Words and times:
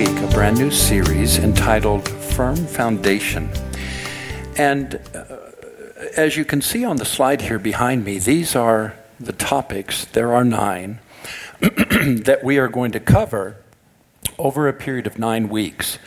week, 0.00 0.18
a 0.20 0.26
brand 0.28 0.56
new 0.56 0.70
series 0.70 1.38
entitled 1.38 2.08
Firm 2.08 2.56
Foundation. 2.56 3.50
And 4.56 4.98
uh, 5.14 5.36
as 6.16 6.38
you 6.38 6.44
can 6.46 6.62
see 6.62 6.86
on 6.86 6.96
the 6.96 7.04
slide 7.04 7.42
here 7.42 7.58
behind 7.58 8.02
me, 8.02 8.18
these 8.18 8.56
are 8.56 8.96
the 9.18 9.34
topics, 9.34 10.06
there 10.06 10.32
are 10.32 10.42
nine, 10.42 11.00
that 11.60 12.40
we 12.42 12.56
are 12.56 12.68
going 12.68 12.92
to 12.92 13.00
cover 13.00 13.58
over 14.38 14.68
a 14.68 14.72
period 14.72 15.06
of 15.06 15.18
nine 15.18 15.50
weeks. 15.50 15.98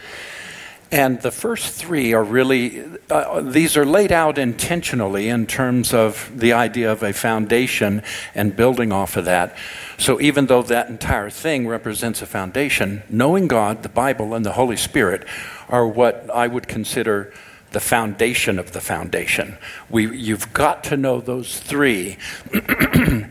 And 0.93 1.19
the 1.23 1.31
first 1.31 1.73
three 1.73 2.13
are 2.13 2.23
really, 2.23 2.85
uh, 3.09 3.41
these 3.41 3.75
are 3.75 3.83
laid 3.83 4.11
out 4.11 4.37
intentionally 4.37 5.27
in 5.27 5.47
terms 5.47 5.91
of 5.91 6.31
the 6.35 6.53
idea 6.53 6.91
of 6.91 7.01
a 7.01 7.11
foundation 7.13 8.03
and 8.35 8.55
building 8.55 8.91
off 8.91 9.17
of 9.17 9.25
that. 9.25 9.57
So 9.97 10.21
even 10.21 10.45
though 10.45 10.61
that 10.61 10.89
entire 10.89 11.31
thing 11.31 11.67
represents 11.67 12.21
a 12.21 12.27
foundation, 12.27 13.01
knowing 13.09 13.47
God, 13.47 13.81
the 13.81 13.89
Bible, 13.89 14.35
and 14.35 14.45
the 14.45 14.51
Holy 14.51 14.77
Spirit 14.77 15.27
are 15.67 15.87
what 15.87 16.29
I 16.29 16.45
would 16.45 16.67
consider 16.67 17.33
the 17.73 17.79
foundation 17.79 18.59
of 18.59 18.71
the 18.71 18.79
foundation. 18.79 19.57
We, 19.89 20.15
you've 20.15 20.53
got 20.53 20.83
to 20.85 20.97
know 20.97 21.19
those 21.19 21.59
three 21.59 22.17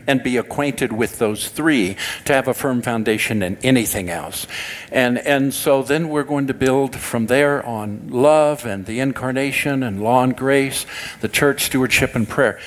and 0.05 0.21
be 0.21 0.37
acquainted 0.37 0.91
with 0.91 1.17
those 1.17 1.47
three 1.47 1.95
to 2.25 2.33
have 2.33 2.47
a 2.49 2.53
firm 2.53 2.81
foundation 2.81 3.41
in 3.41 3.57
anything 3.63 4.09
else. 4.09 4.45
And, 4.91 5.17
and 5.17 5.53
so 5.53 5.81
then 5.81 6.09
we're 6.09 6.23
going 6.23 6.47
to 6.47 6.53
build 6.53 6.95
from 6.95 7.27
there 7.27 7.65
on 7.65 8.09
love 8.09 8.65
and 8.65 8.85
the 8.85 8.99
incarnation 8.99 9.81
and 9.81 10.03
law 10.03 10.23
and 10.23 10.35
grace, 10.35 10.85
the 11.21 11.29
church, 11.29 11.63
stewardship, 11.63 12.13
and 12.13 12.27
prayer. 12.27 12.59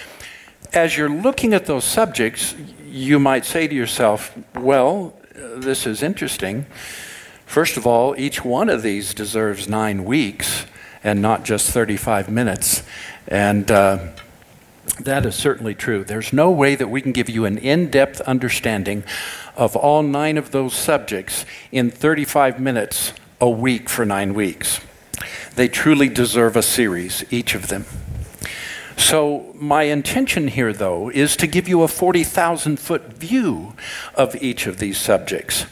As 0.73 0.97
you're 0.97 1.11
looking 1.11 1.53
at 1.53 1.67
those 1.67 1.85
subjects, 1.85 2.55
you 2.87 3.21
might 3.21 3.45
say 3.45 3.69
to 3.69 3.75
yourself, 3.75 4.37
well, 4.55 5.15
uh, 5.35 5.61
this 5.61 5.87
is 5.87 6.03
interesting. 6.03 6.65
First 7.45 7.77
of 7.77 7.87
all, 7.87 8.19
each 8.19 8.45
one 8.45 8.71
of 8.71 8.83
these 8.83 9.13
deserves 9.13 9.69
nine 9.69 10.05
weeks 10.07 10.65
and 11.07 11.23
not 11.23 11.45
just 11.45 11.71
35 11.71 12.29
minutes. 12.29 12.83
And 13.29 13.71
uh, 13.71 14.09
that 15.01 15.25
is 15.25 15.37
certainly 15.37 15.73
true. 15.73 16.03
There's 16.03 16.33
no 16.33 16.51
way 16.51 16.75
that 16.75 16.89
we 16.89 17.01
can 17.01 17.13
give 17.13 17.31
you 17.31 17.45
an 17.45 17.59
in 17.59 17.91
depth 17.91 18.21
understanding 18.23 19.05
of 19.57 19.77
all 19.77 20.03
nine 20.03 20.37
of 20.37 20.51
those 20.51 20.75
subjects 20.75 21.47
in 21.71 21.93
35 21.93 22.59
minutes 22.59 23.13
a 23.41 23.49
week 23.49 23.89
for 23.89 24.05
nine 24.05 24.35
weeks. 24.35 24.81
They 25.55 25.69
truly 25.69 26.09
deserve 26.09 26.57
a 26.57 26.63
series, 26.63 27.25
each 27.33 27.55
of 27.55 27.69
them. 27.69 27.87
So, 28.97 29.55
my 29.55 29.85
intention 29.85 30.49
here, 30.49 30.73
though, 30.73 31.11
is 31.11 31.37
to 31.37 31.47
give 31.47 31.69
you 31.69 31.83
a 31.83 31.89
40,000 31.89 32.81
foot 32.81 33.13
view 33.13 33.75
of 34.15 34.35
each 34.43 34.67
of 34.67 34.79
these 34.79 34.99
subjects 34.99 35.67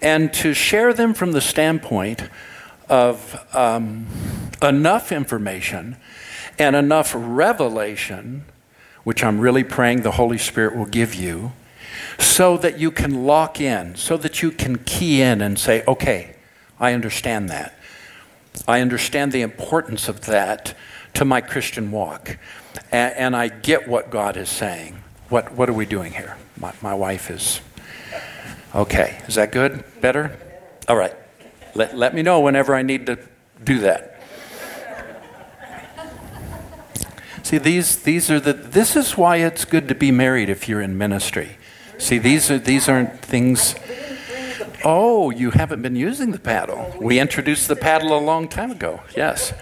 and 0.00 0.32
to 0.34 0.54
share 0.54 0.92
them 0.92 1.14
from 1.14 1.32
the 1.32 1.40
standpoint 1.40 2.28
of 2.88 3.44
um, 3.54 4.06
enough 4.62 5.12
information 5.12 5.96
and 6.58 6.74
enough 6.74 7.12
revelation, 7.16 8.44
which 9.04 9.22
I'm 9.22 9.40
really 9.40 9.64
praying 9.64 10.02
the 10.02 10.12
Holy 10.12 10.38
Spirit 10.38 10.76
will 10.76 10.86
give 10.86 11.14
you, 11.14 11.52
so 12.18 12.56
that 12.58 12.78
you 12.78 12.90
can 12.90 13.24
lock 13.24 13.60
in, 13.60 13.94
so 13.94 14.16
that 14.16 14.42
you 14.42 14.50
can 14.50 14.78
key 14.78 15.22
in 15.22 15.40
and 15.40 15.58
say, 15.58 15.84
okay, 15.86 16.36
I 16.80 16.92
understand 16.92 17.48
that. 17.50 17.78
I 18.66 18.80
understand 18.80 19.32
the 19.32 19.42
importance 19.42 20.08
of 20.08 20.22
that 20.26 20.74
to 21.14 21.24
my 21.24 21.40
Christian 21.40 21.90
walk. 21.90 22.38
And, 22.90 23.14
and 23.14 23.36
I 23.36 23.48
get 23.48 23.88
what 23.88 24.10
God 24.10 24.36
is 24.36 24.48
saying. 24.48 25.02
What, 25.28 25.52
what 25.52 25.68
are 25.68 25.74
we 25.74 25.86
doing 25.86 26.12
here? 26.12 26.36
My, 26.56 26.72
my 26.82 26.94
wife 26.94 27.30
is. 27.30 27.60
Okay, 28.74 29.22
is 29.28 29.36
that 29.36 29.52
good? 29.52 29.84
Better? 30.00 30.36
All 30.88 30.96
right. 30.96 31.14
Let, 31.74 31.96
let 31.96 32.14
me 32.14 32.22
know 32.22 32.40
whenever 32.40 32.74
I 32.74 32.82
need 32.82 33.06
to 33.06 33.18
do 33.62 33.80
that. 33.80 34.17
See, 37.48 37.56
these, 37.56 37.96
these 37.96 38.30
are 38.30 38.38
the, 38.38 38.52
this 38.52 38.94
is 38.94 39.16
why 39.16 39.36
it's 39.36 39.64
good 39.64 39.88
to 39.88 39.94
be 39.94 40.10
married 40.10 40.50
if 40.50 40.68
you're 40.68 40.82
in 40.82 40.98
ministry. 40.98 41.56
See, 41.96 42.18
these, 42.18 42.50
are, 42.50 42.58
these 42.58 42.90
aren't 42.90 43.22
things. 43.22 43.74
Oh, 44.84 45.30
you 45.30 45.52
haven't 45.52 45.80
been 45.80 45.96
using 45.96 46.32
the 46.32 46.38
paddle. 46.38 46.94
We 47.00 47.18
introduced 47.18 47.66
the 47.66 47.74
paddle 47.74 48.14
a 48.14 48.20
long 48.20 48.48
time 48.48 48.70
ago, 48.70 49.00
yes. 49.16 49.54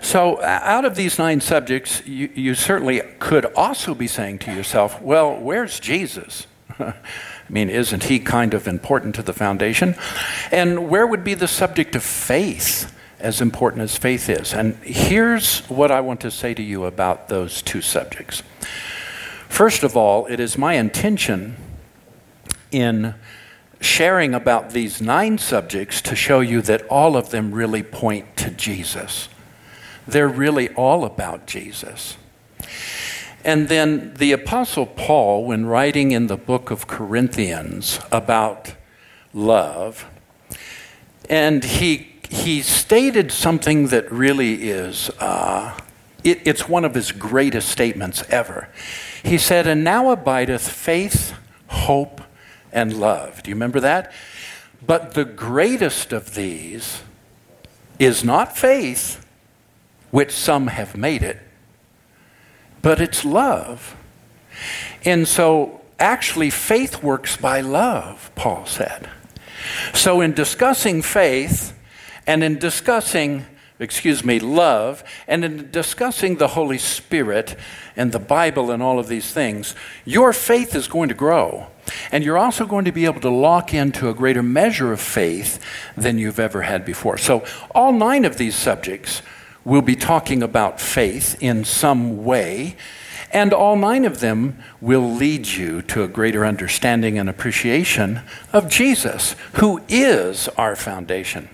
So, 0.00 0.42
out 0.42 0.86
of 0.86 0.94
these 0.94 1.18
nine 1.18 1.42
subjects, 1.42 2.02
you, 2.06 2.30
you 2.34 2.54
certainly 2.54 3.02
could 3.18 3.44
also 3.54 3.94
be 3.94 4.06
saying 4.06 4.38
to 4.38 4.54
yourself, 4.54 5.02
well, 5.02 5.36
where's 5.36 5.78
Jesus? 5.78 6.46
I 6.78 6.94
mean, 7.50 7.68
isn't 7.68 8.04
he 8.04 8.20
kind 8.20 8.54
of 8.54 8.66
important 8.66 9.16
to 9.16 9.22
the 9.22 9.34
foundation? 9.34 9.96
And 10.50 10.88
where 10.88 11.06
would 11.06 11.24
be 11.24 11.34
the 11.34 11.46
subject 11.46 11.94
of 11.94 12.02
faith 12.02 12.96
as 13.20 13.40
important 13.40 13.82
as 13.82 13.96
faith 13.96 14.28
is? 14.28 14.52
And 14.52 14.74
here's 14.76 15.60
what 15.68 15.90
I 15.90 16.00
want 16.00 16.20
to 16.20 16.30
say 16.30 16.54
to 16.54 16.62
you 16.62 16.84
about 16.84 17.28
those 17.28 17.62
two 17.62 17.80
subjects. 17.80 18.42
First 19.48 19.82
of 19.82 19.96
all, 19.96 20.26
it 20.26 20.40
is 20.40 20.56
my 20.56 20.74
intention 20.74 21.56
in 22.70 23.14
sharing 23.80 24.34
about 24.34 24.70
these 24.70 25.00
nine 25.00 25.38
subjects 25.38 26.02
to 26.02 26.14
show 26.14 26.40
you 26.40 26.60
that 26.62 26.86
all 26.88 27.16
of 27.16 27.30
them 27.30 27.52
really 27.52 27.82
point 27.82 28.36
to 28.36 28.50
Jesus. 28.50 29.28
They're 30.06 30.28
really 30.28 30.68
all 30.74 31.04
about 31.04 31.46
Jesus. 31.46 32.16
And 33.44 33.68
then 33.68 34.14
the 34.14 34.32
Apostle 34.32 34.86
Paul, 34.86 35.46
when 35.46 35.64
writing 35.64 36.10
in 36.10 36.26
the 36.26 36.36
book 36.36 36.70
of 36.70 36.86
Corinthians 36.86 38.00
about 38.12 38.74
love, 39.32 40.06
and 41.28 41.64
he, 41.64 42.19
he 42.30 42.62
stated 42.62 43.32
something 43.32 43.88
that 43.88 44.10
really 44.10 44.70
is, 44.70 45.10
uh, 45.18 45.78
it, 46.24 46.40
it's 46.44 46.68
one 46.68 46.84
of 46.84 46.94
his 46.94 47.12
greatest 47.12 47.68
statements 47.68 48.22
ever. 48.30 48.68
He 49.22 49.36
said, 49.36 49.66
And 49.66 49.84
now 49.84 50.10
abideth 50.10 50.68
faith, 50.68 51.34
hope, 51.66 52.22
and 52.72 52.98
love. 52.98 53.42
Do 53.42 53.50
you 53.50 53.54
remember 53.54 53.80
that? 53.80 54.12
But 54.86 55.14
the 55.14 55.24
greatest 55.24 56.12
of 56.12 56.34
these 56.34 57.02
is 57.98 58.24
not 58.24 58.56
faith, 58.56 59.26
which 60.10 60.30
some 60.30 60.68
have 60.68 60.96
made 60.96 61.22
it 61.22 61.38
but 62.82 63.00
it's 63.00 63.24
love. 63.24 63.96
And 65.04 65.26
so, 65.26 65.80
actually, 65.98 66.50
faith 66.50 67.02
works 67.02 67.36
by 67.36 67.60
love, 67.60 68.30
Paul 68.34 68.66
said. 68.66 69.08
So, 69.94 70.20
in 70.20 70.32
discussing 70.32 71.02
faith 71.02 71.76
and 72.26 72.44
in 72.44 72.58
discussing, 72.58 73.46
excuse 73.78 74.24
me, 74.24 74.38
love, 74.38 75.02
and 75.26 75.44
in 75.44 75.70
discussing 75.70 76.36
the 76.36 76.48
Holy 76.48 76.78
Spirit 76.78 77.56
and 77.96 78.12
the 78.12 78.18
Bible 78.18 78.70
and 78.70 78.82
all 78.82 78.98
of 78.98 79.08
these 79.08 79.32
things, 79.32 79.74
your 80.04 80.32
faith 80.32 80.74
is 80.74 80.88
going 80.88 81.08
to 81.08 81.14
grow. 81.14 81.66
And 82.12 82.22
you're 82.22 82.38
also 82.38 82.66
going 82.66 82.84
to 82.84 82.92
be 82.92 83.04
able 83.04 83.20
to 83.22 83.30
lock 83.30 83.74
into 83.74 84.08
a 84.08 84.14
greater 84.14 84.42
measure 84.42 84.92
of 84.92 85.00
faith 85.00 85.58
than 85.96 86.18
you've 86.18 86.38
ever 86.38 86.62
had 86.62 86.84
before. 86.84 87.18
So, 87.18 87.44
all 87.72 87.92
nine 87.92 88.24
of 88.24 88.36
these 88.36 88.54
subjects 88.54 89.22
will 89.64 89.82
be 89.82 89.96
talking 89.96 90.42
about 90.42 90.80
faith 90.80 91.36
in 91.40 91.64
some 91.64 92.24
way, 92.24 92.76
and 93.32 93.52
all 93.52 93.76
nine 93.76 94.04
of 94.04 94.20
them 94.20 94.58
will 94.80 95.14
lead 95.14 95.46
you 95.46 95.82
to 95.82 96.02
a 96.02 96.08
greater 96.08 96.44
understanding 96.44 97.18
and 97.18 97.28
appreciation 97.28 98.20
of 98.52 98.68
Jesus, 98.68 99.36
who 99.54 99.80
is 99.88 100.48
our 100.50 100.74
foundation. 100.74 101.48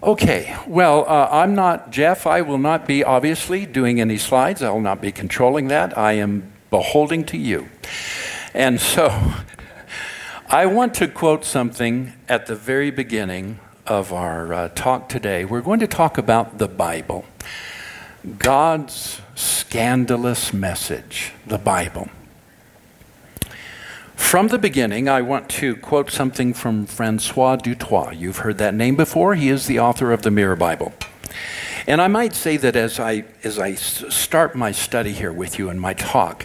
Okay, 0.00 0.56
well, 0.68 1.04
uh, 1.08 1.28
I'm 1.28 1.56
not 1.56 1.90
Jeff. 1.90 2.24
I 2.24 2.40
will 2.42 2.58
not 2.58 2.86
be 2.86 3.02
obviously 3.02 3.66
doing 3.66 4.00
any 4.00 4.16
slides. 4.16 4.62
I 4.62 4.70
will 4.70 4.80
not 4.80 5.00
be 5.00 5.10
controlling 5.10 5.68
that. 5.68 5.98
I 5.98 6.12
am 6.12 6.52
beholding 6.70 7.24
to 7.26 7.36
you. 7.36 7.68
And 8.54 8.80
so 8.80 9.34
I 10.48 10.66
want 10.66 10.94
to 10.94 11.08
quote 11.08 11.44
something 11.44 12.12
at 12.28 12.46
the 12.46 12.54
very 12.54 12.92
beginning 12.92 13.58
of 13.88 14.12
our 14.12 14.52
uh, 14.52 14.68
talk 14.68 15.08
today, 15.08 15.44
we're 15.44 15.62
going 15.62 15.80
to 15.80 15.88
talk 15.88 16.16
about 16.16 16.58
the 16.58 16.68
Bible. 16.68 17.24
God's 18.38 19.20
scandalous 19.34 20.52
message, 20.52 21.32
the 21.46 21.58
Bible. 21.58 22.08
From 24.18 24.48
the 24.48 24.58
beginning, 24.58 25.08
I 25.08 25.22
want 25.22 25.48
to 25.50 25.74
quote 25.76 26.10
something 26.10 26.52
from 26.52 26.84
Francois 26.84 27.56
du 27.56 27.74
Toit. 27.74 28.14
You've 28.14 28.38
heard 28.38 28.58
that 28.58 28.74
name 28.74 28.94
before. 28.94 29.36
He 29.36 29.48
is 29.48 29.66
the 29.66 29.80
author 29.80 30.12
of 30.12 30.20
the 30.20 30.30
Mirror 30.30 30.56
Bible. 30.56 30.92
And 31.86 32.02
I 32.02 32.08
might 32.08 32.34
say 32.34 32.58
that 32.58 32.76
as 32.76 33.00
I, 33.00 33.24
as 33.42 33.58
I 33.58 33.72
start 33.72 34.54
my 34.54 34.70
study 34.70 35.12
here 35.12 35.32
with 35.32 35.58
you 35.58 35.70
in 35.70 35.78
my 35.78 35.94
talk, 35.94 36.44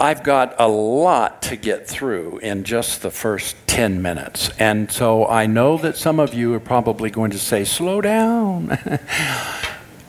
I've 0.00 0.24
got 0.24 0.56
a 0.58 0.66
lot 0.66 1.42
to 1.42 1.54
get 1.54 1.86
through 1.86 2.38
in 2.38 2.64
just 2.64 3.02
the 3.02 3.12
first 3.12 3.54
10 3.68 4.02
minutes. 4.02 4.50
And 4.58 4.90
so 4.90 5.28
I 5.28 5.46
know 5.46 5.78
that 5.78 5.96
some 5.96 6.18
of 6.18 6.34
you 6.34 6.52
are 6.54 6.60
probably 6.60 7.10
going 7.10 7.30
to 7.30 7.38
say, 7.38 7.64
slow 7.64 8.00
down. 8.00 8.78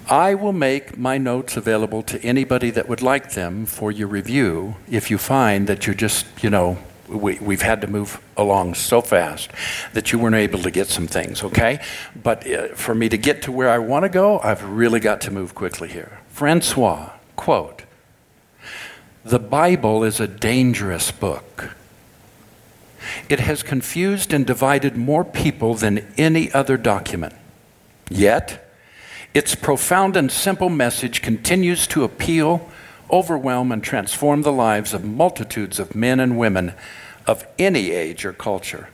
I 0.10 0.36
will 0.36 0.54
make 0.54 0.98
my 0.98 1.18
notes 1.18 1.56
available 1.56 2.04
to 2.04 2.22
anybody 2.24 2.70
that 2.72 2.90
would 2.90 3.02
like 3.02 3.34
them 3.34 3.66
for 3.66 3.92
your 3.92 4.08
review 4.08 4.76
if 4.90 5.10
you 5.10 5.18
find 5.18 5.68
that 5.68 5.88
you're 5.88 5.96
just, 5.96 6.26
you 6.44 6.50
know, 6.50 6.78
we, 7.08 7.38
we've 7.40 7.62
had 7.62 7.82
to 7.82 7.88
move 7.88 8.22
along 8.36 8.74
so 8.74 9.02
fast 9.02 9.52
that 9.94 10.12
you 10.12 10.20
weren't 10.20 10.36
able 10.36 10.60
to 10.60 10.72
get 10.72 10.88
some 10.88 11.08
things, 11.08 11.44
okay? 11.44 11.80
But 12.22 12.50
uh, 12.50 12.68
for 12.70 12.96
me 12.96 13.10
to 13.10 13.18
get 13.18 13.42
to 13.44 13.52
where 13.52 13.70
I 13.70 13.78
want 13.78 14.04
to 14.04 14.10
go, 14.10 14.40
I've 14.40 14.64
really 14.64 15.00
got 15.00 15.22
to 15.22 15.32
move 15.32 15.56
quickly 15.56 15.90
here. 15.90 16.20
Francois, 16.30 17.12
quote, 17.36 17.84
the 19.24 19.40
Bible 19.40 20.04
is 20.04 20.20
a 20.20 20.28
dangerous 20.28 21.12
book. 21.12 21.76
It 23.30 23.40
has 23.40 23.64
confused 23.64 24.34
and 24.34 24.46
divided 24.46 24.98
more 24.98 25.24
people 25.24 25.76
than 25.76 26.06
any 26.18 26.52
other 26.52 26.76
document. 26.78 27.34
Yet, 28.10 28.63
its 29.34 29.56
profound 29.56 30.16
and 30.16 30.32
simple 30.32 30.70
message 30.70 31.22
continues 31.22 31.88
to 31.88 32.04
appeal, 32.04 32.70
overwhelm, 33.10 33.72
and 33.72 33.84
transform 33.84 34.44
the 34.44 34.52
lives 34.52 34.94
of 34.94 35.04
multitudes 35.04 35.80
of 35.80 35.96
men 35.96 36.20
and 36.20 36.38
women 36.38 36.74
of 37.26 37.46
any 37.58 37.92
age 37.92 38.26
or 38.26 38.34
culture. 38.34 38.90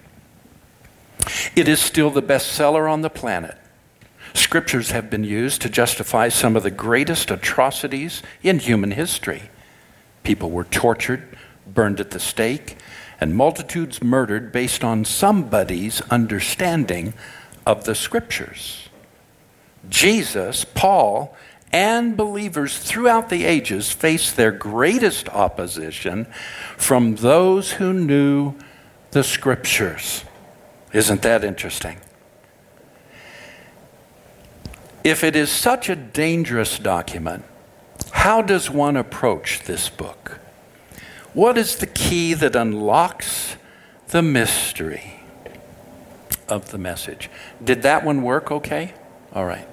It 1.56 1.68
is 1.68 1.80
still 1.80 2.10
the 2.10 2.22
best 2.22 2.52
seller 2.52 2.88
on 2.88 3.02
the 3.02 3.10
planet. 3.10 3.58
Scriptures 4.34 4.92
have 4.92 5.10
been 5.10 5.24
used 5.24 5.62
to 5.62 5.70
justify 5.70 6.30
some 6.30 6.56
of 6.56 6.64
the 6.64 6.72
greatest 6.72 7.32
atrocities 7.32 8.22
in 8.44 8.60
human 8.60 8.92
history. 8.92 9.50
People 10.24 10.52
were 10.52 10.66
tortured, 10.66 11.38
burned 11.68 12.00
at 12.00 12.12
the 12.12 12.20
stake, 12.20 12.78
and 13.20 13.36
multitudes 13.36 14.02
murdered 14.02 14.52
based 14.52 14.84
on 14.84 15.04
somebody's 15.04 16.02
understanding 16.10 17.14
of 17.66 17.84
the 17.84 17.96
Scriptures. 17.96 18.89
Jesus, 19.88 20.66
Paul, 20.66 21.36
and 21.72 22.18
believers 22.18 22.78
throughout 22.80 23.30
the 23.30 23.46
ages 23.46 23.92
faced 23.92 24.36
their 24.36 24.52
greatest 24.52 25.30
opposition 25.30 26.26
from 26.78 27.16
those 27.16 27.74
who 27.74 27.94
knew 27.94 28.56
the 29.12 29.24
Scriptures. 29.24 30.24
Isn't 30.94 31.22
that 31.22 31.44
interesting? 31.44 31.98
If 35.04 35.24
it 35.24 35.36
is 35.36 35.50
such 35.50 35.90
a 35.90 35.96
dangerous 35.96 36.78
document, 36.80 37.46
how 38.12 38.42
does 38.42 38.70
one 38.70 38.98
approach 38.98 39.62
this 39.62 39.90
book? 39.90 40.40
What 41.34 41.58
is 41.58 41.76
the 41.76 41.88
key 41.88 42.34
that 42.34 42.56
unlocks 42.56 43.56
the 44.08 44.22
mystery 44.22 45.22
of 46.48 46.72
the 46.72 46.78
message? 46.78 47.30
Did 47.64 47.84
that 47.84 48.04
one 48.04 48.24
work 48.24 48.52
okay? 48.52 48.94
All 49.34 49.46
right. 49.46 49.68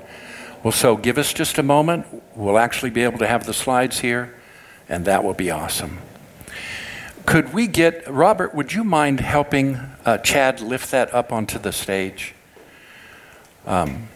Well, 0.62 0.72
so 0.72 0.96
give 0.96 1.18
us 1.18 1.32
just 1.32 1.58
a 1.58 1.62
moment. 1.62 2.06
We'll 2.34 2.58
actually 2.58 2.90
be 2.90 3.02
able 3.02 3.18
to 3.18 3.26
have 3.26 3.46
the 3.46 3.54
slides 3.54 4.00
here, 4.00 4.34
and 4.88 5.04
that 5.04 5.24
will 5.24 5.34
be 5.34 5.50
awesome. 5.50 5.98
Could 7.24 7.52
we 7.52 7.66
get, 7.66 8.08
Robert, 8.08 8.54
would 8.54 8.72
you 8.72 8.84
mind 8.84 9.20
helping 9.20 9.80
uh, 10.04 10.18
Chad 10.18 10.60
lift 10.60 10.90
that 10.90 11.12
up 11.14 11.32
onto 11.32 11.58
the 11.58 11.72
stage? 11.72 12.34
Um, 13.66 14.08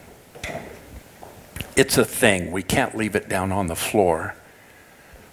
it's 1.76 1.98
a 1.98 2.04
thing. 2.04 2.52
We 2.52 2.62
can't 2.62 2.96
leave 2.96 3.16
it 3.16 3.28
down 3.28 3.52
on 3.52 3.66
the 3.66 3.76
floor 3.76 4.34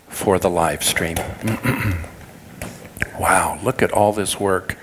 for 0.08 0.40
the 0.40 0.50
live 0.50 0.84
stream. 0.84 1.18
wow, 3.20 3.60
look 3.64 3.82
at 3.82 3.92
all 3.92 4.14
this 4.14 4.40
work 4.40 4.78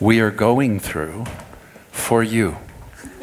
we 0.00 0.18
are 0.18 0.30
going 0.30 0.80
through 0.80 1.26
for 1.92 2.22
you, 2.22 2.56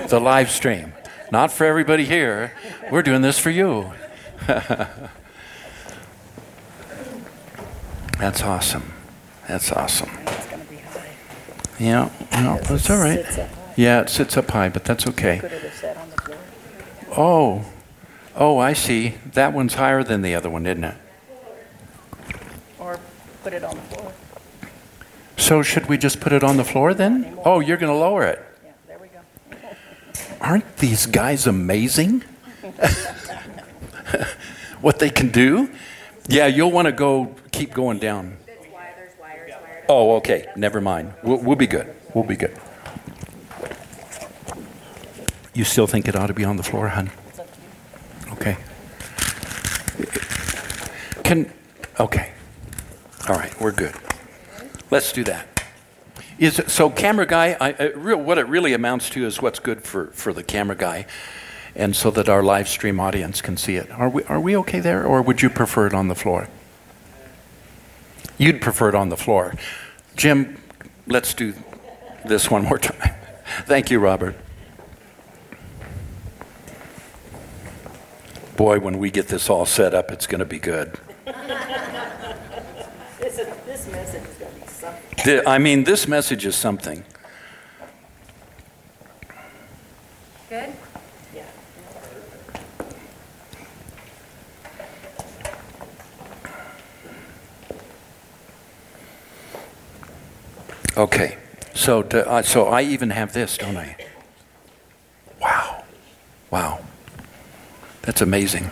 the 0.09 0.19
live 0.19 0.50
stream. 0.50 0.94
Not 1.31 1.51
for 1.51 1.65
everybody 1.65 2.06
here. 2.06 2.54
We're 2.92 3.04
doing 3.04 3.21
this 3.21 3.38
for 3.39 3.50
you. 3.50 3.92
That's 8.19 8.42
awesome. 8.42 8.94
That's 9.48 9.71
awesome. 9.71 10.09
Yeah, 11.80 12.09
no, 12.31 12.57
that's 12.57 12.89
all 12.89 12.98
right. 12.98 13.24
Yeah, 13.75 14.01
it 14.01 14.09
sits 14.09 14.36
up 14.36 14.50
high, 14.50 14.68
but 14.69 14.83
that's 14.83 15.06
okay. 15.07 15.39
Oh, 17.15 17.63
oh, 18.36 18.57
I 18.57 18.74
see. 18.74 19.15
That 19.33 19.53
one's 19.53 19.75
higher 19.75 20.03
than 20.03 20.24
the 20.24 20.33
other 20.33 20.50
one, 20.50 20.65
isn't 20.65 20.83
it? 20.83 20.95
Or 22.80 23.00
put 23.44 23.53
it 23.53 23.63
on 23.63 23.75
the 23.75 23.81
floor. 23.83 24.12
So 25.38 25.62
should 25.62 25.86
we 25.88 26.00
just 26.00 26.19
put 26.19 26.33
it 26.33 26.44
on 26.44 26.57
the 26.57 26.63
floor 26.63 26.95
then? 26.95 27.38
Oh, 27.45 27.60
you're 27.60 27.77
going 27.77 27.94
to 27.94 27.98
lower 27.98 28.24
it. 28.24 28.44
Yeah, 28.65 28.71
there 28.88 28.98
we 28.98 29.07
go. 29.10 29.19
Aren't 30.42 30.78
these 30.78 31.06
guys 31.06 31.48
amazing? 31.48 32.24
what 34.81 35.00
they 35.00 35.10
can 35.10 35.30
do? 35.30 35.69
Yeah, 36.28 36.48
you'll 36.48 36.72
want 36.72 36.88
to 36.88 36.92
go 36.92 37.36
keep 37.51 37.74
going 37.74 38.00
down. 38.00 38.38
Oh, 39.89 40.18
okay. 40.18 40.48
Never 40.56 40.81
mind. 40.81 41.13
We'll, 41.24 41.38
we'll 41.38 41.56
be 41.56 41.68
good. 41.68 41.94
We'll 42.13 42.25
be 42.25 42.36
good. 42.36 42.57
You 45.54 45.63
still 45.63 45.88
think 45.88 46.07
it 46.07 46.16
ought 46.16 46.28
to 46.28 46.34
be 46.34 46.44
on 46.45 46.57
the 46.57 46.63
floor, 46.63 46.89
hon? 46.89 47.10
Okay. 48.34 48.57
Can 51.24 51.51
okay. 52.00 52.31
All 53.28 53.36
right, 53.36 53.60
we're 53.60 53.72
good. 53.72 53.95
Let's 54.92 55.12
do 55.12 55.24
that. 55.25 55.56
Is 56.39 56.62
so 56.68 56.89
camera 56.92 57.25
guy? 57.25 57.57
I, 57.60 57.75
I, 57.80 57.84
real, 57.95 58.18
what 58.18 58.38
it 58.38 58.48
really 58.48 58.74
amounts 58.74 59.10
to 59.12 59.25
is 59.25 59.42
what's 59.42 59.57
good 59.57 59.84
for, 59.84 60.07
for 60.07 60.34
the 60.34 60.44
camera 60.44 60.75
guy, 60.75 61.07
and 61.75 61.95
so 61.95 62.12
that 62.12 62.30
our 62.30 62.44
live 62.44 62.68
stream 62.68 63.00
audience 63.00 63.42
can 63.42 63.57
see 63.57 63.75
it. 63.75 63.89
Are 63.92 64.07
we 64.10 64.24
are 64.25 64.39
we 64.39 64.56
okay 64.57 64.80
there, 64.80 65.04
or 65.04 65.22
would 65.24 65.42
you 65.42 65.50
prefer 65.50 65.88
it 65.88 65.95
on 65.95 66.10
the 66.10 66.16
floor? 66.16 66.48
You'd 68.38 68.62
prefer 68.62 68.89
it 68.89 68.95
on 68.95 69.10
the 69.10 69.18
floor, 69.18 69.56
Jim. 70.16 70.62
Let's 71.07 71.34
do 71.34 71.56
this 72.24 72.51
one 72.51 72.63
more 72.66 72.78
time. 72.78 73.16
Thank 73.66 73.89
you, 73.89 74.00
Robert. 74.00 74.36
Boy, 78.56 78.80
when 78.80 79.00
we 79.00 79.10
get 79.10 79.28
this 79.28 79.50
all 79.50 79.66
set 79.66 79.94
up, 79.94 80.12
it's 80.12 80.28
going 80.28 80.39
to 80.39 80.45
be 80.45 80.60
good. 80.60 81.00
This, 83.19 83.39
is, 83.39 83.48
this 83.65 83.91
message 83.91 84.24
is 84.24 84.36
going 84.36 84.53
to 84.53 84.62
be 84.62 84.67
something. 84.67 85.03
I 85.25 85.57
mean, 85.57 85.83
this 85.83 86.07
message 86.07 86.45
is 86.45 86.55
something. 86.55 87.03
Good? 90.50 90.71
Yeah. 91.36 91.43
Okay, 100.95 101.38
so 101.74 102.01
to, 102.03 102.27
uh, 102.27 102.41
so 102.41 102.67
I 102.67 102.83
even 102.83 103.09
have 103.09 103.33
this, 103.33 103.57
don't 103.57 103.75
I? 103.75 103.97
Wow, 105.41 105.83
wow, 106.50 106.79
that's 108.03 108.21
amazing. 108.21 108.71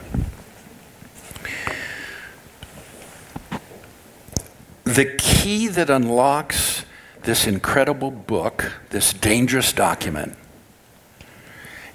The 4.95 5.03
key 5.03 5.67
that 5.67 5.89
unlocks 5.89 6.85
this 7.23 7.47
incredible 7.47 8.11
book, 8.11 8.71
this 8.91 9.11
dangerous 9.11 9.73
document, 9.73 10.37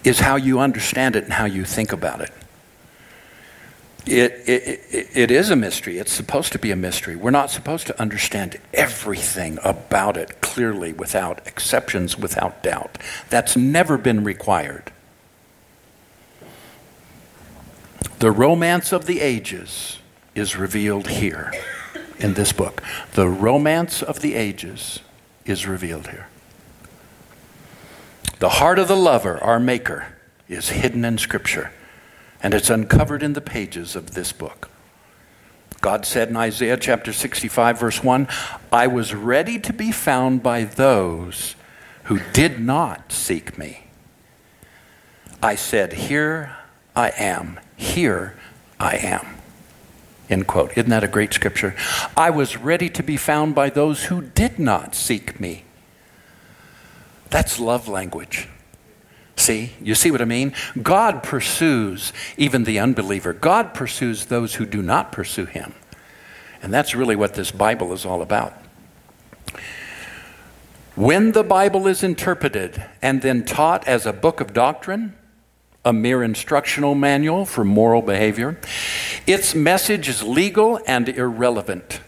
is 0.05 0.21
how 0.21 0.37
you 0.37 0.61
understand 0.61 1.17
it 1.17 1.25
and 1.25 1.33
how 1.33 1.47
you 1.47 1.65
think 1.65 1.93
about 1.93 2.21
it. 2.21 2.31
It, 4.05 4.33
it, 4.47 4.81
it, 4.91 5.09
it 5.15 5.31
is 5.31 5.49
a 5.49 5.57
mystery. 5.57 5.97
It's 5.97 6.13
supposed 6.13 6.53
to 6.53 6.59
be 6.59 6.71
a 6.73 6.77
mystery. 6.77 7.17
We're 7.17 7.31
not 7.31 7.51
supposed 7.51 7.87
to 7.87 7.99
understand 7.99 8.61
everything 8.75 9.59
about 9.65 10.19
it 10.19 10.43
clearly, 10.43 10.93
without 10.93 11.47
exceptions, 11.47 12.19
without 12.19 12.63
doubt. 12.63 12.99
That's 13.31 13.57
never 13.57 13.97
been 13.97 14.25
required. 14.25 14.93
The 18.19 18.31
romance 18.31 18.93
of 18.93 19.07
the 19.07 19.23
ages 19.23 20.01
is 20.35 20.55
revealed 20.55 21.09
here 21.09 21.51
in 22.21 22.35
this 22.35 22.53
book. 22.53 22.83
The 23.13 23.29
romance 23.29 24.03
of 24.03 24.21
the 24.21 24.35
ages 24.35 25.01
is 25.45 25.67
revealed 25.67 26.09
here. 26.09 26.29
The 28.39 28.49
heart 28.49 28.79
of 28.79 28.89
the 28.89 28.97
lover, 28.97 29.43
our 29.43 29.61
Maker, 29.61 30.15
is 30.49 30.71
hidden 30.71 31.05
in 31.05 31.19
Scripture, 31.19 31.73
and 32.43 32.55
it's 32.55 32.71
uncovered 32.71 33.23
in 33.23 33.35
the 33.35 33.41
pages 33.41 33.95
of 33.95 34.13
this 34.13 34.33
book. 34.33 34.71
God 35.81 36.05
said 36.05 36.29
in 36.29 36.37
Isaiah 36.37 36.77
chapter 36.77 37.13
65, 37.13 37.81
verse 37.81 38.03
1 38.03 38.29
I 38.73 38.87
was 38.87 39.15
ready 39.15 39.59
to 39.61 39.73
be 39.73 39.93
found 39.93 40.43
by 40.43 40.65
those 40.65 41.55
who 42.05 42.21
did 42.33 42.61
not 42.61 43.13
seek 43.13 43.57
me. 43.57 43.87
I 45.43 45.55
said, 45.55 45.95
Here 45.95 46.57
I 46.95 47.13
am, 47.17 47.61
here 47.77 48.35
I 48.79 48.97
am. 48.97 49.40
End 50.31 50.47
quote. 50.47 50.71
Isn't 50.79 50.91
that 50.91 51.03
a 51.03 51.09
great 51.09 51.35
scripture? 51.35 51.75
I 52.17 52.31
was 52.31 52.57
ready 52.57 52.89
to 52.91 53.03
be 53.03 53.17
found 53.17 53.55
by 53.55 53.69
those 53.69 54.05
who 54.05 54.23
did 54.23 54.61
not 54.61 54.95
seek 54.95 55.41
me. 55.41 55.65
That's 57.31 57.59
love 57.59 57.89
language. 57.89 58.49
See, 59.35 59.73
you 59.81 59.95
see 59.95 60.11
what 60.11 60.23
I 60.23 60.27
mean? 60.27 60.55
God 60.81 61.23
pursues 61.23 62.13
even 62.37 62.65
the 62.65 62.79
unbeliever. 62.79 63.33
God 63.33 63.75
pursues 63.75 64.27
those 64.27 64.55
who 64.55 64.67
do 64.67 64.83
not 64.83 65.13
pursue 65.13 65.47
him. 65.47 65.75
And 66.63 66.73
that's 66.73 66.95
really 66.95 67.17
what 67.17 67.35
this 67.35 67.51
Bible 67.51 67.93
is 67.93 68.05
all 68.05 68.23
about. 68.23 68.53
When 70.95 71.33
the 71.33 71.43
Bible 71.43 71.87
is 71.87 72.03
interpreted 72.03 72.85
and 73.01 73.23
then 73.23 73.45
taught 73.45 73.89
as 73.89 74.07
a 74.07 74.13
book 74.13 74.41
of 74.41 74.53
doctrine, 74.53 75.15
a 75.85 75.93
mere 75.93 76.23
instructional 76.23 76.95
manual 76.95 77.45
for 77.45 77.65
moral 77.65 78.03
behavior, 78.03 78.59
its 79.27 79.55
message 79.55 80.09
is 80.09 80.23
legal 80.23 80.81
and 80.87 81.09
irrelevant. 81.09 82.01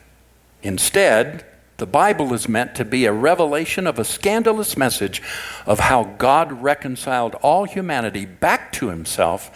Instead, 0.63 1.45
the 1.79 1.87
Bible 1.87 2.33
is 2.33 2.49
meant 2.49 2.75
to 2.77 2.85
be 2.85 3.07
a 3.07 3.13
revelation 3.13 3.87
of 3.87 3.99
a 3.99 4.05
scandalous 4.05 4.77
message 4.77 5.23
of 5.67 5.81
how 5.81 6.05
God 6.19 6.63
reconciled 6.63 7.35
all 7.37 7.65
humanity 7.65 8.25
back 8.25 8.71
to 8.73 8.89
himself 8.89 9.51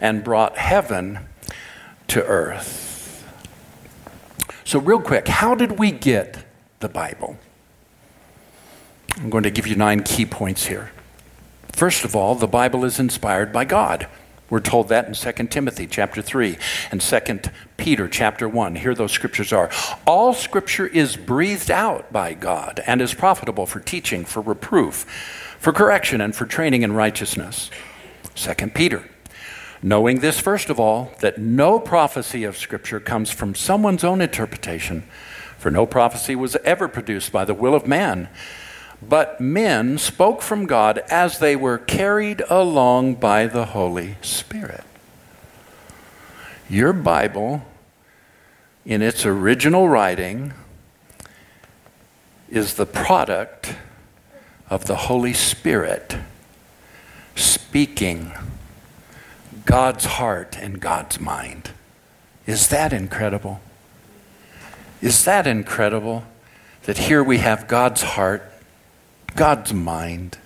and 0.00 0.24
brought 0.24 0.58
heaven 0.58 1.20
to 2.08 2.22
earth. 2.26 3.24
So, 4.64 4.78
real 4.78 5.00
quick, 5.00 5.28
how 5.28 5.54
did 5.54 5.78
we 5.78 5.90
get 5.90 6.44
the 6.80 6.88
Bible? 6.88 7.38
I'm 9.16 9.30
going 9.30 9.44
to 9.44 9.50
give 9.50 9.66
you 9.66 9.76
nine 9.76 10.02
key 10.02 10.26
points 10.26 10.66
here. 10.66 10.90
First 11.80 12.04
of 12.04 12.14
all, 12.14 12.34
the 12.34 12.46
Bible 12.46 12.84
is 12.84 13.00
inspired 13.00 13.54
by 13.54 13.64
God. 13.64 14.06
We're 14.50 14.60
told 14.60 14.90
that 14.90 15.06
in 15.06 15.14
2 15.14 15.46
Timothy 15.46 15.86
chapter 15.86 16.20
3 16.20 16.58
and 16.90 17.00
2 17.00 17.20
Peter 17.78 18.06
chapter 18.06 18.46
1. 18.46 18.74
Here 18.74 18.94
those 18.94 19.12
scriptures 19.12 19.50
are. 19.50 19.70
All 20.06 20.34
scripture 20.34 20.86
is 20.86 21.16
breathed 21.16 21.70
out 21.70 22.12
by 22.12 22.34
God 22.34 22.82
and 22.86 23.00
is 23.00 23.14
profitable 23.14 23.64
for 23.64 23.80
teaching, 23.80 24.26
for 24.26 24.42
reproof, 24.42 25.06
for 25.58 25.72
correction, 25.72 26.20
and 26.20 26.36
for 26.36 26.44
training 26.44 26.82
in 26.82 26.92
righteousness. 26.92 27.70
2 28.34 28.52
Peter. 28.74 29.08
Knowing 29.82 30.20
this, 30.20 30.38
first 30.38 30.68
of 30.68 30.78
all, 30.78 31.14
that 31.20 31.38
no 31.38 31.80
prophecy 31.80 32.44
of 32.44 32.58
scripture 32.58 33.00
comes 33.00 33.30
from 33.30 33.54
someone's 33.54 34.04
own 34.04 34.20
interpretation, 34.20 35.02
for 35.56 35.70
no 35.70 35.86
prophecy 35.86 36.36
was 36.36 36.56
ever 36.56 36.88
produced 36.88 37.32
by 37.32 37.46
the 37.46 37.54
will 37.54 37.74
of 37.74 37.86
man 37.86 38.28
but 39.02 39.40
men 39.40 39.98
spoke 39.98 40.42
from 40.42 40.66
God 40.66 40.98
as 41.10 41.38
they 41.38 41.56
were 41.56 41.78
carried 41.78 42.42
along 42.50 43.14
by 43.14 43.46
the 43.46 43.66
Holy 43.66 44.16
Spirit. 44.20 44.84
Your 46.68 46.92
Bible, 46.92 47.64
in 48.84 49.02
its 49.02 49.24
original 49.24 49.88
writing, 49.88 50.52
is 52.48 52.74
the 52.74 52.86
product 52.86 53.74
of 54.68 54.84
the 54.84 54.96
Holy 54.96 55.32
Spirit 55.32 56.16
speaking 57.34 58.32
God's 59.64 60.04
heart 60.04 60.58
and 60.60 60.80
God's 60.80 61.20
mind. 61.20 61.70
Is 62.46 62.68
that 62.68 62.92
incredible? 62.92 63.60
Is 65.00 65.24
that 65.24 65.46
incredible 65.46 66.24
that 66.82 66.98
here 66.98 67.22
we 67.22 67.38
have 67.38 67.68
God's 67.68 68.02
heart 68.02 68.42
God's 69.36 69.72
mind. 69.72 70.38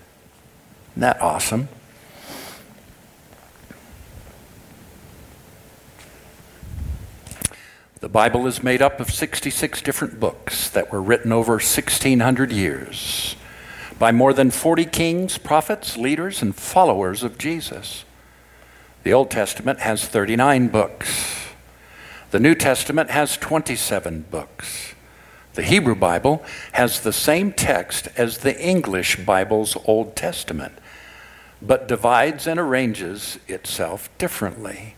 Isn't 0.91 1.01
that 1.01 1.21
awesome? 1.21 1.67
The 7.99 8.09
Bible 8.09 8.45
is 8.47 8.61
made 8.61 8.81
up 8.81 8.99
of 8.99 9.09
66 9.09 9.81
different 9.81 10.19
books 10.19 10.69
that 10.69 10.91
were 10.91 11.01
written 11.01 11.31
over 11.31 11.53
1,600 11.53 12.51
years 12.51 13.35
by 13.97 14.11
more 14.11 14.33
than 14.33 14.51
40 14.51 14.85
kings, 14.85 15.37
prophets, 15.37 15.97
leaders, 15.97 16.41
and 16.41 16.55
followers 16.55 17.23
of 17.23 17.37
Jesus. 17.37 18.05
The 19.03 19.13
Old 19.13 19.31
Testament 19.31 19.79
has 19.81 20.07
39 20.07 20.67
books. 20.69 21.47
The 22.31 22.39
New 22.39 22.55
Testament 22.55 23.11
has 23.11 23.37
27 23.37 24.25
books. 24.31 24.94
The 25.55 25.63
Hebrew 25.63 25.95
Bible 25.95 26.43
has 26.73 26.99
the 26.99 27.13
same 27.13 27.53
text 27.53 28.09
as 28.17 28.39
the 28.39 28.61
English 28.61 29.25
Bible's 29.25 29.77
Old 29.85 30.13
Testament, 30.13 30.73
but 31.61 31.87
divides 31.87 32.45
and 32.45 32.59
arranges 32.59 33.39
itself 33.47 34.09
differently. 34.17 34.95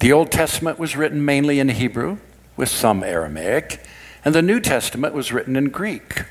The 0.00 0.12
Old 0.12 0.32
Testament 0.32 0.80
was 0.80 0.96
written 0.96 1.24
mainly 1.24 1.60
in 1.60 1.68
Hebrew, 1.68 2.18
with 2.56 2.68
some 2.68 3.04
Aramaic, 3.04 3.80
and 4.24 4.34
the 4.34 4.42
New 4.42 4.58
Testament 4.58 5.14
was 5.14 5.32
written 5.32 5.54
in 5.54 5.68
Greek. 5.68 6.24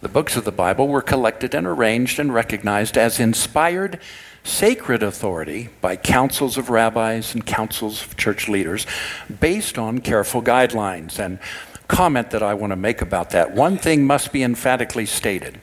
The 0.00 0.08
books 0.08 0.36
of 0.36 0.44
the 0.44 0.50
Bible 0.50 0.88
were 0.88 1.02
collected 1.02 1.54
and 1.54 1.68
arranged 1.68 2.18
and 2.18 2.34
recognized 2.34 2.98
as 2.98 3.20
inspired 3.20 4.00
sacred 4.44 5.02
authority 5.02 5.68
by 5.80 5.96
councils 5.96 6.56
of 6.56 6.70
rabbis 6.70 7.34
and 7.34 7.44
councils 7.44 8.02
of 8.02 8.16
church 8.16 8.48
leaders 8.48 8.86
based 9.40 9.78
on 9.78 10.00
careful 10.00 10.42
guidelines. 10.42 11.18
And 11.18 11.38
comment 11.90 12.30
that 12.30 12.42
I 12.42 12.54
want 12.54 12.70
to 12.70 12.76
make 12.76 13.02
about 13.02 13.30
that. 13.30 13.52
One 13.52 13.76
thing 13.76 14.06
must 14.06 14.32
be 14.32 14.44
emphatically 14.44 15.06
stated. 15.06 15.60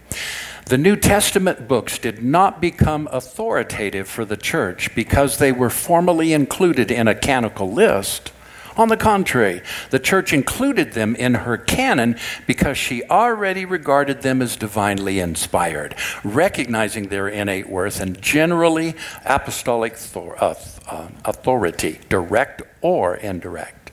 The 0.65 0.77
New 0.77 0.97
Testament 0.97 1.69
books 1.69 1.97
did 1.97 2.21
not 2.21 2.59
become 2.59 3.07
authoritative 3.13 4.09
for 4.09 4.25
the 4.25 4.35
church 4.35 4.93
because 4.93 5.37
they 5.37 5.53
were 5.53 5.69
formally 5.69 6.33
included 6.33 6.91
in 6.91 7.07
a 7.07 7.15
canonical 7.15 7.71
list. 7.71 8.33
On 8.77 8.89
the 8.89 8.97
contrary, 8.97 9.63
the 9.89 9.97
church 9.97 10.31
included 10.31 10.93
them 10.93 11.15
in 11.15 11.33
her 11.33 11.57
canon 11.57 12.15
because 12.45 12.77
she 12.77 13.03
already 13.05 13.65
regarded 13.65 14.21
them 14.21 14.39
as 14.39 14.55
divinely 14.55 15.19
inspired, 15.19 15.95
recognizing 16.23 17.07
their 17.07 17.27
innate 17.27 17.67
worth 17.67 17.99
and 17.99 18.21
generally 18.21 18.93
apostolic 19.25 19.97
uh, 20.15 20.53
uh, 20.87 21.07
authority, 21.25 21.99
direct 22.07 22.61
or 22.81 23.15
indirect. 23.15 23.91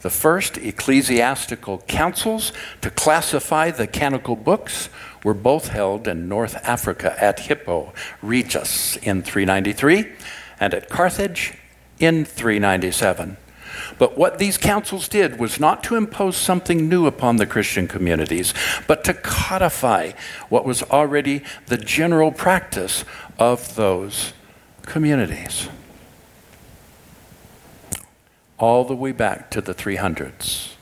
The 0.00 0.10
first 0.10 0.58
ecclesiastical 0.58 1.78
councils 1.86 2.52
to 2.80 2.90
classify 2.90 3.70
the 3.70 3.86
canonical 3.86 4.36
books 4.36 4.88
were 5.22 5.34
both 5.34 5.68
held 5.68 6.08
in 6.08 6.28
North 6.28 6.56
Africa 6.64 7.16
at 7.22 7.40
Hippo 7.40 7.92
Regius 8.20 8.96
in 8.96 9.22
393 9.22 10.12
and 10.58 10.74
at 10.74 10.88
Carthage 10.88 11.54
in 11.98 12.24
397. 12.24 13.36
But 13.98 14.16
what 14.18 14.38
these 14.38 14.58
councils 14.58 15.08
did 15.08 15.38
was 15.38 15.60
not 15.60 15.82
to 15.84 15.96
impose 15.96 16.36
something 16.36 16.88
new 16.88 17.06
upon 17.06 17.36
the 17.36 17.46
Christian 17.46 17.88
communities, 17.88 18.52
but 18.86 19.04
to 19.04 19.14
codify 19.14 20.12
what 20.48 20.64
was 20.64 20.82
already 20.84 21.42
the 21.66 21.76
general 21.76 22.32
practice 22.32 23.04
of 23.38 23.74
those 23.76 24.32
communities. 24.82 25.68
All 28.58 28.84
the 28.84 28.96
way 28.96 29.12
back 29.12 29.50
to 29.50 29.60
the 29.60 29.74
300s. 29.74 30.72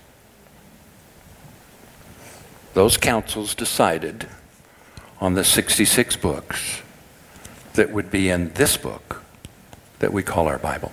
Those 2.74 2.96
councils 2.96 3.54
decided 3.54 4.28
on 5.20 5.34
the 5.34 5.44
66 5.44 6.16
books 6.16 6.82
that 7.74 7.90
would 7.90 8.10
be 8.10 8.28
in 8.28 8.52
this 8.54 8.76
book 8.76 9.22
that 10.00 10.12
we 10.12 10.22
call 10.22 10.48
our 10.48 10.58
Bible. 10.58 10.92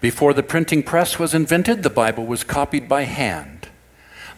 Before 0.00 0.34
the 0.34 0.42
printing 0.42 0.82
press 0.82 1.18
was 1.18 1.34
invented, 1.34 1.82
the 1.82 1.90
Bible 1.90 2.26
was 2.26 2.44
copied 2.44 2.88
by 2.88 3.02
hand. 3.02 3.68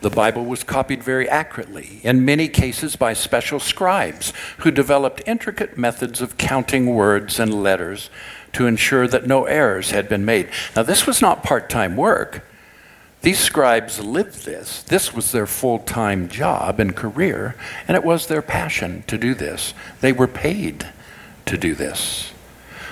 The 0.01 0.11
Bible 0.11 0.45
was 0.45 0.63
copied 0.63 1.03
very 1.03 1.29
accurately, 1.29 2.01
in 2.05 2.25
many 2.25 2.47
cases 2.47 2.95
by 2.95 3.15
special 3.15 3.59
scribes 3.59 4.33
who 4.59 4.71
developed 4.71 5.23
intricate 5.27 5.77
methods 5.77 6.21
of 6.21 6.37
counting 6.37 6.95
words 6.95 7.41
and 7.41 7.63
letters 7.63 8.09
to 8.53 8.69
ensure 8.69 9.09
that 9.09 9.27
no 9.27 9.47
errors 9.47 9.91
had 9.91 10.09
been 10.09 10.25
made. 10.25 10.49
Now, 10.77 10.85
this 10.85 11.07
was 11.07 11.21
not 11.21 11.43
part 11.43 11.69
time 11.69 11.97
work. 11.97 12.45
These 13.23 13.41
scribes 13.41 13.99
lived 13.99 14.45
this. 14.45 14.85
This 14.85 15.13
was 15.13 15.33
their 15.33 15.47
full 15.47 15.81
time 15.81 16.29
job 16.29 16.79
and 16.79 16.95
career, 16.95 17.57
and 17.89 17.97
it 17.97 18.05
was 18.05 18.29
their 18.29 18.43
passion 18.43 19.03
to 19.09 19.19
do 19.19 19.35
this. 19.35 19.75
They 20.01 20.13
were 20.13 20.29
paid 20.29 20.87
to 21.47 21.59
do 21.59 21.75
this. 21.75 22.33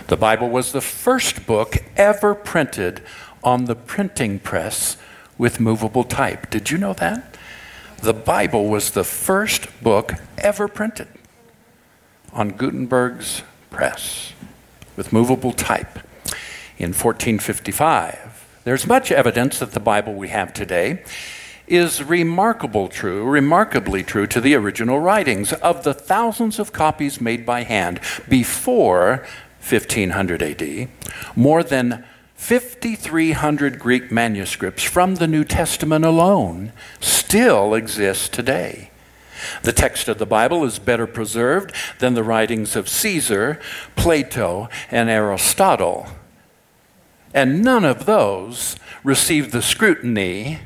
The 0.08 0.16
Bible 0.16 0.48
was 0.48 0.70
the 0.70 0.80
first 0.80 1.46
book 1.46 1.78
ever 1.96 2.32
printed 2.36 3.02
on 3.42 3.64
the 3.64 3.74
printing 3.74 4.38
press 4.38 4.96
with 5.36 5.58
movable 5.58 6.04
type. 6.04 6.48
Did 6.48 6.70
you 6.70 6.78
know 6.78 6.92
that? 6.94 7.36
The 8.02 8.12
Bible 8.14 8.68
was 8.68 8.92
the 8.92 9.02
first 9.02 9.82
book 9.82 10.12
ever 10.38 10.68
printed 10.68 11.08
on 12.32 12.50
Gutenberg's 12.50 13.42
press 13.70 14.32
with 14.96 15.12
movable 15.12 15.52
type 15.52 15.98
in 16.78 16.90
1455. 16.90 18.60
There's 18.62 18.86
much 18.86 19.10
evidence 19.10 19.58
that 19.58 19.72
the 19.72 19.80
Bible 19.80 20.14
we 20.14 20.28
have 20.28 20.52
today 20.52 21.02
is 21.66 22.02
remarkable 22.04 22.86
true, 22.86 23.24
remarkably 23.24 24.04
true 24.04 24.28
to 24.28 24.40
the 24.40 24.54
original 24.54 25.00
writings 25.00 25.52
of 25.54 25.82
the 25.82 25.94
thousands 25.94 26.60
of 26.60 26.72
copies 26.72 27.20
made 27.20 27.44
by 27.44 27.64
hand 27.64 28.00
before 28.28 29.26
1500 29.70 30.42
AD, 30.42 30.88
more 31.34 31.62
than 31.62 32.04
5,300 32.36 33.78
Greek 33.78 34.12
manuscripts 34.12 34.82
from 34.82 35.16
the 35.16 35.26
New 35.26 35.44
Testament 35.44 36.04
alone 36.04 36.72
still 37.00 37.74
exist 37.74 38.32
today. 38.32 38.90
The 39.62 39.72
text 39.72 40.08
of 40.08 40.18
the 40.18 40.26
Bible 40.26 40.64
is 40.64 40.78
better 40.78 41.06
preserved 41.06 41.74
than 41.98 42.14
the 42.14 42.22
writings 42.22 42.76
of 42.76 42.88
Caesar, 42.88 43.60
Plato, 43.96 44.68
and 44.90 45.10
Aristotle. 45.10 46.08
And 47.34 47.62
none 47.62 47.84
of 47.84 48.06
those 48.06 48.76
received 49.04 49.52
the 49.52 49.62
scrutiny 49.62 50.60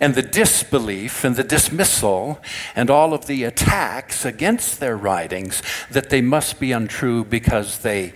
and 0.00 0.14
the 0.14 0.22
disbelief 0.22 1.24
and 1.24 1.36
the 1.36 1.44
dismissal 1.44 2.40
and 2.74 2.90
all 2.90 3.12
of 3.12 3.26
the 3.26 3.44
attacks 3.44 4.24
against 4.24 4.80
their 4.80 4.96
writings 4.96 5.62
that 5.90 6.10
they 6.10 6.22
must 6.22 6.58
be 6.58 6.72
untrue 6.72 7.24
because 7.24 7.78
they 7.78 8.14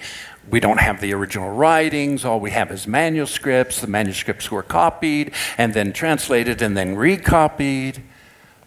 we 0.50 0.60
don't 0.60 0.80
have 0.80 1.00
the 1.00 1.14
original 1.14 1.50
writings. 1.50 2.24
All 2.24 2.38
we 2.38 2.50
have 2.50 2.70
is 2.70 2.86
manuscripts. 2.86 3.80
The 3.80 3.86
manuscripts 3.86 4.50
were 4.50 4.62
copied 4.62 5.32
and 5.56 5.72
then 5.72 5.92
translated 5.92 6.60
and 6.60 6.76
then 6.76 6.96
recopied. 6.96 8.02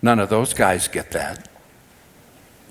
None 0.02 0.20
of 0.20 0.30
those 0.30 0.54
guys 0.54 0.88
get 0.88 1.12
that. 1.12 1.48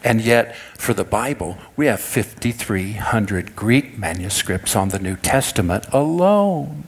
And 0.03 0.21
yet, 0.21 0.57
for 0.57 0.95
the 0.95 1.05
Bible, 1.05 1.59
we 1.76 1.87
have 1.87 2.00
5,300 2.00 3.57
Greek 3.57 3.99
manuscripts 3.99 4.76
on 4.76 4.91
the 4.91 4.99
New 4.99 5.17
Testament 5.17 5.87
alone. 5.93 6.85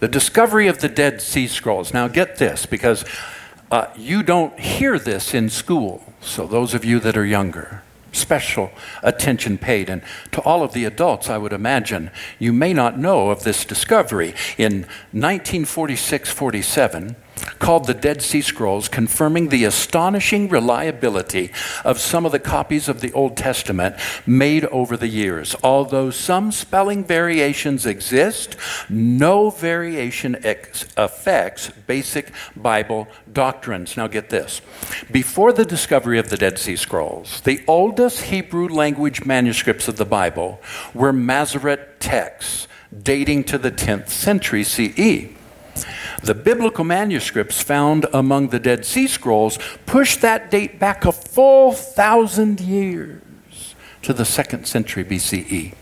The 0.00 0.08
discovery 0.08 0.66
of 0.66 0.80
the 0.80 0.88
Dead 0.88 1.20
Sea 1.20 1.46
Scrolls. 1.46 1.92
Now, 1.92 2.08
get 2.08 2.36
this, 2.36 2.64
because 2.64 3.04
uh, 3.70 3.86
you 3.96 4.22
don't 4.22 4.58
hear 4.58 4.98
this 4.98 5.34
in 5.34 5.50
school. 5.50 6.02
So, 6.22 6.46
those 6.46 6.72
of 6.72 6.86
you 6.86 7.00
that 7.00 7.18
are 7.18 7.24
younger, 7.24 7.82
special 8.10 8.70
attention 9.02 9.58
paid. 9.58 9.90
And 9.90 10.02
to 10.32 10.40
all 10.40 10.62
of 10.62 10.72
the 10.72 10.86
adults, 10.86 11.28
I 11.28 11.36
would 11.36 11.52
imagine, 11.52 12.10
you 12.38 12.50
may 12.50 12.72
not 12.72 12.98
know 12.98 13.28
of 13.28 13.44
this 13.44 13.66
discovery. 13.66 14.34
In 14.56 14.86
1946 15.12 16.30
47, 16.30 17.16
called 17.58 17.86
the 17.86 17.94
Dead 17.94 18.22
Sea 18.22 18.40
Scrolls, 18.40 18.88
confirming 18.88 19.48
the 19.48 19.64
astonishing 19.64 20.48
reliability 20.48 21.52
of 21.84 21.98
some 21.98 22.26
of 22.26 22.32
the 22.32 22.38
copies 22.38 22.88
of 22.88 23.00
the 23.00 23.12
Old 23.12 23.36
Testament 23.36 23.96
made 24.26 24.64
over 24.66 24.96
the 24.96 25.08
years. 25.08 25.54
Although 25.62 26.10
some 26.10 26.52
spelling 26.52 27.04
variations 27.04 27.86
exist, 27.86 28.56
no 28.88 29.50
variation 29.50 30.36
ex- 30.44 30.86
affects 30.96 31.68
basic 31.86 32.32
Bible 32.56 33.08
doctrines. 33.32 33.96
Now, 33.96 34.06
get 34.06 34.30
this. 34.30 34.60
Before 35.10 35.52
the 35.52 35.64
discovery 35.64 36.18
of 36.18 36.30
the 36.30 36.36
Dead 36.36 36.58
Sea 36.58 36.76
Scrolls, 36.76 37.40
the 37.42 37.62
oldest 37.66 38.22
Hebrew 38.22 38.68
language 38.68 39.24
manuscripts 39.24 39.88
of 39.88 39.96
the 39.96 40.04
Bible 40.04 40.60
were 40.94 41.12
Masoretic 41.12 41.98
texts 42.00 42.66
dating 43.02 43.44
to 43.44 43.58
the 43.58 43.70
10th 43.70 44.08
century 44.08 44.64
CE. 44.64 45.39
The 46.22 46.34
biblical 46.34 46.84
manuscripts 46.84 47.62
found 47.62 48.06
among 48.12 48.48
the 48.48 48.58
Dead 48.58 48.84
Sea 48.84 49.06
Scrolls 49.06 49.58
push 49.86 50.16
that 50.16 50.50
date 50.50 50.78
back 50.78 51.04
a 51.04 51.12
full 51.12 51.72
thousand 51.72 52.60
years 52.60 53.74
to 54.02 54.12
the 54.12 54.24
second 54.24 54.66
century 54.66 55.04
BCE. 55.04 55.74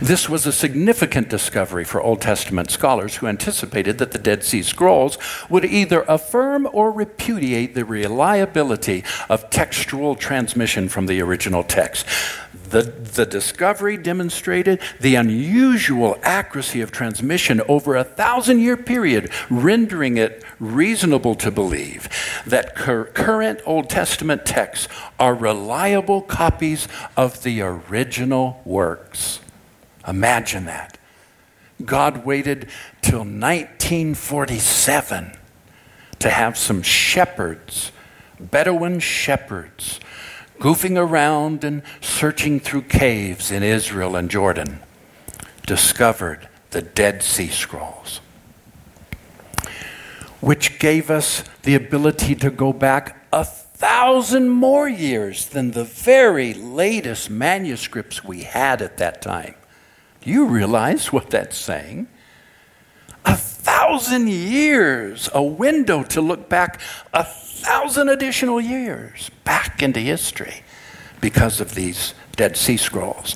This 0.00 0.28
was 0.28 0.46
a 0.46 0.52
significant 0.52 1.28
discovery 1.28 1.84
for 1.84 2.00
Old 2.00 2.20
Testament 2.20 2.70
scholars 2.70 3.16
who 3.16 3.26
anticipated 3.26 3.98
that 3.98 4.12
the 4.12 4.18
Dead 4.18 4.42
Sea 4.42 4.62
Scrolls 4.62 5.18
would 5.50 5.64
either 5.64 6.02
affirm 6.08 6.68
or 6.72 6.90
repudiate 6.90 7.74
the 7.74 7.84
reliability 7.84 9.04
of 9.28 9.50
textual 9.50 10.14
transmission 10.14 10.88
from 10.88 11.06
the 11.06 11.20
original 11.20 11.62
text. 11.62 12.06
The, 12.70 12.82
the 12.82 13.24
discovery 13.24 13.96
demonstrated 13.96 14.80
the 15.00 15.14
unusual 15.14 16.18
accuracy 16.22 16.80
of 16.80 16.90
transmission 16.90 17.62
over 17.68 17.96
a 17.96 18.04
thousand 18.04 18.60
year 18.60 18.76
period, 18.76 19.30
rendering 19.48 20.16
it 20.16 20.44
reasonable 20.60 21.34
to 21.36 21.50
believe 21.50 22.08
that 22.46 22.74
cur- 22.74 23.06
current 23.06 23.60
Old 23.64 23.88
Testament 23.88 24.44
texts 24.44 24.88
are 25.18 25.34
reliable 25.34 26.20
copies 26.20 26.88
of 27.16 27.42
the 27.42 27.62
original 27.62 28.60
works. 28.64 29.40
Imagine 30.06 30.66
that. 30.66 30.98
God 31.84 32.26
waited 32.26 32.68
till 33.02 33.20
1947 33.20 35.32
to 36.18 36.30
have 36.30 36.58
some 36.58 36.82
shepherds, 36.82 37.92
Bedouin 38.40 39.00
shepherds, 39.00 40.00
goofing 40.58 40.98
around 40.98 41.64
and 41.64 41.82
searching 42.00 42.60
through 42.60 42.82
caves 42.82 43.50
in 43.50 43.62
Israel 43.62 44.16
and 44.16 44.30
Jordan, 44.30 44.80
discovered 45.66 46.48
the 46.70 46.82
Dead 46.82 47.22
Sea 47.22 47.48
Scrolls, 47.48 48.20
which 50.40 50.78
gave 50.78 51.10
us 51.10 51.44
the 51.62 51.74
ability 51.74 52.34
to 52.34 52.50
go 52.50 52.72
back 52.72 53.26
a 53.32 53.44
thousand 53.44 54.48
more 54.48 54.88
years 54.88 55.46
than 55.46 55.70
the 55.70 55.84
very 55.84 56.52
latest 56.52 57.30
manuscripts 57.30 58.24
we 58.24 58.42
had 58.42 58.82
at 58.82 58.96
that 58.96 59.22
time. 59.22 59.54
Do 60.20 60.30
you 60.30 60.46
realize 60.46 61.12
what 61.12 61.30
that's 61.30 61.56
saying? 61.56 62.08
A 63.24 63.36
thousand 63.36 64.28
years, 64.28 65.28
a 65.32 65.42
window 65.42 66.02
to 66.04 66.20
look 66.20 66.48
back 66.48 66.80
a 67.12 67.24
thousand 67.62 68.08
additional 68.08 68.60
years 68.60 69.30
back 69.44 69.82
into 69.82 70.00
history 70.00 70.62
because 71.20 71.60
of 71.60 71.74
these 71.74 72.14
Dead 72.36 72.56
Sea 72.56 72.76
Scrolls. 72.76 73.34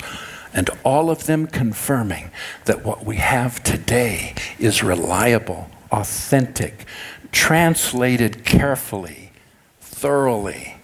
And 0.54 0.68
all 0.84 1.10
of 1.10 1.26
them 1.26 1.46
confirming 1.46 2.30
that 2.66 2.84
what 2.84 3.04
we 3.04 3.16
have 3.16 3.62
today 3.62 4.34
is 4.58 4.82
reliable, 4.82 5.70
authentic, 5.90 6.84
translated 7.32 8.44
carefully, 8.44 9.32
thoroughly, 9.80 10.76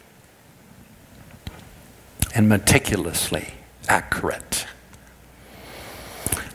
and 2.34 2.48
meticulously 2.48 3.54
accurate. 3.88 4.66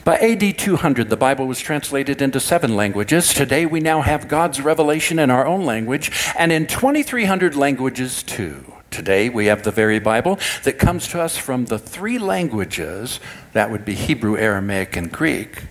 By 0.03 0.17
AD 0.17 0.57
200, 0.57 1.09
the 1.09 1.15
Bible 1.15 1.47
was 1.47 1.61
translated 1.61 2.21
into 2.21 2.41
seven 2.41 2.75
languages. 2.75 3.33
Today, 3.33 3.65
we 3.65 3.79
now 3.79 4.01
have 4.01 4.27
God's 4.27 4.59
revelation 4.59 5.17
in 5.17 5.31
our 5.31 5.45
own 5.45 5.65
language 5.65 6.11
and 6.37 6.51
in 6.51 6.67
2,300 6.67 7.55
languages 7.55 8.21
too. 8.21 8.73
Today, 8.91 9.29
we 9.29 9.45
have 9.45 9.63
the 9.63 9.71
very 9.71 9.99
Bible 9.99 10.39
that 10.65 10.77
comes 10.77 11.07
to 11.09 11.21
us 11.21 11.37
from 11.37 11.65
the 11.65 11.79
three 11.79 12.19
languages 12.19 13.21
that 13.53 13.71
would 13.71 13.85
be 13.85 13.93
Hebrew, 13.93 14.35
Aramaic, 14.37 14.97
and 14.97 15.09
Greek. 15.09 15.67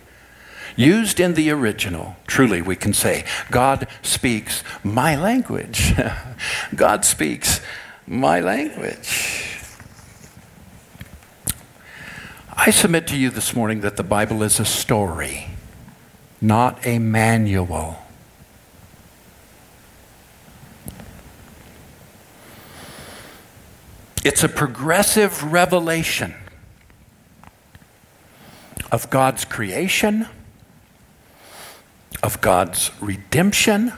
Used 0.77 1.21
in 1.21 1.35
the 1.35 1.51
original, 1.51 2.16
truly 2.27 2.62
we 2.62 2.75
can 2.75 2.95
say, 2.95 3.27
God 3.51 3.87
speaks 4.01 4.64
my 4.83 5.14
language. 5.14 5.92
God 6.75 7.05
speaks 7.05 7.61
my 8.07 8.40
language. 8.40 9.62
I 12.55 12.71
submit 12.71 13.07
to 13.09 13.17
you 13.17 13.31
this 13.31 13.57
morning 13.57 13.81
that 13.81 13.97
the 13.97 14.03
Bible 14.03 14.43
is 14.43 14.61
a 14.61 14.65
story, 14.65 15.49
not 16.41 16.87
a 16.87 16.99
manual. 16.99 17.97
It's 24.23 24.45
a 24.45 24.49
progressive 24.49 25.53
revelation 25.53 26.35
of 28.93 29.09
God's 29.09 29.47
creation, 29.47 30.29
of 32.23 32.41
God's 32.43 32.91
redemption, 33.01 33.95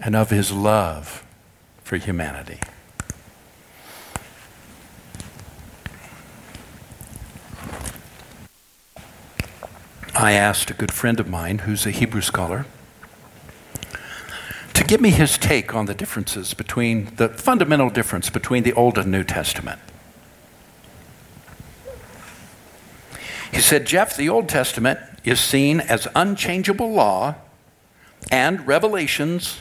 and 0.00 0.16
of 0.16 0.30
His 0.30 0.50
love 0.50 1.24
for 1.84 1.96
humanity. 1.96 2.58
I 10.18 10.32
asked 10.32 10.70
a 10.70 10.74
good 10.74 10.92
friend 10.92 11.20
of 11.20 11.28
mine 11.28 11.58
who's 11.58 11.84
a 11.84 11.90
Hebrew 11.90 12.22
scholar 12.22 12.64
to 14.72 14.82
give 14.82 14.98
me 14.98 15.10
his 15.10 15.36
take 15.36 15.74
on 15.74 15.84
the 15.84 15.94
differences 15.94 16.54
between 16.54 17.14
the 17.16 17.28
fundamental 17.28 17.90
difference 17.90 18.30
between 18.30 18.62
the 18.62 18.72
Old 18.72 18.96
and 18.96 19.12
New 19.12 19.24
Testament. 19.24 19.78
He 23.52 23.60
said, 23.60 23.86
Jeff, 23.86 24.16
the 24.16 24.30
Old 24.30 24.48
Testament 24.48 25.00
is 25.22 25.38
seen 25.38 25.80
as 25.80 26.08
unchangeable 26.14 26.90
law 26.92 27.34
and 28.30 28.66
revelations 28.66 29.60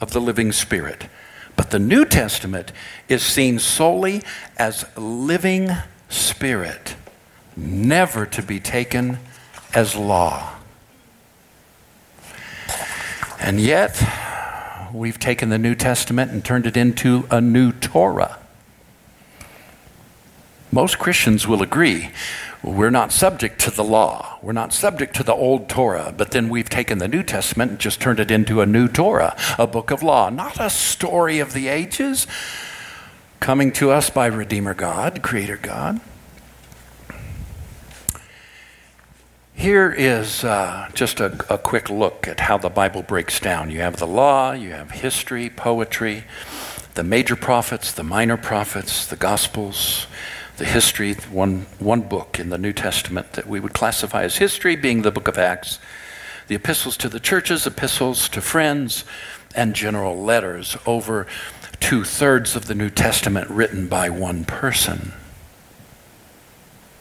of 0.00 0.10
the 0.10 0.20
living 0.20 0.50
Spirit. 0.50 1.06
But 1.54 1.70
the 1.70 1.78
New 1.78 2.04
Testament 2.04 2.72
is 3.08 3.22
seen 3.22 3.60
solely 3.60 4.22
as 4.56 4.84
living 4.96 5.70
Spirit, 6.08 6.96
never 7.56 8.26
to 8.26 8.42
be 8.42 8.58
taken 8.58 9.20
as 9.74 9.96
law. 9.96 10.54
And 13.40 13.60
yet, 13.60 14.00
we've 14.94 15.18
taken 15.18 15.48
the 15.48 15.58
New 15.58 15.74
Testament 15.74 16.30
and 16.30 16.44
turned 16.44 16.66
it 16.66 16.76
into 16.76 17.26
a 17.30 17.40
new 17.40 17.72
Torah. 17.72 18.38
Most 20.70 20.98
Christians 20.98 21.46
will 21.46 21.62
agree 21.62 22.10
we're 22.62 22.90
not 22.90 23.10
subject 23.10 23.60
to 23.62 23.72
the 23.72 23.82
law. 23.82 24.38
We're 24.40 24.52
not 24.52 24.72
subject 24.72 25.16
to 25.16 25.24
the 25.24 25.34
old 25.34 25.68
Torah, 25.68 26.14
but 26.16 26.30
then 26.30 26.48
we've 26.48 26.70
taken 26.70 26.98
the 26.98 27.08
New 27.08 27.24
Testament 27.24 27.72
and 27.72 27.80
just 27.80 28.00
turned 28.00 28.20
it 28.20 28.30
into 28.30 28.60
a 28.60 28.66
new 28.66 28.86
Torah, 28.86 29.36
a 29.58 29.66
book 29.66 29.90
of 29.90 30.02
law, 30.02 30.30
not 30.30 30.60
a 30.60 30.70
story 30.70 31.40
of 31.40 31.54
the 31.54 31.66
ages 31.66 32.28
coming 33.40 33.72
to 33.72 33.90
us 33.90 34.10
by 34.10 34.26
Redeemer 34.26 34.74
God, 34.74 35.22
Creator 35.22 35.56
God. 35.56 36.00
Here 39.62 39.92
is 39.92 40.42
uh, 40.42 40.90
just 40.92 41.20
a, 41.20 41.38
a 41.48 41.56
quick 41.56 41.88
look 41.88 42.26
at 42.26 42.40
how 42.40 42.58
the 42.58 42.68
Bible 42.68 43.04
breaks 43.04 43.38
down. 43.38 43.70
You 43.70 43.78
have 43.82 43.98
the 43.98 44.08
law, 44.08 44.50
you 44.50 44.72
have 44.72 44.90
history, 44.90 45.48
poetry, 45.50 46.24
the 46.94 47.04
major 47.04 47.36
prophets, 47.36 47.92
the 47.92 48.02
minor 48.02 48.36
prophets, 48.36 49.06
the 49.06 49.14
Gospels, 49.14 50.08
the 50.56 50.64
history, 50.64 51.14
one, 51.30 51.66
one 51.78 52.00
book 52.00 52.40
in 52.40 52.48
the 52.48 52.58
New 52.58 52.72
Testament 52.72 53.34
that 53.34 53.46
we 53.46 53.60
would 53.60 53.72
classify 53.72 54.24
as 54.24 54.38
history, 54.38 54.74
being 54.74 55.02
the 55.02 55.12
book 55.12 55.28
of 55.28 55.38
Acts, 55.38 55.78
the 56.48 56.56
epistles 56.56 56.96
to 56.96 57.08
the 57.08 57.20
churches, 57.20 57.64
epistles 57.64 58.28
to 58.30 58.40
friends, 58.40 59.04
and 59.54 59.76
general 59.76 60.20
letters, 60.20 60.76
over 60.86 61.28
two 61.78 62.02
thirds 62.02 62.56
of 62.56 62.66
the 62.66 62.74
New 62.74 62.90
Testament 62.90 63.48
written 63.48 63.86
by 63.86 64.10
one 64.10 64.44
person. 64.44 65.12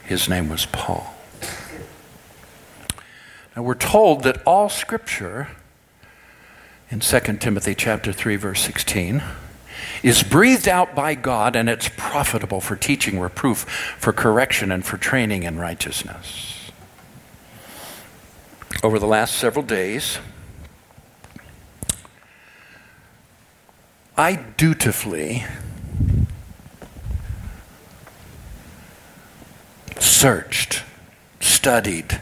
His 0.03 0.29
name 0.29 0.47
was 0.47 0.67
Paul. 0.67 1.15
And 3.55 3.65
we're 3.65 3.75
told 3.75 4.23
that 4.23 4.41
all 4.45 4.69
scripture 4.69 5.49
in 6.89 6.99
2 6.99 7.19
Timothy 7.37 7.75
chapter 7.75 8.13
3 8.13 8.35
verse 8.37 8.61
16 8.61 9.21
is 10.03 10.23
breathed 10.23 10.67
out 10.67 10.95
by 10.95 11.15
God 11.15 11.55
and 11.55 11.69
it's 11.69 11.89
profitable 11.89 12.61
for 12.61 12.75
teaching, 12.75 13.19
reproof, 13.19 13.59
for 13.97 14.13
correction 14.13 14.71
and 14.71 14.85
for 14.85 14.97
training 14.97 15.43
in 15.43 15.59
righteousness. 15.59 16.71
Over 18.83 18.99
the 18.99 19.07
last 19.07 19.35
several 19.35 19.63
days, 19.63 20.17
I 24.17 24.35
dutifully 24.35 25.45
searched, 29.99 30.83
studied, 31.39 32.21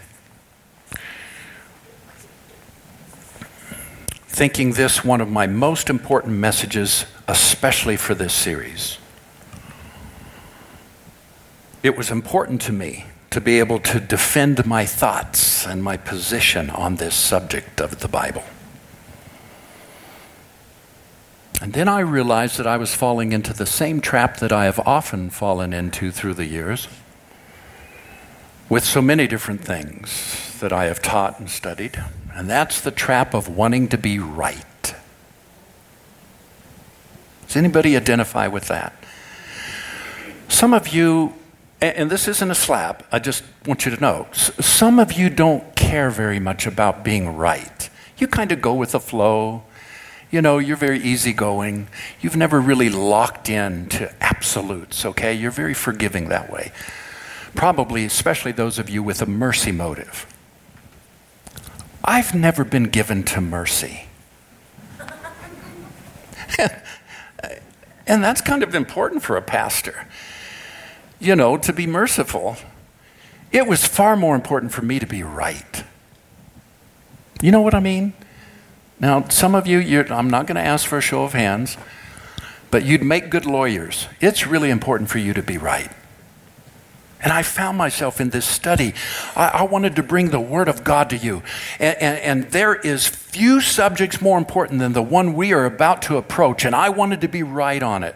thinking 4.40 4.72
this 4.72 5.04
one 5.04 5.20
of 5.20 5.30
my 5.30 5.46
most 5.46 5.90
important 5.90 6.34
messages, 6.34 7.06
especially 7.28 7.98
for 7.98 8.16
this 8.16 8.34
series. 8.34 8.98
It 11.84 11.98
was 11.98 12.10
important 12.10 12.62
to 12.62 12.72
me 12.72 13.04
to 13.32 13.42
be 13.42 13.60
able 13.60 13.80
to 13.80 14.00
defend 14.00 14.66
my 14.66 14.86
thoughts 14.86 15.68
and 15.68 15.84
my 15.84 15.98
position 15.98 16.70
on 16.70 16.96
this 16.96 17.16
subject 17.16 17.82
of 17.82 18.00
the 18.00 18.08
Bible. 18.08 18.46
And 21.62 21.74
then 21.74 21.90
I 21.90 22.00
realized 22.00 22.58
that 22.60 22.66
I 22.66 22.78
was 22.78 22.96
falling 22.96 23.34
into 23.34 23.52
the 23.52 23.66
same 23.66 24.00
trap 24.00 24.38
that 24.38 24.54
I 24.54 24.64
have 24.64 24.80
often 24.88 25.32
fallen 25.32 25.74
into 25.74 26.12
through 26.12 26.36
the 26.36 26.48
years 26.48 26.88
with 28.70 28.86
so 28.86 29.02
many 29.02 29.28
different 29.28 29.66
things 29.66 30.58
that 30.62 30.72
I 30.72 30.86
have 30.86 31.02
taught 31.02 31.42
and 31.42 31.50
studied. 31.50 32.02
And 32.40 32.50
that's 32.50 32.80
the 32.80 32.92
trap 32.92 33.34
of 33.34 33.50
wanting 33.50 33.90
to 33.90 33.98
be 33.98 34.18
right. 34.18 34.96
Does 37.46 37.58
anybody 37.58 37.98
identify 37.98 38.48
with 38.48 38.70
that? 38.70 38.94
Some 40.48 40.74
of 40.74 40.88
you, 40.88 41.34
and 41.82 42.10
this 42.10 42.30
isn't 42.30 42.50
a 42.50 42.56
slap, 42.56 43.04
I 43.12 43.20
just 43.20 43.44
want 43.66 43.86
you 43.86 43.94
to 43.94 44.00
know, 44.00 44.26
some 44.32 45.00
of 45.00 45.12
you 45.12 45.30
don't 45.30 45.76
care 45.76 46.10
very 46.10 46.40
much 46.40 46.66
about 46.66 47.04
being 47.04 47.36
right. 47.36 47.90
You 48.18 48.26
kind 48.26 48.54
of 48.54 48.62
go 48.62 48.74
with 48.74 48.94
the 48.94 49.02
flow. 49.02 49.64
You 50.32 50.42
know, 50.42 50.60
you're 50.60 50.78
very 50.78 51.00
easygoing. 51.00 51.90
You've 52.22 52.38
never 52.38 52.62
really 52.62 52.90
locked 52.90 53.50
in 53.50 53.90
to 53.90 54.14
absolutes, 54.24 55.06
okay? 55.06 55.34
You're 55.34 55.52
very 55.52 55.74
forgiving 55.74 56.30
that 56.30 56.50
way. 56.50 56.72
Probably, 57.54 58.06
especially 58.06 58.54
those 58.54 58.80
of 58.80 58.90
you 58.90 59.04
with 59.04 59.22
a 59.22 59.26
mercy 59.26 59.74
motive. 59.74 60.26
I've 62.04 62.34
never 62.34 62.64
been 62.64 62.86
given 62.86 63.24
to 63.24 63.42
mercy. 63.42 64.06
and 68.08 68.24
that's 68.24 68.42
kind 68.42 68.64
of 68.64 68.74
important 68.74 69.24
for 69.24 69.38
a 69.38 69.42
pastor, 69.42 70.08
you 71.20 71.36
know, 71.36 71.58
to 71.58 71.74
be 71.74 71.86
merciful. 71.86 72.58
It 73.52 73.68
was 73.68 73.86
far 73.86 74.16
more 74.16 74.36
important 74.36 74.72
for 74.72 74.82
me 74.82 75.00
to 75.00 75.06
be 75.06 75.24
right. 75.24 75.84
You 77.42 77.52
know 77.52 77.62
what 77.62 77.74
I 77.74 77.80
mean? 77.80 78.14
Now, 79.00 79.28
some 79.30 79.56
of 79.56 79.66
you, 79.66 79.80
I'm 80.10 80.30
not 80.30 80.46
going 80.46 80.56
to 80.58 80.62
ask 80.62 80.88
for 80.88 80.98
a 80.98 81.02
show 81.02 81.24
of 81.24 81.34
hands, 81.34 81.78
but 82.70 82.84
you'd 82.84 83.04
make 83.04 83.30
good 83.30 83.46
lawyers. 83.46 84.08
It's 84.20 84.46
really 84.46 84.70
important 84.70 85.10
for 85.10 85.20
you 85.20 85.34
to 85.34 85.42
be 85.42 85.58
right. 85.58 85.90
And 87.22 87.34
I 87.34 87.44
found 87.44 87.78
myself 87.78 88.22
in 88.22 88.30
this 88.30 88.46
study. 88.46 88.94
I, 89.36 89.48
I, 89.48 89.64
wanted 89.64 89.96
to 89.98 90.04
bring 90.04 90.30
the 90.30 90.40
Word 90.40 90.70
of 90.70 90.86
God 90.86 91.10
to 91.10 91.18
you. 91.18 91.44
And, 91.78 91.98
and, 92.02 92.18
and, 92.20 92.52
there 92.52 92.76
is 92.76 93.08
few 93.08 93.60
subjects 93.60 94.22
more 94.22 94.38
important 94.38 94.80
than 94.80 94.94
the 94.94 95.04
one 95.04 95.34
we 95.34 95.52
are 95.52 95.66
about 95.66 96.02
to 96.04 96.16
approach, 96.16 96.64
and 96.64 96.74
I 96.74 96.88
wanted 96.90 97.20
to 97.22 97.28
be 97.28 97.44
right 97.44 97.84
on 97.84 98.04
it. 98.04 98.16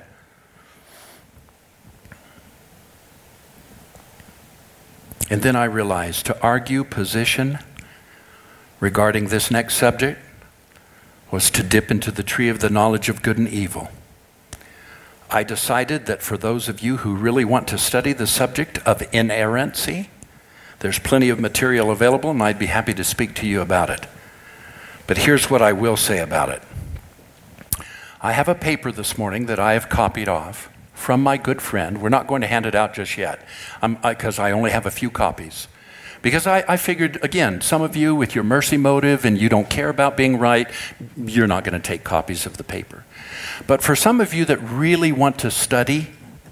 And 5.30 5.42
then 5.42 5.56
I 5.56 5.66
realized 5.66 6.26
to 6.28 6.42
argue 6.42 6.84
position 6.84 7.60
regarding 8.80 9.28
this 9.28 9.50
next 9.50 9.76
subject 9.76 10.20
was 11.32 11.50
to 11.50 11.64
dip 11.64 11.90
into 11.90 12.12
the 12.12 12.24
tree 12.24 12.50
of 12.50 12.60
the 12.60 12.70
knowledge 12.70 13.10
of 13.10 13.22
good 13.22 13.38
and 13.38 13.50
evil. 13.50 13.90
I 15.34 15.42
decided 15.42 16.06
that 16.06 16.22
for 16.22 16.38
those 16.38 16.70
of 16.70 16.82
you 16.82 16.98
who 16.98 17.16
really 17.16 17.44
want 17.44 17.68
to 17.70 17.78
study 17.80 18.14
the 18.14 18.28
subject 18.28 18.78
of 18.86 19.02
inerrancy, 19.12 20.12
there's 20.78 21.00
plenty 21.00 21.30
of 21.30 21.40
material 21.40 21.90
available, 21.90 22.30
and 22.30 22.44
I'd 22.44 22.60
be 22.60 22.68
happy 22.68 22.94
to 22.94 23.04
speak 23.04 23.34
to 23.36 23.48
you 23.48 23.60
about 23.60 23.90
it. 23.90 24.06
But 25.08 25.18
here's 25.18 25.50
what 25.50 25.64
I 25.64 25.74
will 25.74 25.98
say 25.98 26.20
about 26.20 26.50
it 26.50 26.62
I 28.22 28.34
have 28.34 28.48
a 28.48 28.54
paper 28.54 28.92
this 28.92 29.18
morning 29.18 29.48
that 29.48 29.60
I 29.60 29.74
have 29.74 29.90
copied 29.90 30.28
off 30.28 30.70
from 30.94 31.24
my 31.24 31.38
good 31.38 31.64
friend. 31.64 32.00
We're 32.00 32.10
not 32.10 32.28
going 32.28 32.42
to 32.42 32.48
hand 32.48 32.68
it 32.68 32.76
out 32.76 32.94
just 32.94 33.18
yet 33.18 33.44
because 33.82 34.38
I, 34.38 34.50
I 34.50 34.52
only 34.52 34.70
have 34.70 34.86
a 34.86 34.92
few 34.92 35.10
copies. 35.10 35.68
Because 36.24 36.48
I, 36.48 36.64
I, 36.70 36.78
figured, 36.78 37.20
again, 37.22 37.60
some 37.60 37.82
of 37.82 37.98
you 37.98 38.16
with 38.16 38.34
your 38.34 38.46
mercy 38.46 38.78
motive 38.78 39.26
and 39.26 39.38
you 39.38 39.50
don't 39.50 39.70
care 39.70 39.90
about 39.90 40.16
being 40.18 40.40
right, 40.40 40.68
you're 41.18 41.48
not 41.48 41.66
going 41.66 41.80
to 41.80 41.86
take 41.86 42.06
copies 42.06 42.46
of 42.46 42.56
the 42.56 42.64
paper. 42.64 43.04
But 43.68 43.84
for 43.84 43.94
some 43.94 44.22
of 44.22 44.34
you 44.34 44.46
that 44.46 44.58
really 44.58 45.12
want 45.12 45.38
to 45.40 45.52
study 45.52 46.08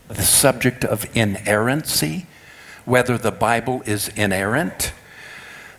the 0.10 0.22
subject 0.22 0.84
of 0.84 1.06
inerrancy, 1.16 2.26
whether 2.84 3.18
the 3.18 3.32
Bible 3.32 3.82
is 3.86 4.10
inerrant, 4.10 4.92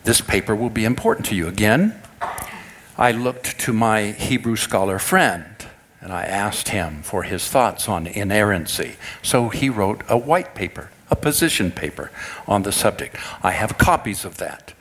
this 0.04 0.22
paper 0.22 0.56
will 0.56 0.70
be 0.70 0.86
important 0.86 1.26
to 1.26 1.34
you. 1.34 1.46
Again, 1.46 2.00
I 2.96 3.12
looked 3.12 3.58
to 3.60 3.74
my 3.74 4.12
Hebrew 4.12 4.56
scholar 4.56 4.98
friend 4.98 5.44
and 6.00 6.14
I 6.14 6.24
asked 6.24 6.70
him 6.70 7.02
for 7.02 7.24
his 7.24 7.46
thoughts 7.46 7.90
on 7.90 8.06
inerrancy. 8.06 8.96
So 9.20 9.50
he 9.50 9.68
wrote 9.68 10.02
a 10.08 10.16
white 10.16 10.54
paper, 10.54 10.90
a 11.12 11.16
position 11.16 11.70
paper 11.70 12.10
on 12.48 12.62
the 12.62 12.72
subject. 12.72 13.16
I 13.42 13.50
have 13.50 13.76
copies 13.76 14.24
of 14.24 14.38
that 14.38 14.72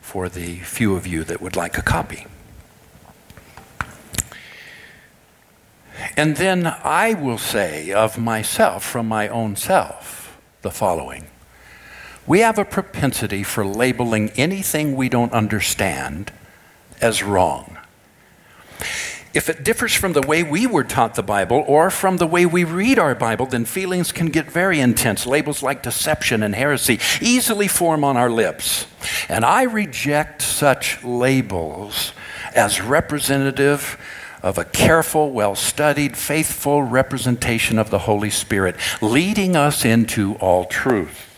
for 0.00 0.30
the 0.30 0.56
few 0.60 0.96
of 0.96 1.06
you 1.06 1.24
that 1.24 1.42
would 1.42 1.56
like 1.56 1.76
a 1.76 1.82
copy. 1.82 2.26
And 6.16 6.36
then 6.36 6.66
I 6.66 7.12
will 7.12 7.38
say 7.38 7.92
of 7.92 8.18
myself, 8.18 8.82
from 8.82 9.06
my 9.06 9.28
own 9.28 9.56
self, 9.56 10.40
the 10.62 10.70
following 10.70 11.26
We 12.26 12.40
have 12.40 12.58
a 12.58 12.64
propensity 12.64 13.42
for 13.42 13.64
labeling 13.64 14.30
anything 14.30 14.96
we 14.96 15.10
don't 15.10 15.32
understand 15.32 16.32
as 17.00 17.22
wrong. 17.22 17.76
If 19.34 19.48
it 19.48 19.64
differs 19.64 19.92
from 19.92 20.12
the 20.12 20.20
way 20.20 20.44
we 20.44 20.64
were 20.64 20.84
taught 20.84 21.16
the 21.16 21.22
Bible 21.22 21.64
or 21.66 21.90
from 21.90 22.18
the 22.18 22.26
way 22.26 22.46
we 22.46 22.62
read 22.62 23.00
our 23.00 23.16
Bible, 23.16 23.46
then 23.46 23.64
feelings 23.64 24.12
can 24.12 24.26
get 24.26 24.48
very 24.48 24.78
intense. 24.78 25.26
Labels 25.26 25.60
like 25.60 25.82
deception 25.82 26.44
and 26.44 26.54
heresy 26.54 27.00
easily 27.20 27.66
form 27.66 28.04
on 28.04 28.16
our 28.16 28.30
lips. 28.30 28.86
And 29.28 29.44
I 29.44 29.64
reject 29.64 30.40
such 30.40 31.02
labels 31.02 32.12
as 32.54 32.80
representative 32.80 33.98
of 34.40 34.56
a 34.56 34.64
careful, 34.64 35.32
well 35.32 35.56
studied, 35.56 36.16
faithful 36.16 36.84
representation 36.84 37.76
of 37.78 37.90
the 37.90 38.00
Holy 38.00 38.30
Spirit, 38.30 38.76
leading 39.02 39.56
us 39.56 39.84
into 39.84 40.34
all 40.34 40.64
truth. 40.64 41.33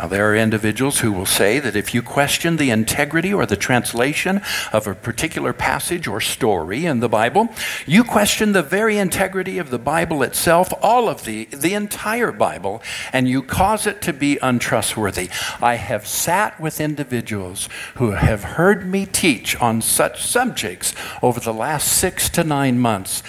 Now, 0.00 0.06
there 0.06 0.30
are 0.30 0.34
individuals 0.36 1.00
who 1.00 1.12
will 1.12 1.26
say 1.26 1.58
that 1.58 1.76
if 1.76 1.92
you 1.92 2.00
question 2.00 2.56
the 2.56 2.70
integrity 2.70 3.34
or 3.34 3.44
the 3.44 3.54
translation 3.54 4.40
of 4.72 4.86
a 4.86 4.94
particular 4.94 5.52
passage 5.52 6.08
or 6.08 6.22
story 6.22 6.86
in 6.86 7.00
the 7.00 7.08
Bible, 7.08 7.50
you 7.84 8.02
question 8.02 8.52
the 8.52 8.62
very 8.62 8.96
integrity 8.96 9.58
of 9.58 9.68
the 9.68 9.78
Bible 9.78 10.22
itself, 10.22 10.72
all 10.80 11.06
of 11.06 11.26
the, 11.26 11.44
the 11.52 11.74
entire 11.74 12.32
Bible, 12.32 12.82
and 13.12 13.28
you 13.28 13.42
cause 13.42 13.86
it 13.86 14.00
to 14.00 14.14
be 14.14 14.38
untrustworthy. 14.40 15.28
I 15.60 15.74
have 15.74 16.06
sat 16.06 16.58
with 16.58 16.80
individuals 16.80 17.68
who 17.96 18.12
have 18.12 18.42
heard 18.42 18.86
me 18.86 19.04
teach 19.04 19.54
on 19.56 19.82
such 19.82 20.24
subjects 20.24 20.94
over 21.20 21.40
the 21.40 21.52
last 21.52 21.88
six 21.88 22.30
to 22.30 22.42
nine 22.42 22.78
months 22.78 23.22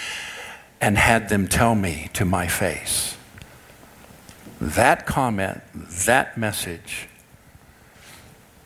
and 0.80 0.96
had 0.96 1.28
them 1.28 1.48
tell 1.48 1.74
me 1.74 2.08
to 2.14 2.24
my 2.24 2.46
face 2.46 3.18
that 4.62 5.06
comment, 5.06 5.60
that 6.06 6.38
message, 6.38 7.08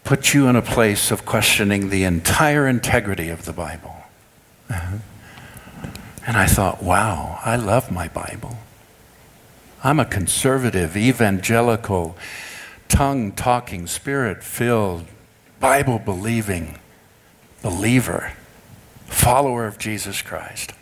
put 0.04 0.34
you 0.34 0.46
in 0.46 0.54
a 0.54 0.62
place 0.62 1.10
of 1.10 1.24
questioning 1.24 1.88
the 1.88 2.04
entire 2.04 2.68
integrity 2.68 3.30
of 3.30 3.46
the 3.46 3.52
Bible. 3.52 3.96
Uh-huh. 4.68 4.98
And 6.26 6.36
I 6.36 6.46
thought, 6.46 6.82
wow, 6.82 7.40
I 7.44 7.56
love 7.56 7.90
my 7.90 8.08
Bible. 8.08 8.58
I'm 9.82 9.98
a 9.98 10.04
conservative, 10.04 10.96
evangelical, 10.96 12.16
tongue 12.88 13.32
talking, 13.32 13.86
spirit 13.86 14.42
filled, 14.42 15.06
Bible 15.60 15.98
believing 15.98 16.78
believer, 17.62 18.32
follower 19.06 19.66
of 19.66 19.78
Jesus 19.78 20.20
Christ. 20.20 20.72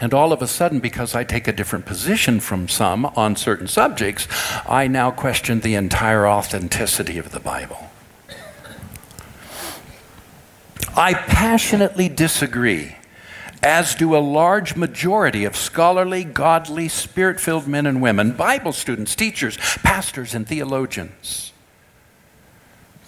And 0.00 0.12
all 0.12 0.32
of 0.32 0.42
a 0.42 0.46
sudden, 0.46 0.80
because 0.80 1.14
I 1.14 1.24
take 1.24 1.48
a 1.48 1.52
different 1.52 1.86
position 1.86 2.40
from 2.40 2.68
some 2.68 3.06
on 3.06 3.36
certain 3.36 3.66
subjects, 3.66 4.28
I 4.68 4.86
now 4.88 5.10
question 5.10 5.60
the 5.60 5.74
entire 5.74 6.26
authenticity 6.26 7.18
of 7.18 7.32
the 7.32 7.40
Bible. 7.40 7.90
I 10.96 11.14
passionately 11.14 12.08
disagree, 12.08 12.96
as 13.62 13.94
do 13.94 14.16
a 14.16 14.18
large 14.18 14.76
majority 14.76 15.44
of 15.44 15.56
scholarly, 15.56 16.24
godly, 16.24 16.88
spirit 16.88 17.40
filled 17.40 17.66
men 17.66 17.86
and 17.86 18.00
women, 18.00 18.32
Bible 18.32 18.72
students, 18.72 19.14
teachers, 19.14 19.56
pastors, 19.82 20.34
and 20.34 20.46
theologians 20.46 21.52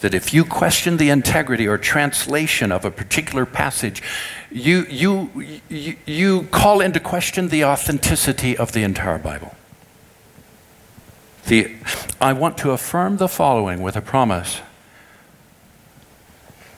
that 0.01 0.15
if 0.15 0.33
you 0.33 0.45
question 0.45 0.97
the 0.97 1.11
integrity 1.11 1.67
or 1.67 1.77
translation 1.77 2.71
of 2.71 2.85
a 2.85 2.91
particular 2.91 3.45
passage, 3.45 4.03
you, 4.51 4.87
you, 5.69 5.97
you, 6.07 6.43
call 6.45 6.81
into 6.81 7.01
question 7.01 7.49
the 7.49 7.65
authenticity 7.65 8.57
of 8.57 8.73
the 8.73 8.83
entire 8.83 9.19
Bible. 9.19 9.55
The, 11.47 11.77
I 12.21 12.33
want 12.33 12.59
to 12.59 12.71
affirm 12.71 13.19
the 13.19 13.29
following 13.29 13.83
with 13.83 13.97
a 13.97 14.01
promise 14.01 14.61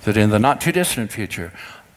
that 0.05 0.17
in 0.17 0.31
the 0.31 0.39
not 0.39 0.61
too 0.61 0.73
distant 0.73 1.13
future, 1.13 1.53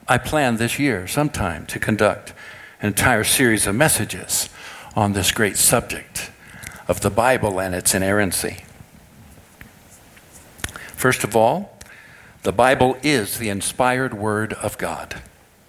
I 0.07 0.17
plan 0.17 0.57
this 0.57 0.77
year 0.77 1.07
sometime 1.07 1.65
to 1.67 1.79
conduct 1.79 2.33
an 2.81 2.88
entire 2.88 3.23
series 3.23 3.65
of 3.65 3.75
messages 3.75 4.49
on 4.95 5.13
this 5.13 5.31
great 5.31 5.57
subject 5.57 6.31
of 6.88 7.01
the 7.01 7.09
Bible 7.09 7.59
and 7.59 7.73
its 7.73 7.95
inerrancy. 7.95 8.63
First 10.95 11.23
of 11.23 11.36
all, 11.36 11.77
the 12.43 12.51
Bible 12.51 12.97
is 13.01 13.38
the 13.38 13.49
inspired 13.49 14.13
Word 14.13 14.53
of 14.53 14.77
God. 14.77 15.21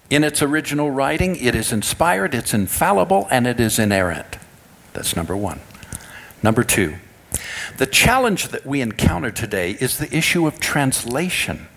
In 0.09 0.23
its 0.23 0.41
original 0.41 0.91
writing, 0.91 1.35
it 1.35 1.55
is 1.55 1.71
inspired, 1.71 2.35
it's 2.35 2.53
infallible, 2.53 3.27
and 3.31 3.47
it 3.47 3.59
is 3.59 3.79
inerrant. 3.79 4.37
That's 4.93 5.15
number 5.15 5.35
one. 5.35 5.61
Number 6.43 6.63
two, 6.63 6.95
the 7.77 7.87
challenge 7.87 8.49
that 8.49 8.65
we 8.65 8.81
encounter 8.81 9.31
today 9.31 9.71
is 9.79 9.97
the 9.97 10.15
issue 10.15 10.45
of 10.45 10.59
translation 10.59 11.67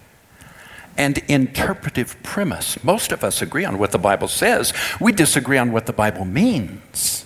and 0.96 1.18
interpretive 1.28 2.22
premise. 2.22 2.82
Most 2.84 3.12
of 3.12 3.24
us 3.24 3.40
agree 3.40 3.64
on 3.64 3.78
what 3.78 3.92
the 3.92 3.98
Bible 3.98 4.28
says, 4.28 4.74
we 5.00 5.12
disagree 5.12 5.56
on 5.56 5.72
what 5.72 5.86
the 5.86 5.92
Bible 5.92 6.24
means. 6.24 7.24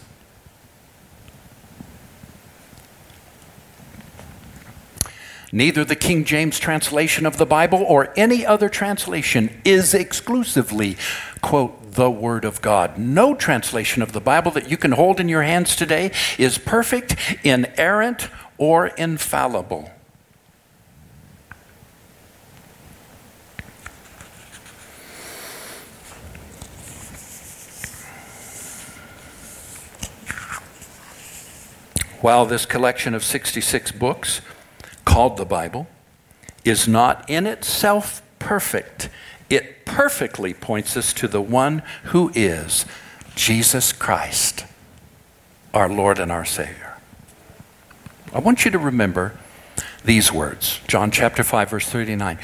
Neither 5.54 5.84
the 5.84 5.96
King 5.96 6.24
James 6.24 6.58
translation 6.58 7.26
of 7.26 7.36
the 7.36 7.44
Bible 7.44 7.84
or 7.86 8.10
any 8.16 8.46
other 8.46 8.70
translation 8.70 9.60
is 9.66 9.92
exclusively, 9.92 10.96
quote, 11.42 11.92
the 11.92 12.10
Word 12.10 12.46
of 12.46 12.62
God. 12.62 12.96
No 12.96 13.34
translation 13.34 14.00
of 14.00 14.12
the 14.12 14.20
Bible 14.20 14.50
that 14.52 14.70
you 14.70 14.78
can 14.78 14.92
hold 14.92 15.20
in 15.20 15.28
your 15.28 15.42
hands 15.42 15.76
today 15.76 16.10
is 16.38 16.56
perfect, 16.56 17.16
inerrant, 17.44 18.30
or 18.56 18.86
infallible. 18.86 19.90
While 32.22 32.46
this 32.46 32.64
collection 32.64 33.14
of 33.14 33.22
66 33.22 33.92
books 33.92 34.40
called 35.04 35.36
the 35.36 35.44
Bible 35.44 35.86
is 36.64 36.86
not 36.86 37.28
in 37.28 37.46
itself 37.46 38.22
perfect. 38.38 39.08
It 39.50 39.84
perfectly 39.84 40.54
points 40.54 40.96
us 40.96 41.12
to 41.14 41.28
the 41.28 41.40
one 41.40 41.82
who 42.04 42.30
is 42.34 42.86
Jesus 43.34 43.92
Christ, 43.92 44.64
our 45.74 45.88
Lord 45.88 46.18
and 46.18 46.30
our 46.30 46.44
Savior. 46.44 46.96
I 48.32 48.38
want 48.38 48.64
you 48.64 48.70
to 48.70 48.78
remember 48.78 49.36
these 50.04 50.32
words 50.32 50.80
John 50.86 51.10
chapter 51.10 51.44
5, 51.44 51.70
verse 51.70 51.88
39. 51.88 52.38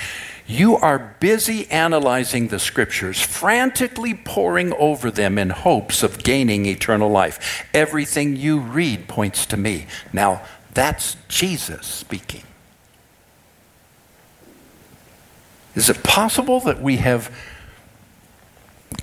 You 0.47 0.77
are 0.77 1.15
busy 1.21 1.71
analyzing 1.71 2.49
the 2.49 2.59
scriptures, 2.59 3.21
frantically 3.21 4.15
poring 4.15 4.73
over 4.75 5.11
them 5.11 5.37
in 5.37 5.51
hopes 5.51 6.03
of 6.03 6.23
gaining 6.23 6.65
eternal 6.65 7.11
life. 7.11 7.67
Everything 7.75 8.35
you 8.35 8.59
read 8.59 9.09
points 9.09 9.45
to 9.47 9.59
me. 9.59 9.87
Now, 10.11 10.43
that's 10.73 11.19
Jesus 11.29 11.87
speaking. 11.87 12.45
Is 15.79 15.89
it 15.89 16.03
possible 16.03 16.59
that 16.63 16.83
we 16.83 16.97
have 16.97 17.33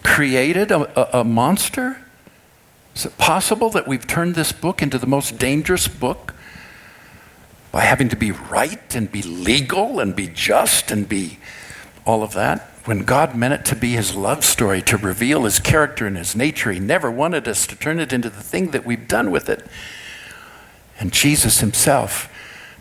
created 0.03 0.71
a, 0.71 1.17
a, 1.17 1.21
a 1.21 1.23
monster? 1.23 2.01
Is 2.93 3.05
it 3.05 3.17
possible 3.17 3.69
that 3.69 3.87
we've 3.87 4.05
turned 4.05 4.35
this 4.35 4.51
book 4.51 4.81
into 4.81 4.97
the 4.97 5.07
most 5.07 5.37
dangerous 5.37 5.87
book 5.87 6.33
by 7.71 7.85
having 7.85 8.09
to 8.09 8.17
be 8.17 8.31
right 8.31 8.93
and 8.93 9.09
be 9.09 9.21
legal 9.21 10.01
and 10.01 10.17
be 10.17 10.27
just 10.27 10.91
and 10.91 11.07
be 11.07 11.39
all 12.05 12.23
of 12.23 12.33
that? 12.33 12.63
When 12.83 13.05
God 13.05 13.37
meant 13.37 13.53
it 13.53 13.65
to 13.67 13.75
be 13.77 13.93
his 13.93 14.13
love 14.13 14.43
story, 14.43 14.81
to 14.81 14.97
reveal 14.97 15.45
his 15.45 15.59
character 15.59 16.05
and 16.05 16.17
his 16.17 16.35
nature, 16.35 16.73
he 16.73 16.81
never 16.81 17.09
wanted 17.09 17.47
us 17.47 17.65
to 17.67 17.77
turn 17.77 18.01
it 18.01 18.11
into 18.11 18.29
the 18.29 18.43
thing 18.43 18.71
that 18.71 18.85
we've 18.85 19.07
done 19.07 19.31
with 19.31 19.47
it. 19.47 19.65
And 20.99 21.13
Jesus 21.13 21.61
himself 21.61 22.29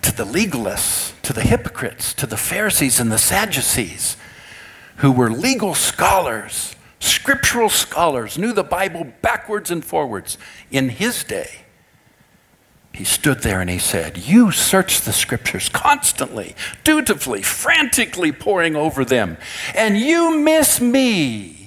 to 0.04 0.14
the 0.14 0.24
legalists, 0.24 1.18
to 1.22 1.32
the 1.32 1.40
hypocrites, 1.40 2.12
to 2.12 2.26
the 2.26 2.36
Pharisees 2.36 3.00
and 3.00 3.10
the 3.10 3.18
Sadducees, 3.18 4.18
who 4.96 5.10
were 5.10 5.30
legal 5.30 5.74
scholars, 5.74 6.76
scriptural 7.00 7.70
scholars, 7.70 8.36
knew 8.36 8.52
the 8.52 8.62
Bible 8.62 9.12
backwards 9.22 9.70
and 9.70 9.82
forwards 9.82 10.36
in 10.70 10.90
his 10.90 11.24
day. 11.24 11.62
He 12.92 13.04
stood 13.04 13.40
there 13.40 13.62
and 13.62 13.70
he 13.70 13.78
said, 13.78 14.18
You 14.18 14.52
search 14.52 15.00
the 15.00 15.12
scriptures 15.12 15.70
constantly, 15.70 16.54
dutifully, 16.84 17.40
frantically 17.40 18.30
poring 18.30 18.76
over 18.76 19.06
them, 19.06 19.38
and 19.74 19.96
you 19.96 20.38
miss 20.38 20.82
me. 20.82 21.63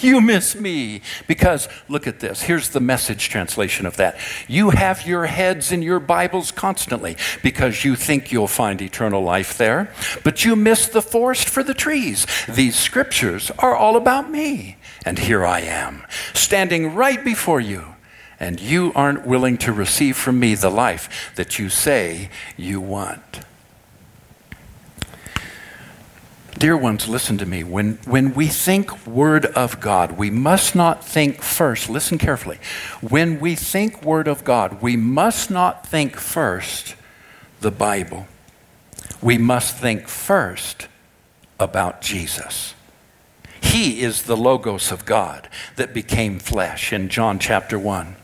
You 0.00 0.20
miss 0.20 0.54
me. 0.54 1.00
Because 1.26 1.68
look 1.88 2.06
at 2.06 2.20
this. 2.20 2.42
Here's 2.42 2.68
the 2.68 2.80
message 2.80 3.28
translation 3.28 3.86
of 3.86 3.96
that. 3.96 4.18
You 4.46 4.70
have 4.70 5.06
your 5.06 5.26
heads 5.26 5.72
in 5.72 5.82
your 5.82 6.00
Bibles 6.00 6.52
constantly 6.52 7.16
because 7.42 7.84
you 7.84 7.96
think 7.96 8.30
you'll 8.30 8.46
find 8.46 8.80
eternal 8.80 9.22
life 9.22 9.56
there, 9.58 9.92
but 10.24 10.44
you 10.44 10.56
miss 10.56 10.86
the 10.86 11.02
forest 11.02 11.48
for 11.48 11.62
the 11.62 11.74
trees. 11.74 12.26
These 12.48 12.76
scriptures 12.76 13.50
are 13.58 13.74
all 13.74 13.96
about 13.96 14.30
me. 14.30 14.76
And 15.04 15.18
here 15.18 15.44
I 15.44 15.60
am, 15.60 16.04
standing 16.34 16.94
right 16.94 17.24
before 17.24 17.60
you, 17.60 17.94
and 18.38 18.60
you 18.60 18.92
aren't 18.94 19.26
willing 19.26 19.56
to 19.58 19.72
receive 19.72 20.16
from 20.16 20.38
me 20.38 20.54
the 20.54 20.70
life 20.70 21.32
that 21.36 21.58
you 21.58 21.68
say 21.70 22.30
you 22.56 22.80
want. 22.80 23.40
Dear 26.58 26.76
ones, 26.76 27.06
listen 27.06 27.38
to 27.38 27.46
me. 27.46 27.62
When, 27.62 27.98
when 28.04 28.34
we 28.34 28.48
think 28.48 29.06
Word 29.06 29.46
of 29.46 29.78
God, 29.78 30.18
we 30.18 30.28
must 30.28 30.74
not 30.74 31.04
think 31.04 31.40
first, 31.40 31.88
listen 31.88 32.18
carefully. 32.18 32.58
When 33.00 33.38
we 33.38 33.54
think 33.54 34.02
Word 34.02 34.26
of 34.26 34.42
God, 34.42 34.82
we 34.82 34.96
must 34.96 35.52
not 35.52 35.86
think 35.86 36.16
first 36.16 36.96
the 37.60 37.70
Bible. 37.70 38.26
We 39.22 39.38
must 39.38 39.76
think 39.76 40.08
first 40.08 40.88
about 41.60 42.00
Jesus. 42.00 42.74
He 43.60 44.00
is 44.00 44.22
the 44.22 44.36
Logos 44.36 44.90
of 44.90 45.04
God 45.04 45.48
that 45.76 45.94
became 45.94 46.40
flesh 46.40 46.92
in 46.92 47.08
John 47.08 47.38
chapter 47.38 47.78
1. 47.78 48.16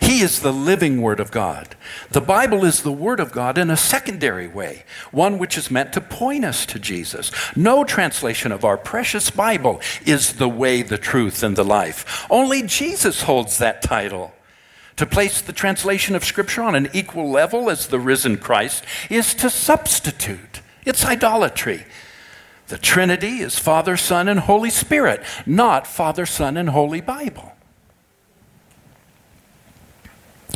He 0.00 0.20
is 0.20 0.40
the 0.40 0.52
living 0.52 1.02
Word 1.02 1.20
of 1.20 1.30
God. 1.30 1.76
The 2.10 2.20
Bible 2.20 2.64
is 2.64 2.82
the 2.82 2.92
Word 2.92 3.20
of 3.20 3.32
God 3.32 3.58
in 3.58 3.70
a 3.70 3.76
secondary 3.76 4.48
way, 4.48 4.84
one 5.10 5.38
which 5.38 5.56
is 5.56 5.70
meant 5.70 5.92
to 5.94 6.00
point 6.00 6.44
us 6.44 6.66
to 6.66 6.78
Jesus. 6.78 7.30
No 7.56 7.84
translation 7.84 8.52
of 8.52 8.64
our 8.64 8.76
precious 8.76 9.30
Bible 9.30 9.80
is 10.04 10.34
the 10.34 10.48
way, 10.48 10.82
the 10.82 10.98
truth, 10.98 11.42
and 11.42 11.56
the 11.56 11.64
life. 11.64 12.26
Only 12.30 12.62
Jesus 12.62 13.22
holds 13.22 13.58
that 13.58 13.82
title. 13.82 14.32
To 14.96 15.06
place 15.06 15.40
the 15.40 15.52
translation 15.52 16.14
of 16.14 16.24
Scripture 16.24 16.62
on 16.62 16.74
an 16.74 16.90
equal 16.92 17.30
level 17.30 17.70
as 17.70 17.86
the 17.86 17.98
risen 17.98 18.36
Christ 18.36 18.84
is 19.08 19.32
to 19.34 19.48
substitute. 19.48 20.60
It's 20.84 21.06
idolatry. 21.06 21.86
The 22.68 22.78
Trinity 22.78 23.40
is 23.40 23.58
Father, 23.58 23.96
Son, 23.96 24.28
and 24.28 24.40
Holy 24.40 24.70
Spirit, 24.70 25.22
not 25.46 25.86
Father, 25.86 26.26
Son, 26.26 26.56
and 26.56 26.70
Holy 26.70 27.00
Bible. 27.00 27.52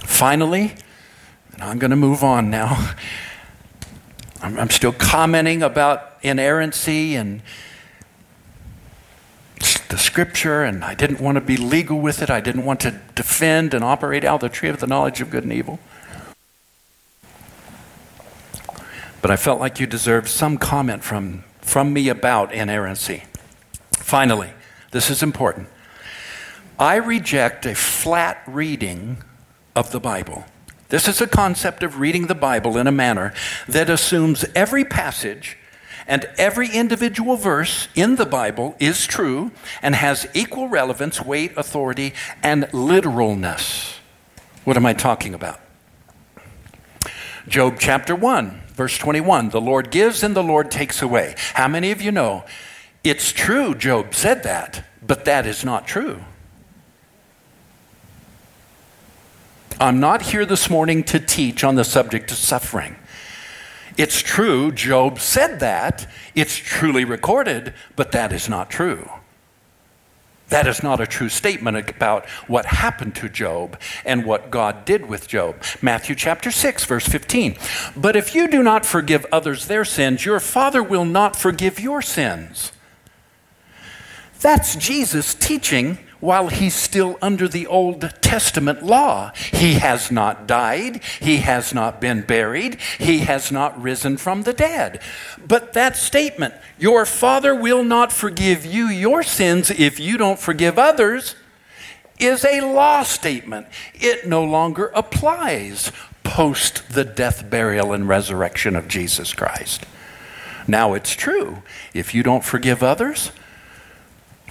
Finally, 0.03 0.75
and 1.53 1.63
I'm 1.63 1.79
going 1.79 1.91
to 1.91 1.97
move 1.97 2.23
on 2.23 2.51
now. 2.51 2.95
I'm, 4.43 4.59
I'm 4.59 4.71
still 4.71 4.93
commenting 4.93 5.63
about 5.63 6.19
inerrancy 6.23 7.15
and 7.15 7.43
the 9.89 9.99
scripture, 9.99 10.65
and 10.65 10.85
I 10.85 10.95
didn't 10.95 11.21
want 11.21 11.37
to 11.37 11.41
be 11.41 11.57
legal 11.57 12.01
with 12.01 12.21
it. 12.21 12.31
I 12.31 12.41
didn't 12.41 12.65
want 12.65 12.81
to 12.81 13.01
defend 13.15 13.75
and 13.75 13.85
operate 13.85 14.25
out 14.25 14.41
the 14.41 14.49
tree 14.49 14.69
of 14.69 14.81
the 14.81 14.87
knowledge 14.87 15.21
of 15.21 15.31
good 15.31 15.45
and 15.45 15.53
evil. 15.53 15.79
But 19.23 19.31
I 19.31 19.37
felt 19.37 19.61
like 19.61 19.81
you 19.81 19.87
deserved 19.87 20.29
some 20.29 20.59
comment 20.59 21.05
from 21.05 21.45
from 21.65 21.93
me 21.93 22.09
about 22.09 22.53
inerrancy. 22.53 23.25
Finally, 23.93 24.51
this 24.91 25.09
is 25.09 25.23
important. 25.23 25.69
I 26.79 26.97
reject 26.97 27.65
a 27.65 27.75
flat 27.75 28.43
reading 28.47 29.19
of 29.75 29.91
the 29.91 30.01
Bible. 30.01 30.45
This 30.89 31.09
is 31.09 31.21
a 31.21 31.27
concept 31.27 31.83
of 31.83 31.99
reading 31.99 32.27
the 32.27 32.35
Bible 32.35 32.77
in 32.77 32.87
a 32.87 32.93
manner 32.93 33.33
that 33.69 33.91
assumes 33.91 34.45
every 34.55 34.85
passage 34.85 35.57
and 36.07 36.29
every 36.37 36.69
individual 36.69 37.37
verse 37.37 37.89
in 37.95 38.17
the 38.17 38.27
Bible 38.27 38.77
is 38.79 39.07
true 39.07 39.51
and 39.83 39.95
has 39.95 40.27
equal 40.35 40.69
relevance, 40.69 41.21
weight, 41.21 41.53
authority, 41.57 42.13
and 42.43 42.73
literalness. 42.73 43.99
What 44.65 44.77
am 44.77 44.87
I 44.87 44.93
talking 44.93 45.35
about? 45.35 45.61
Job 47.49 47.77
chapter 47.79 48.15
1, 48.15 48.63
verse 48.75 48.97
21 48.99 49.51
The 49.51 49.61
Lord 49.61 49.91
gives 49.91 50.23
and 50.23 50.37
the 50.37 50.43
Lord 50.43 50.71
takes 50.71 51.03
away. 51.03 51.35
How 51.55 51.69
many 51.69 51.91
of 51.91 52.01
you 52.01 52.13
know 52.13 52.45
it's 53.03 53.33
true 53.33 53.75
Job 53.75 54.15
said 54.15 54.43
that, 54.45 54.85
but 55.03 55.25
that 55.25 55.47
is 55.47 55.65
not 55.65 55.87
true? 55.87 56.21
I'm 59.81 59.99
not 59.99 60.23
here 60.23 60.47
this 60.47 60.71
morning 60.71 61.03
to 61.05 61.19
teach 61.19 61.65
on 61.65 61.75
the 61.75 61.85
subject 61.85 62.31
of 62.31 62.37
suffering. 62.37 62.97
It's 63.97 64.21
true, 64.21 64.71
Job 64.71 65.19
said 65.19 65.61
that. 65.61 66.09
It's 66.35 66.55
truly 66.55 67.05
recorded, 67.05 67.75
but 67.97 68.13
that 68.13 68.33
is 68.33 68.49
not 68.49 68.71
true. 68.71 69.09
That 70.49 70.69
is 70.69 70.83
not 70.83 71.01
a 71.01 71.07
true 71.07 71.29
statement 71.29 71.91
about 71.91 72.29
what 72.47 72.67
happened 72.67 73.17
to 73.17 73.29
Job 73.29 73.81
and 74.05 74.25
what 74.25 74.51
God 74.51 74.85
did 74.85 75.07
with 75.09 75.27
Job. 75.27 75.63
Matthew 75.83 76.15
chapter 76.15 76.51
6, 76.51 76.85
verse 76.85 77.07
15. 77.09 77.57
But 77.97 78.15
if 78.15 78.35
you 78.35 78.47
do 78.47 78.63
not 78.63 78.87
forgive 78.87 79.27
others 79.33 79.67
their 79.67 79.85
sins, 79.85 80.25
your 80.25 80.39
Father 80.39 80.83
will 80.83 81.05
not 81.05 81.35
forgive 81.35 81.81
your 81.81 82.03
sins. 82.03 82.73
That's 84.41 84.77
Jesus 84.77 85.35
teaching 85.35 85.99
while 86.25 86.49
he's 86.49 86.75
still 86.75 87.19
under 87.21 87.47
the 87.47 87.67
Old 87.67 88.01
Testament 88.23 88.83
law. 88.83 89.31
He 89.53 89.75
has 89.75 90.11
not 90.11 90.47
died, 90.47 91.03
he 91.21 91.39
has 91.39 91.75
not 91.75 92.01
been 92.01 92.23
buried, 92.23 92.81
he 92.99 93.19
has 93.21 93.53
not 93.53 93.81
risen 93.81 94.17
from 94.17 94.43
the 94.43 94.55
dead. 94.55 95.03
But 95.47 95.75
that 95.75 95.97
statement, 95.97 96.55
your 96.79 97.05
Father 97.05 97.55
will 97.55 97.85
not 97.85 98.11
forgive 98.11 98.65
you 98.65 98.87
your 98.87 99.23
sins 99.23 99.71
if 99.71 100.01
you 100.01 100.17
don't 100.17 100.39
forgive 100.39 100.79
others, 100.79 101.37
is 102.19 102.43
a 102.43 102.63
law 102.63 103.03
statement. 103.03 103.67
It 103.93 104.27
no 104.27 104.43
longer 104.43 104.91
applies 104.95 105.93
post 106.23 106.95
the 106.95 107.05
death, 107.05 107.51
burial, 107.51 107.93
and 107.93 108.09
resurrection 108.09 108.77
of 108.77 108.89
Jesus 108.89 109.35
Christ. 109.35 109.85
Now 110.67 110.95
it's 110.95 111.13
true. 111.13 111.63
If 111.93 112.15
you 112.15 112.23
don't 112.23 112.45
forgive 112.45 112.83
others, 112.83 113.31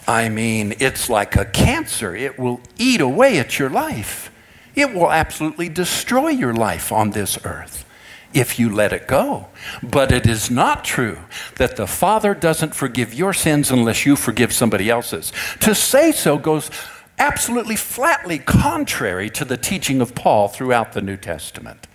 I 0.07 0.29
mean, 0.29 0.75
it's 0.79 1.09
like 1.09 1.35
a 1.35 1.45
cancer. 1.45 2.15
It 2.15 2.37
will 2.37 2.61
eat 2.77 3.01
away 3.01 3.39
at 3.39 3.57
your 3.59 3.69
life. 3.69 4.31
It 4.75 4.93
will 4.93 5.11
absolutely 5.11 5.69
destroy 5.69 6.29
your 6.29 6.53
life 6.53 6.91
on 6.91 7.11
this 7.11 7.37
earth 7.45 7.85
if 8.33 8.57
you 8.57 8.69
let 8.69 8.91
it 8.91 9.07
go. 9.07 9.47
But 9.81 10.11
it 10.11 10.25
is 10.25 10.49
not 10.49 10.83
true 10.83 11.19
that 11.55 11.75
the 11.75 11.87
Father 11.87 12.33
doesn't 12.33 12.75
forgive 12.75 13.13
your 13.13 13.33
sins 13.33 13.71
unless 13.71 14.05
you 14.05 14.15
forgive 14.15 14.51
somebody 14.51 14.89
else's. 14.89 15.31
To 15.61 15.75
say 15.75 16.11
so 16.11 16.37
goes 16.37 16.69
absolutely 17.19 17.75
flatly 17.75 18.39
contrary 18.39 19.29
to 19.29 19.45
the 19.45 19.57
teaching 19.57 20.01
of 20.01 20.15
Paul 20.15 20.47
throughout 20.47 20.93
the 20.93 21.01
New 21.01 21.17
Testament. 21.17 21.87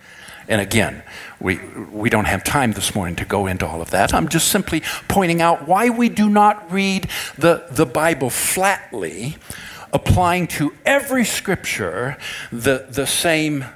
And 0.49 0.63
again, 0.63 1.03
we, 1.39 1.59
we 1.93 2.09
don't 2.09 2.25
have 2.25 2.43
time 2.43 2.73
this 2.73 2.95
morning 2.95 3.17
to 3.17 3.27
go 3.27 3.47
into 3.47 3.67
all 3.67 3.83
of 3.83 3.91
that. 3.91 4.15
I'm 4.15 4.29
just 4.29 4.49
simply 4.49 4.83
pointing 5.07 5.43
out 5.43 5.69
why 5.69 5.91
we 5.91 6.09
do 6.09 6.31
not 6.31 6.73
read 6.73 7.09
the, 7.37 7.67
the 7.71 7.85
Bible 7.85 8.31
flatly, 8.31 9.37
applying 9.93 10.47
to 10.49 10.75
every 10.87 11.25
scripture 11.25 12.17
the, 12.51 12.87
the 12.89 13.07
same. 13.07 13.67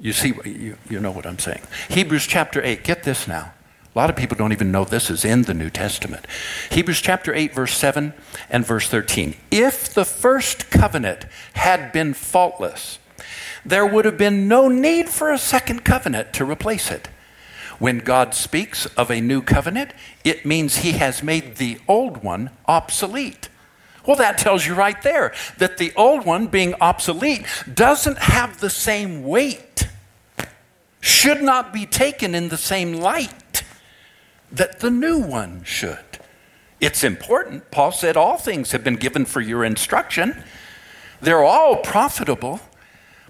You 0.00 0.14
see, 0.14 0.32
you, 0.44 0.78
you 0.88 0.98
know 0.98 1.10
what 1.10 1.26
I'm 1.26 1.38
saying. 1.38 1.60
Hebrews 1.90 2.26
chapter 2.26 2.62
8, 2.62 2.82
get 2.84 3.02
this 3.02 3.28
now. 3.28 3.52
A 3.94 3.98
lot 3.98 4.10
of 4.10 4.16
people 4.16 4.36
don't 4.36 4.52
even 4.52 4.70
know 4.70 4.84
this 4.84 5.10
is 5.10 5.24
in 5.24 5.42
the 5.42 5.54
New 5.54 5.70
Testament. 5.70 6.26
Hebrews 6.70 7.00
chapter 7.00 7.34
8, 7.34 7.52
verse 7.52 7.76
7 7.76 8.14
and 8.48 8.64
verse 8.64 8.88
13. 8.88 9.34
If 9.50 9.92
the 9.92 10.04
first 10.04 10.70
covenant 10.70 11.26
had 11.54 11.92
been 11.92 12.14
faultless, 12.14 12.98
there 13.64 13.86
would 13.86 14.04
have 14.04 14.18
been 14.18 14.48
no 14.48 14.68
need 14.68 15.08
for 15.08 15.32
a 15.32 15.38
second 15.38 15.84
covenant 15.84 16.32
to 16.34 16.44
replace 16.44 16.90
it. 16.90 17.08
When 17.78 17.98
God 17.98 18.34
speaks 18.34 18.86
of 18.86 19.10
a 19.10 19.20
new 19.20 19.40
covenant, 19.40 19.92
it 20.24 20.44
means 20.44 20.78
he 20.78 20.92
has 20.92 21.22
made 21.22 21.56
the 21.56 21.78
old 21.86 22.22
one 22.24 22.50
obsolete. 22.66 23.48
Well, 24.04 24.16
that 24.16 24.38
tells 24.38 24.66
you 24.66 24.74
right 24.74 25.00
there 25.02 25.32
that 25.58 25.78
the 25.78 25.92
old 25.94 26.24
one, 26.24 26.46
being 26.46 26.74
obsolete, 26.80 27.44
doesn't 27.72 28.18
have 28.18 28.58
the 28.58 28.70
same 28.70 29.22
weight, 29.22 29.86
should 31.00 31.42
not 31.42 31.72
be 31.72 31.86
taken 31.86 32.34
in 32.34 32.48
the 32.48 32.56
same 32.56 32.94
light 32.94 33.62
that 34.50 34.80
the 34.80 34.90
new 34.90 35.18
one 35.18 35.62
should. 35.62 35.98
It's 36.80 37.04
important. 37.04 37.70
Paul 37.70 37.92
said 37.92 38.16
all 38.16 38.38
things 38.38 38.72
have 38.72 38.82
been 38.82 38.96
given 38.96 39.24
for 39.24 39.40
your 39.40 39.64
instruction, 39.64 40.42
they're 41.20 41.44
all 41.44 41.76
profitable 41.76 42.60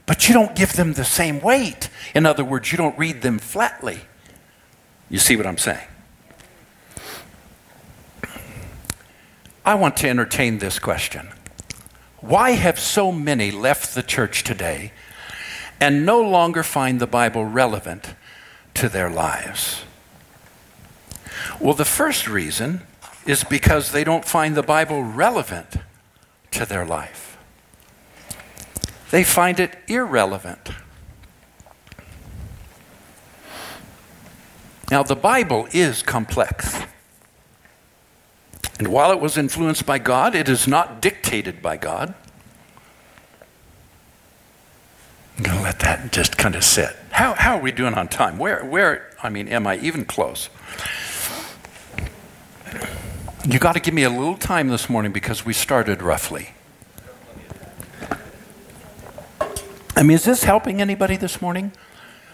but 0.08 0.26
you 0.26 0.32
don't 0.32 0.56
give 0.56 0.72
them 0.72 0.94
the 0.94 1.04
same 1.04 1.38
weight. 1.38 1.90
In 2.14 2.24
other 2.24 2.42
words, 2.42 2.72
you 2.72 2.78
don't 2.78 2.98
read 2.98 3.20
them 3.20 3.38
flatly. 3.38 4.00
You 5.10 5.18
see 5.18 5.36
what 5.36 5.46
I'm 5.46 5.58
saying? 5.58 5.86
I 9.66 9.74
want 9.74 9.98
to 9.98 10.08
entertain 10.08 10.58
this 10.58 10.78
question 10.78 11.28
Why 12.22 12.52
have 12.52 12.80
so 12.80 13.12
many 13.12 13.50
left 13.50 13.94
the 13.94 14.02
church 14.02 14.44
today 14.44 14.92
and 15.78 16.06
no 16.06 16.22
longer 16.22 16.62
find 16.62 17.00
the 17.00 17.06
Bible 17.06 17.44
relevant 17.44 18.14
to 18.74 18.88
their 18.88 19.10
lives? 19.10 19.82
Well, 21.60 21.74
the 21.74 21.84
first 21.84 22.26
reason 22.26 22.80
is 23.26 23.44
because 23.44 23.92
they 23.92 24.04
don't 24.04 24.24
find 24.24 24.56
the 24.56 24.62
Bible 24.62 25.02
relevant 25.02 25.76
to 26.52 26.64
their 26.64 26.86
life 26.86 27.27
they 29.10 29.24
find 29.24 29.58
it 29.60 29.76
irrelevant. 29.86 30.70
Now, 34.90 35.02
the 35.02 35.16
Bible 35.16 35.68
is 35.72 36.02
complex. 36.02 36.80
And 38.78 38.88
while 38.88 39.10
it 39.12 39.20
was 39.20 39.36
influenced 39.36 39.84
by 39.84 39.98
God, 39.98 40.34
it 40.34 40.48
is 40.48 40.66
not 40.66 41.02
dictated 41.02 41.60
by 41.60 41.76
God. 41.76 42.14
I'm 45.36 45.44
going 45.44 45.56
to 45.58 45.62
let 45.62 45.80
that 45.80 46.10
just 46.10 46.38
kind 46.38 46.54
of 46.54 46.64
sit. 46.64 46.96
How, 47.10 47.34
how 47.34 47.56
are 47.56 47.60
we 47.60 47.70
doing 47.70 47.94
on 47.94 48.08
time? 48.08 48.38
Where, 48.38 48.64
where, 48.64 49.10
I 49.22 49.28
mean, 49.28 49.48
am 49.48 49.66
I 49.66 49.76
even 49.78 50.04
close? 50.04 50.48
You 53.46 53.58
got 53.58 53.72
to 53.74 53.80
give 53.80 53.94
me 53.94 54.02
a 54.02 54.10
little 54.10 54.36
time 54.36 54.68
this 54.68 54.88
morning 54.88 55.12
because 55.12 55.44
we 55.44 55.52
started 55.52 56.02
roughly. 56.02 56.50
I 59.98 60.04
mean, 60.04 60.14
is 60.14 60.24
this 60.24 60.44
helping 60.44 60.80
anybody 60.80 61.16
this 61.16 61.42
morning? 61.42 61.72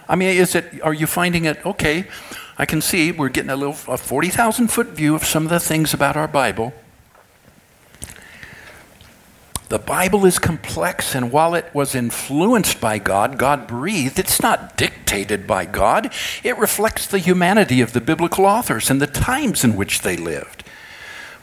I 0.07 0.17
mean, 0.17 0.29
is 0.37 0.55
it, 0.55 0.83
are 0.83 0.93
you 0.93 1.07
finding 1.07 1.47
it, 1.47 1.65
okay, 1.65 2.07
I 2.59 2.67
can 2.67 2.83
see 2.83 3.11
we're 3.11 3.31
getting 3.31 3.49
a 3.49 3.57
little, 3.57 3.77
a 3.91 3.97
40,000 3.97 4.69
foot 4.69 4.89
view 4.89 5.15
of 5.15 5.25
some 5.25 5.45
of 5.45 5.49
the 5.49 5.59
things 5.59 5.95
about 5.95 6.15
our 6.15 6.29
Bible. 6.29 6.75
The 9.71 9.79
Bible 9.79 10.27
is 10.27 10.39
complex, 10.39 11.15
and 11.15 11.33
while 11.33 11.55
it 11.55 11.65
was 11.73 11.95
influenced 11.95 12.83
by 12.83 12.99
God, 12.99 13.39
God 13.39 13.67
breathed, 13.67 14.19
it's 14.19 14.43
not 14.43 14.77
dictated 14.77 15.47
by 15.47 15.65
God. 15.65 16.13
It 16.43 16.59
reflects 16.59 17.07
the 17.07 17.19
humanity 17.19 17.81
of 17.81 17.95
the 17.95 18.03
biblical 18.03 18.45
authors 18.45 18.91
and 18.91 19.01
the 19.01 19.07
times 19.07 19.65
in 19.65 19.75
which 19.75 20.03
they 20.03 20.19
lived. 20.19 20.65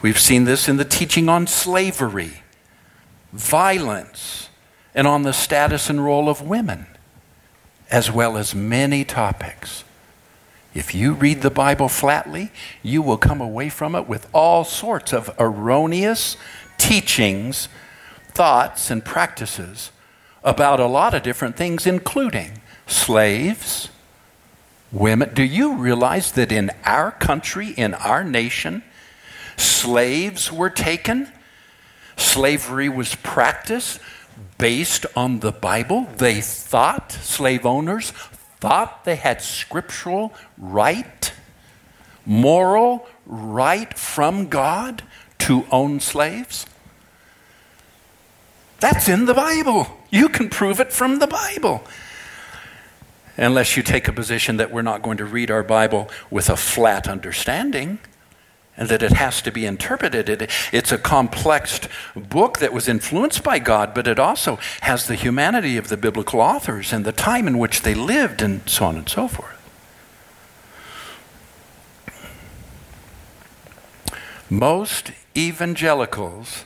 We've 0.03 0.19
seen 0.19 0.43
this 0.43 0.69
in 0.69 0.77
the 0.77 0.85
teaching 0.85 1.29
on 1.29 1.47
slavery, 1.47 2.43
violence, 3.33 4.49
and 4.93 5.07
on 5.07 5.23
the 5.23 5.33
status 5.33 5.89
and 5.89 6.03
role 6.03 6.29
of 6.29 6.41
women, 6.41 6.85
as 7.89 8.11
well 8.11 8.37
as 8.37 8.53
many 8.53 9.03
topics. 9.03 9.83
If 10.73 10.95
you 10.95 11.13
read 11.13 11.41
the 11.41 11.49
Bible 11.49 11.89
flatly, 11.89 12.51
you 12.81 13.01
will 13.01 13.17
come 13.17 13.41
away 13.41 13.69
from 13.69 13.95
it 13.95 14.07
with 14.07 14.27
all 14.33 14.63
sorts 14.63 15.13
of 15.13 15.33
erroneous 15.37 16.37
teachings 16.77 17.67
thoughts 18.33 18.89
and 18.89 19.03
practices 19.03 19.91
about 20.43 20.79
a 20.79 20.87
lot 20.87 21.13
of 21.13 21.23
different 21.23 21.55
things, 21.55 21.85
including 21.85 22.61
slaves, 22.87 23.89
women. 24.91 25.33
Do 25.33 25.43
you 25.43 25.75
realize 25.75 26.31
that 26.33 26.51
in 26.51 26.71
our 26.85 27.11
country, 27.11 27.69
in 27.69 27.93
our 27.93 28.23
nation, 28.23 28.83
slaves 29.57 30.51
were 30.51 30.69
taken? 30.69 31.31
Slavery 32.15 32.89
was 32.89 33.15
practiced 33.15 33.99
based 34.61 35.07
on 35.15 35.39
the 35.39 35.51
Bible. 35.51 36.07
They 36.17 36.39
thought, 36.39 37.11
slave 37.11 37.65
owners 37.65 38.11
thought 38.61 39.05
they 39.05 39.15
had 39.15 39.41
scriptural 39.41 40.33
right, 40.55 41.33
moral 42.27 43.07
right 43.25 43.91
from 43.97 44.49
God 44.49 45.01
to 45.39 45.65
own 45.71 45.99
slaves. 45.99 46.67
That's 48.79 49.09
in 49.09 49.25
the 49.25 49.33
Bible. 49.33 49.87
You 50.11 50.29
can 50.29 50.47
prove 50.47 50.79
it 50.79 50.93
from 50.93 51.17
the 51.17 51.27
Bible. 51.27 51.83
Unless 53.37 53.75
you 53.75 53.81
take 53.81 54.07
a 54.07 54.13
position 54.13 54.57
that 54.57 54.71
we're 54.71 54.83
not 54.83 55.01
going 55.01 55.17
to 55.17 55.25
read 55.25 55.49
our 55.49 55.63
Bible 55.63 56.07
with 56.29 56.51
a 56.51 56.55
flat 56.55 57.07
understanding 57.07 57.97
and 58.77 58.89
that 58.89 59.03
it 59.03 59.13
has 59.13 59.41
to 59.41 59.51
be 59.51 59.65
interpreted. 59.65 60.29
It, 60.29 60.49
it's 60.71 60.91
a 60.91 60.97
complex 60.97 61.81
book 62.15 62.59
that 62.59 62.73
was 62.73 62.87
influenced 62.87 63.43
by 63.43 63.59
God, 63.59 63.93
but 63.93 64.07
it 64.07 64.19
also 64.19 64.57
has 64.81 65.07
the 65.07 65.15
humanity 65.15 65.77
of 65.77 65.89
the 65.89 65.97
biblical 65.97 66.39
authors 66.39 66.93
and 66.93 67.05
the 67.05 67.11
time 67.11 67.47
in 67.47 67.57
which 67.57 67.81
they 67.81 67.93
lived, 67.93 68.41
and 68.41 68.67
so 68.69 68.85
on 68.85 68.97
and 68.97 69.09
so 69.09 69.27
forth. 69.27 69.57
Most 74.49 75.11
evangelicals 75.35 76.65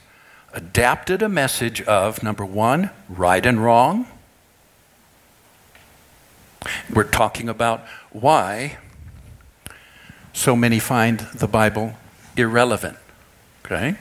adapted 0.53 1.21
a 1.21 1.29
message 1.29 1.81
of 1.83 2.23
number 2.23 2.45
one, 2.45 2.89
right 3.09 3.45
and 3.45 3.63
wrong. 3.63 4.07
We're 6.91 7.03
talking 7.03 7.47
about 7.49 7.85
why 8.11 8.77
so 10.35 10.53
many 10.53 10.79
find 10.79 11.21
the 11.33 11.47
Bible 11.47 11.93
irrelevant. 12.35 12.97
Okay? 13.63 13.95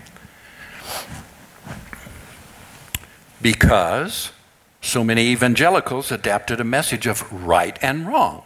Because 3.41 4.32
so 4.80 5.05
many 5.05 5.28
evangelicals 5.28 6.11
adapted 6.11 6.61
a 6.61 6.64
message 6.64 7.07
of 7.07 7.32
right 7.32 7.78
and 7.80 8.07
wrong. 8.07 8.43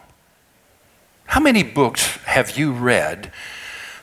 How 1.25 1.41
many 1.41 1.63
books 1.63 2.19
have 2.25 2.59
you 2.59 2.73
read 2.73 3.33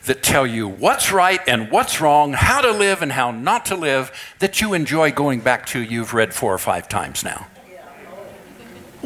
that 0.06 0.24
tell 0.24 0.48
you 0.48 0.68
what's 0.68 1.12
right 1.12 1.40
and 1.48 1.72
what's 1.72 2.02
wrong, 2.02 2.34
how 2.34 2.62
to 2.62 2.72
live 2.72 3.02
and 3.02 3.12
how 3.12 3.32
not 3.32 3.66
to 3.68 3.76
live, 3.76 4.12
that 4.40 4.62
you 4.62 4.74
enjoy 4.74 5.12
going 5.12 5.42
back 5.42 5.68
to 5.68 5.80
you've 5.80 6.14
read 6.14 6.34
four 6.34 6.54
or 6.54 6.58
five 6.58 6.90
times 6.90 7.24
now? 7.24 7.48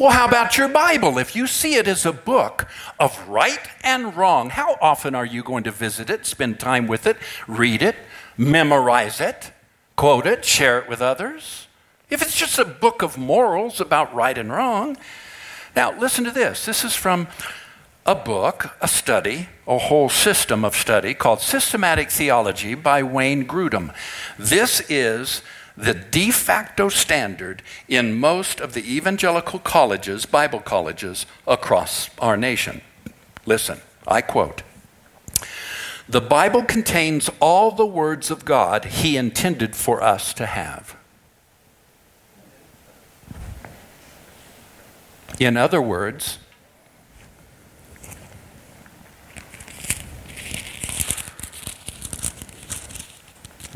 Well, 0.00 0.12
how 0.12 0.26
about 0.26 0.56
your 0.56 0.68
Bible? 0.68 1.18
If 1.18 1.36
you 1.36 1.46
see 1.46 1.74
it 1.74 1.86
as 1.86 2.06
a 2.06 2.12
book 2.12 2.66
of 2.98 3.28
right 3.28 3.60
and 3.84 4.16
wrong, 4.16 4.48
how 4.48 4.78
often 4.80 5.14
are 5.14 5.26
you 5.26 5.42
going 5.42 5.62
to 5.64 5.70
visit 5.70 6.08
it, 6.08 6.24
spend 6.24 6.58
time 6.58 6.86
with 6.86 7.06
it, 7.06 7.18
read 7.46 7.82
it, 7.82 7.96
memorize 8.38 9.20
it, 9.20 9.52
quote 9.96 10.24
it, 10.24 10.42
share 10.42 10.78
it 10.78 10.88
with 10.88 11.02
others? 11.02 11.66
If 12.08 12.22
it's 12.22 12.34
just 12.34 12.58
a 12.58 12.64
book 12.64 13.02
of 13.02 13.18
morals 13.18 13.78
about 13.78 14.14
right 14.14 14.38
and 14.38 14.50
wrong. 14.50 14.96
Now, 15.76 15.92
listen 15.92 16.24
to 16.24 16.30
this. 16.30 16.64
This 16.64 16.82
is 16.82 16.96
from 16.96 17.28
a 18.06 18.14
book, 18.14 18.74
a 18.80 18.88
study, 18.88 19.50
a 19.66 19.76
whole 19.76 20.08
system 20.08 20.64
of 20.64 20.74
study 20.74 21.12
called 21.12 21.42
Systematic 21.42 22.10
Theology 22.10 22.74
by 22.74 23.02
Wayne 23.02 23.46
Grudem. 23.46 23.94
This 24.38 24.80
is 24.88 25.42
the 25.80 25.94
de 25.94 26.30
facto 26.30 26.90
standard 26.90 27.62
in 27.88 28.14
most 28.14 28.60
of 28.60 28.74
the 28.74 28.96
evangelical 28.96 29.58
colleges, 29.58 30.26
Bible 30.26 30.60
colleges 30.60 31.24
across 31.46 32.10
our 32.18 32.36
nation. 32.36 32.82
Listen, 33.46 33.80
I 34.06 34.20
quote 34.20 34.62
The 36.06 36.20
Bible 36.20 36.64
contains 36.64 37.30
all 37.40 37.70
the 37.70 37.86
words 37.86 38.30
of 38.30 38.44
God 38.44 38.84
He 38.84 39.16
intended 39.16 39.74
for 39.74 40.02
us 40.02 40.34
to 40.34 40.44
have. 40.44 40.96
In 45.38 45.56
other 45.56 45.80
words, 45.80 46.38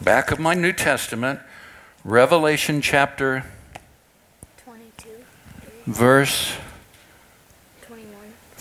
back 0.03 0.31
of 0.31 0.39
my 0.39 0.53
New 0.53 0.75
Testament, 0.75 1.41
Revelation 2.05 2.83
chapter 2.83 3.47
22, 4.63 5.09
verse 5.87 6.55
21. 7.81 8.13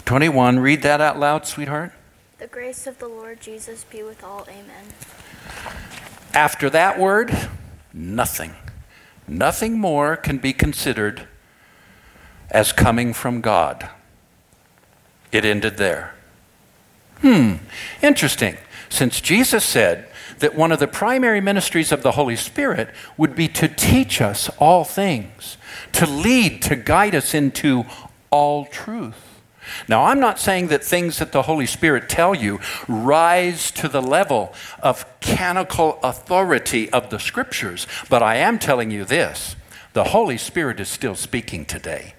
21. 0.05 0.59
Read 0.59 0.81
that 0.83 1.01
out 1.01 1.19
loud, 1.19 1.45
sweetheart. 1.45 1.91
The 2.39 2.47
grace 2.47 2.87
of 2.87 2.99
the 2.99 3.09
Lord 3.09 3.41
Jesus 3.41 3.83
be 3.83 4.01
with 4.01 4.23
all. 4.23 4.47
Amen. 4.47 4.85
After 6.33 6.69
that 6.69 6.97
word, 6.97 7.37
nothing. 7.93 8.55
Nothing 9.27 9.77
more 9.77 10.15
can 10.15 10.37
be 10.37 10.53
considered 10.53 11.27
as 12.49 12.71
coming 12.71 13.13
from 13.13 13.41
God. 13.41 13.89
It 15.33 15.43
ended 15.43 15.75
there. 15.75 16.15
Hmm, 17.19 17.55
interesting. 18.01 18.55
Since 18.93 19.21
Jesus 19.21 19.65
said, 19.65 20.07
that 20.37 20.55
one 20.55 20.71
of 20.71 20.79
the 20.79 20.87
primary 20.87 21.41
ministries 21.41 21.91
of 21.91 22.03
the 22.03 22.11
Holy 22.11 22.35
Spirit 22.35 22.89
would 23.17 23.35
be 23.35 23.47
to 23.47 23.67
teach 23.67 24.21
us 24.21 24.49
all 24.59 24.83
things, 24.83 25.57
to 25.93 26.05
lead, 26.05 26.61
to 26.61 26.75
guide 26.75 27.15
us 27.15 27.33
into 27.33 27.85
all 28.29 28.65
truth. 28.65 29.41
Now, 29.87 30.05
I'm 30.05 30.19
not 30.19 30.39
saying 30.39 30.67
that 30.67 30.83
things 30.83 31.17
that 31.17 31.31
the 31.31 31.41
Holy 31.41 31.65
Spirit 31.65 32.07
tell 32.07 32.35
you 32.35 32.59
rise 32.87 33.71
to 33.71 33.87
the 33.87 34.01
level 34.01 34.53
of 34.83 35.05
canonical 35.21 35.97
authority 36.03 36.87
of 36.91 37.09
the 37.09 37.19
Scriptures, 37.19 37.87
but 38.11 38.21
I 38.21 38.35
am 38.35 38.59
telling 38.59 38.91
you 38.91 39.05
this 39.05 39.55
the 39.93 40.03
Holy 40.05 40.37
Spirit 40.37 40.79
is 40.79 40.89
still 40.89 41.15
speaking 41.15 41.65
today. 41.65 42.13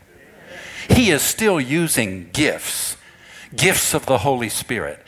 He 0.89 1.12
is 1.12 1.22
still 1.22 1.61
using 1.61 2.31
gifts, 2.33 2.97
gifts 3.55 3.95
of 3.95 4.07
the 4.07 4.18
Holy 4.18 4.49
Spirit. 4.49 5.01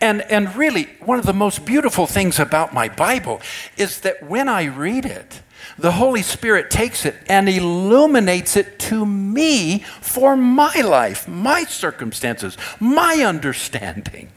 And, 0.00 0.22
and 0.22 0.54
really, 0.56 0.84
one 1.00 1.18
of 1.18 1.26
the 1.26 1.32
most 1.32 1.64
beautiful 1.64 2.06
things 2.06 2.38
about 2.38 2.74
my 2.74 2.88
Bible 2.88 3.40
is 3.76 4.00
that 4.00 4.22
when 4.22 4.48
I 4.48 4.64
read 4.64 5.06
it, 5.06 5.42
the 5.78 5.92
Holy 5.92 6.22
Spirit 6.22 6.70
takes 6.70 7.04
it 7.04 7.16
and 7.28 7.48
illuminates 7.48 8.56
it 8.56 8.78
to 8.78 9.04
me 9.04 9.80
for 10.00 10.36
my 10.36 10.74
life, 10.82 11.26
my 11.26 11.64
circumstances, 11.64 12.56
my 12.78 13.22
understanding. 13.26 14.30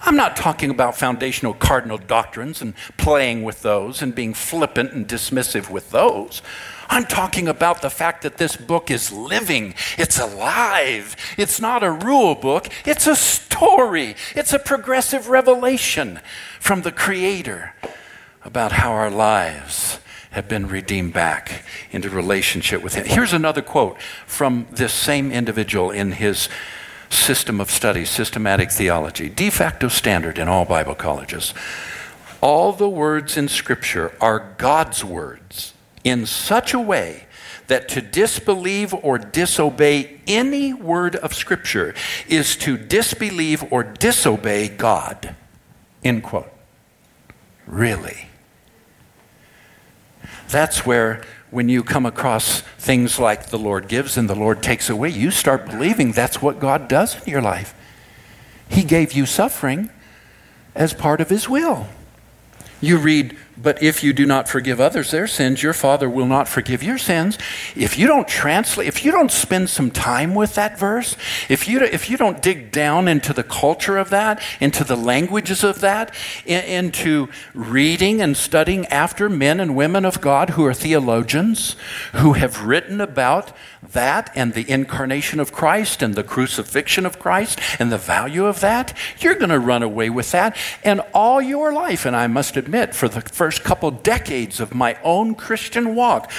I'm 0.00 0.16
not 0.16 0.36
talking 0.36 0.70
about 0.70 0.96
foundational 0.96 1.54
cardinal 1.54 1.98
doctrines 1.98 2.62
and 2.62 2.74
playing 2.96 3.42
with 3.42 3.62
those 3.62 4.00
and 4.00 4.14
being 4.14 4.32
flippant 4.32 4.92
and 4.92 5.08
dismissive 5.08 5.70
with 5.70 5.90
those. 5.90 6.40
I'm 6.88 7.04
talking 7.04 7.48
about 7.48 7.82
the 7.82 7.90
fact 7.90 8.22
that 8.22 8.38
this 8.38 8.56
book 8.56 8.90
is 8.90 9.12
living, 9.12 9.74
it's 9.98 10.18
alive. 10.18 11.16
It's 11.36 11.60
not 11.60 11.82
a 11.82 11.90
rule 11.90 12.34
book, 12.34 12.68
it's 12.86 13.06
a 13.06 13.16
story, 13.16 14.16
it's 14.34 14.52
a 14.52 14.58
progressive 14.58 15.28
revelation 15.28 16.20
from 16.60 16.82
the 16.82 16.92
Creator 16.92 17.74
about 18.44 18.72
how 18.72 18.92
our 18.92 19.10
lives 19.10 20.00
have 20.30 20.48
been 20.48 20.66
redeemed 20.68 21.12
back 21.12 21.64
into 21.90 22.08
relationship 22.08 22.82
with 22.82 22.94
Him. 22.94 23.04
Here's 23.06 23.32
another 23.32 23.62
quote 23.62 24.00
from 24.26 24.66
this 24.70 24.92
same 24.92 25.30
individual 25.32 25.90
in 25.90 26.12
his 26.12 26.48
system 27.10 27.60
of 27.60 27.70
study, 27.70 28.04
systematic 28.04 28.70
theology, 28.70 29.28
de 29.28 29.50
facto 29.50 29.88
standard 29.88 30.38
in 30.38 30.48
all 30.48 30.64
Bible 30.64 30.94
colleges. 30.94 31.54
All 32.40 32.72
the 32.72 32.88
words 32.88 33.36
in 33.36 33.48
Scripture 33.48 34.12
are 34.20 34.54
God's 34.58 35.04
words 35.04 35.74
in 36.08 36.26
such 36.26 36.72
a 36.72 36.80
way 36.80 37.26
that 37.66 37.88
to 37.90 38.00
disbelieve 38.00 38.94
or 38.94 39.18
disobey 39.18 40.20
any 40.26 40.72
word 40.72 41.14
of 41.16 41.34
Scripture 41.34 41.94
is 42.26 42.56
to 42.56 42.78
disbelieve 42.78 43.64
or 43.70 43.82
disobey 43.84 44.68
God. 44.68 45.34
End 46.02 46.22
quote. 46.22 46.50
Really? 47.66 48.28
That's 50.48 50.86
where, 50.86 51.22
when 51.50 51.68
you 51.68 51.82
come 51.82 52.06
across 52.06 52.62
things 52.78 53.18
like 53.18 53.46
the 53.46 53.58
Lord 53.58 53.86
gives 53.86 54.16
and 54.16 54.30
the 54.30 54.34
Lord 54.34 54.62
takes 54.62 54.88
away, 54.88 55.10
you 55.10 55.30
start 55.30 55.66
believing 55.66 56.12
that's 56.12 56.40
what 56.40 56.58
God 56.58 56.88
does 56.88 57.22
in 57.22 57.30
your 57.30 57.42
life. 57.42 57.74
He 58.70 58.82
gave 58.82 59.12
you 59.12 59.26
suffering 59.26 59.90
as 60.74 60.94
part 60.94 61.20
of 61.20 61.28
His 61.28 61.48
will. 61.48 61.86
You 62.80 62.96
read, 62.96 63.36
but 63.60 63.82
if 63.82 64.04
you 64.04 64.12
do 64.12 64.24
not 64.24 64.48
forgive 64.48 64.80
others 64.80 65.10
their 65.10 65.26
sins, 65.26 65.62
your 65.62 65.72
Father 65.72 66.08
will 66.08 66.26
not 66.26 66.48
forgive 66.48 66.82
your 66.82 66.98
sins. 66.98 67.38
If 67.74 67.98
you 67.98 68.06
don't 68.06 68.28
translate, 68.28 68.86
if 68.86 69.04
you 69.04 69.10
don't 69.10 69.32
spend 69.32 69.68
some 69.68 69.90
time 69.90 70.34
with 70.34 70.54
that 70.54 70.78
verse, 70.78 71.16
if 71.48 71.68
you, 71.68 71.80
if 71.80 72.08
you 72.08 72.16
don't 72.16 72.40
dig 72.40 72.70
down 72.70 73.08
into 73.08 73.32
the 73.32 73.42
culture 73.42 73.98
of 73.98 74.10
that, 74.10 74.42
into 74.60 74.84
the 74.84 74.96
languages 74.96 75.64
of 75.64 75.80
that, 75.80 76.14
in, 76.46 76.64
into 76.64 77.28
reading 77.52 78.20
and 78.20 78.36
studying 78.36 78.86
after 78.86 79.28
men 79.28 79.60
and 79.60 79.74
women 79.74 80.04
of 80.04 80.20
God 80.20 80.50
who 80.50 80.64
are 80.64 80.74
theologians, 80.74 81.74
who 82.14 82.34
have 82.34 82.64
written 82.64 83.00
about 83.00 83.52
that 83.82 84.30
and 84.34 84.54
the 84.54 84.68
incarnation 84.70 85.40
of 85.40 85.52
Christ 85.52 86.02
and 86.02 86.14
the 86.14 86.24
crucifixion 86.24 87.06
of 87.06 87.18
Christ 87.18 87.58
and 87.78 87.90
the 87.90 87.98
value 87.98 88.46
of 88.46 88.60
that, 88.60 88.96
you're 89.18 89.34
going 89.34 89.50
to 89.50 89.58
run 89.58 89.82
away 89.82 90.10
with 90.10 90.30
that. 90.32 90.56
And 90.84 91.00
all 91.12 91.40
your 91.40 91.72
life, 91.72 92.04
and 92.04 92.14
I 92.14 92.26
must 92.26 92.56
admit, 92.56 92.94
for 92.94 93.08
the 93.08 93.20
first 93.20 93.47
couple 93.56 93.90
decades 93.90 94.60
of 94.60 94.74
my 94.74 94.98
own 95.02 95.34
Christian 95.34 95.94
walk, 95.94 96.30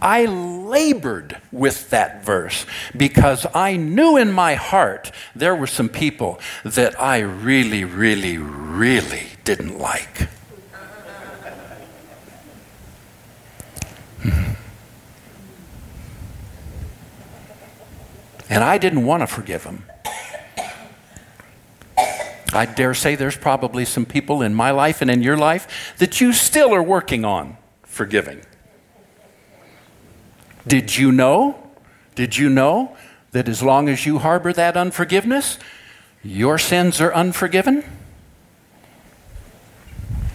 I 0.00 0.24
labored 0.24 1.40
with 1.52 1.90
that 1.90 2.24
verse 2.24 2.66
because 2.96 3.46
I 3.54 3.76
knew 3.76 4.16
in 4.16 4.32
my 4.32 4.54
heart 4.54 5.12
there 5.34 5.54
were 5.54 5.66
some 5.66 5.88
people 5.88 6.40
that 6.64 7.00
I 7.00 7.18
really, 7.18 7.84
really, 7.84 8.38
really 8.38 9.28
didn't 9.44 9.78
like. 9.78 10.28
Hmm. 14.22 14.52
And 18.48 18.64
I 18.64 18.78
didn't 18.78 19.04
want 19.04 19.22
to 19.22 19.26
forgive 19.26 19.64
him. 19.64 19.84
I 22.52 22.66
dare 22.66 22.94
say 22.94 23.16
there's 23.16 23.36
probably 23.36 23.84
some 23.84 24.06
people 24.06 24.42
in 24.42 24.54
my 24.54 24.70
life 24.70 25.02
and 25.02 25.10
in 25.10 25.22
your 25.22 25.36
life 25.36 25.94
that 25.98 26.20
you 26.20 26.32
still 26.32 26.74
are 26.74 26.82
working 26.82 27.24
on 27.24 27.56
forgiving. 27.82 28.42
Did 30.66 30.96
you 30.96 31.12
know? 31.12 31.70
Did 32.14 32.36
you 32.36 32.48
know 32.48 32.96
that 33.32 33.48
as 33.48 33.62
long 33.62 33.88
as 33.88 34.06
you 34.06 34.18
harbor 34.18 34.52
that 34.52 34.76
unforgiveness, 34.76 35.58
your 36.22 36.58
sins 36.58 37.00
are 37.00 37.12
unforgiven? 37.12 37.84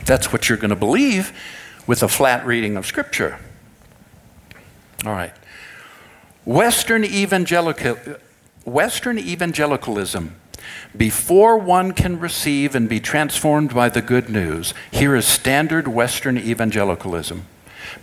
That's 0.06 0.34
what 0.34 0.50
you're 0.50 0.58
going 0.58 0.70
to 0.70 0.76
believe 0.76 1.32
with 1.88 2.04
a 2.04 2.08
flat 2.08 2.46
reading 2.46 2.78
of 2.78 2.86
Scripture. 2.86 3.40
All 5.06 5.14
right. 5.14 5.34
Western, 6.46 7.04
evangelical, 7.04 7.98
Western 8.66 9.18
evangelicalism, 9.18 10.36
before 10.96 11.58
one 11.58 11.94
can 11.94 12.20
receive 12.20 12.76
and 12.76 12.90
be 12.90 13.00
transformed 13.00 13.74
by 13.74 13.90
the 13.90 14.02
good 14.02 14.30
news, 14.30 14.74
here 14.92 15.16
is 15.16 15.26
standard 15.26 15.88
Western 15.88 16.38
evangelicalism. 16.38 17.46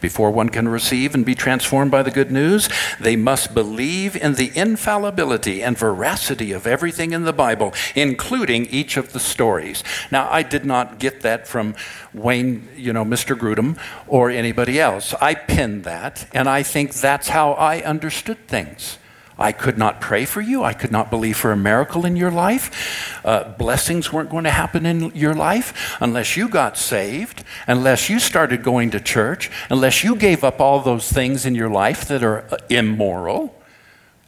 Before 0.01 0.31
one 0.31 0.49
can 0.49 0.69
receive 0.69 1.15
and 1.15 1.25
be 1.25 1.35
transformed 1.35 1.91
by 1.91 2.03
the 2.03 2.11
good 2.11 2.31
news, 2.31 2.69
they 3.01 3.17
must 3.17 3.55
believe 3.55 4.17
in 4.17 4.35
the 4.35 4.53
infallibility 4.55 5.63
and 5.63 5.77
veracity 5.77 6.53
of 6.53 6.67
everything 6.67 7.13
in 7.13 7.25
the 7.25 7.33
Bible, 7.33 7.73
including 7.95 8.67
each 8.67 8.97
of 8.97 9.13
the 9.13 9.21
stories. 9.21 9.83
Now, 10.11 10.29
I 10.31 10.43
did 10.43 10.65
not 10.65 10.99
get 10.99 11.23
that 11.23 11.47
from 11.47 11.75
Wayne, 12.13 12.69
you 12.77 12.93
know, 12.93 13.05
Mr. 13.05 13.37
Grudem 13.37 13.79
or 14.07 14.31
anybody 14.31 14.81
else. 14.81 15.15
I 15.21 15.35
pinned 15.35 15.85
that, 15.85 16.27
and 16.33 16.49
I 16.49 16.63
think 16.63 16.95
that's 16.95 17.29
how 17.29 17.53
I 17.53 17.83
understood 17.83 18.47
things. 18.47 18.99
I 19.39 19.53
could 19.53 19.79
not 19.79 20.01
pray 20.01 20.25
for 20.25 20.41
you. 20.41 20.65
I 20.65 20.73
could 20.73 20.91
not 20.91 21.11
believe 21.11 21.37
for 21.37 21.53
a 21.53 21.57
miracle 21.57 22.05
in 22.05 22.17
your 22.17 22.33
life. 22.33 23.21
Uh, 23.25 23.45
blessings 23.45 24.13
weren't 24.13 24.31
going 24.31 24.45
to 24.45 24.51
happen 24.51 24.85
in 24.85 25.15
your 25.15 25.35
life 25.35 25.97
unless 26.01 26.37
you 26.37 26.49
got 26.49 26.77
saved, 26.77 27.45
unless 27.69 28.11
you 28.11 28.19
started 28.19 28.65
going 28.65 28.91
to 28.91 29.01
church, 29.01 29.51
unless 29.71 30.03
you 30.03 30.17
gave 30.17 30.43
up 30.43 30.61
all 30.61 30.81
those 30.81 31.13
things 31.13 31.47
in 31.47 31.55
your 31.55 31.71
life 31.71 32.07
that 32.09 32.25
are 32.25 32.47
uh, 32.51 32.57
immoral. 32.69 33.55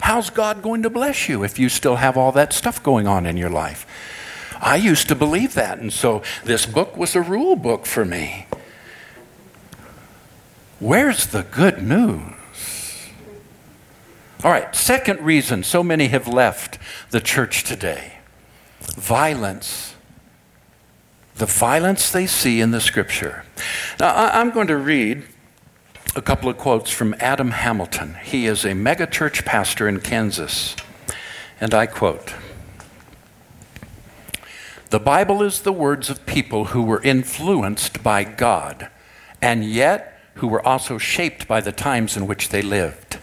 How's 0.01 0.31
God 0.31 0.63
going 0.63 0.83
to 0.83 0.91
bless 0.91 1.29
you 1.29 1.43
if 1.43 1.59
you 1.59 1.69
still 1.69 1.97
have 1.97 2.17
all 2.17 2.31
that 2.33 2.53
stuff 2.53 2.81
going 2.83 3.09
on 3.09 3.27
in 3.27 3.37
your 3.37 3.51
life? 3.51 3.87
I 4.61 4.77
used 4.77 5.09
to 5.09 5.15
believe 5.15 5.55
that, 5.55 5.79
and 5.79 5.93
so 5.93 6.23
this 6.45 6.67
book 6.67 6.97
was 6.97 7.17
a 7.17 7.23
rule 7.23 7.57
book 7.57 7.85
for 7.85 8.05
me. 8.05 8.47
Where's 10.79 11.27
the 11.27 11.43
good 11.43 11.83
news? 11.83 12.35
All 14.43 14.51
right, 14.51 14.75
second 14.75 15.21
reason 15.21 15.63
so 15.63 15.83
many 15.83 16.09
have 16.09 16.27
left 16.27 16.79
the 17.11 17.21
church 17.21 17.63
today 17.63 18.15
violence. 18.81 19.95
The 21.37 21.45
violence 21.45 22.11
they 22.11 22.27
see 22.27 22.61
in 22.61 22.71
the 22.71 22.81
scripture. 22.81 23.45
Now, 23.99 24.15
I'm 24.15 24.51
going 24.51 24.67
to 24.69 24.77
read 24.77 25.25
a 26.17 26.23
couple 26.23 26.49
of 26.49 26.57
quotes 26.57 26.91
from 26.91 27.15
Adam 27.21 27.51
Hamilton. 27.51 28.17
He 28.23 28.47
is 28.47 28.65
a 28.65 28.71
megachurch 28.71 29.45
pastor 29.45 29.87
in 29.87 30.01
Kansas. 30.01 30.75
And 31.61 31.75
I 31.75 31.85
quote 31.85 32.33
The 34.89 35.01
Bible 35.01 35.43
is 35.43 35.61
the 35.61 35.73
words 35.73 36.09
of 36.09 36.25
people 36.25 36.67
who 36.67 36.83
were 36.83 37.03
influenced 37.03 38.03
by 38.03 38.25
God, 38.25 38.89
and 39.43 39.65
yet 39.65 40.19
who 40.37 40.49
were 40.49 40.67
also 40.67 40.97
shaped 40.97 41.47
by 41.47 41.61
the 41.61 41.73
times 41.73 42.17
in 42.17 42.27
which 42.27 42.49
they 42.49 42.63
lived. 42.63 43.19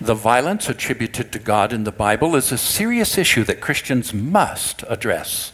The 0.00 0.14
violence 0.14 0.68
attributed 0.68 1.32
to 1.32 1.38
God 1.38 1.72
in 1.72 1.84
the 1.84 1.92
Bible 1.92 2.36
is 2.36 2.52
a 2.52 2.58
serious 2.58 3.18
issue 3.18 3.44
that 3.44 3.60
Christians 3.60 4.14
must 4.14 4.84
address. 4.88 5.52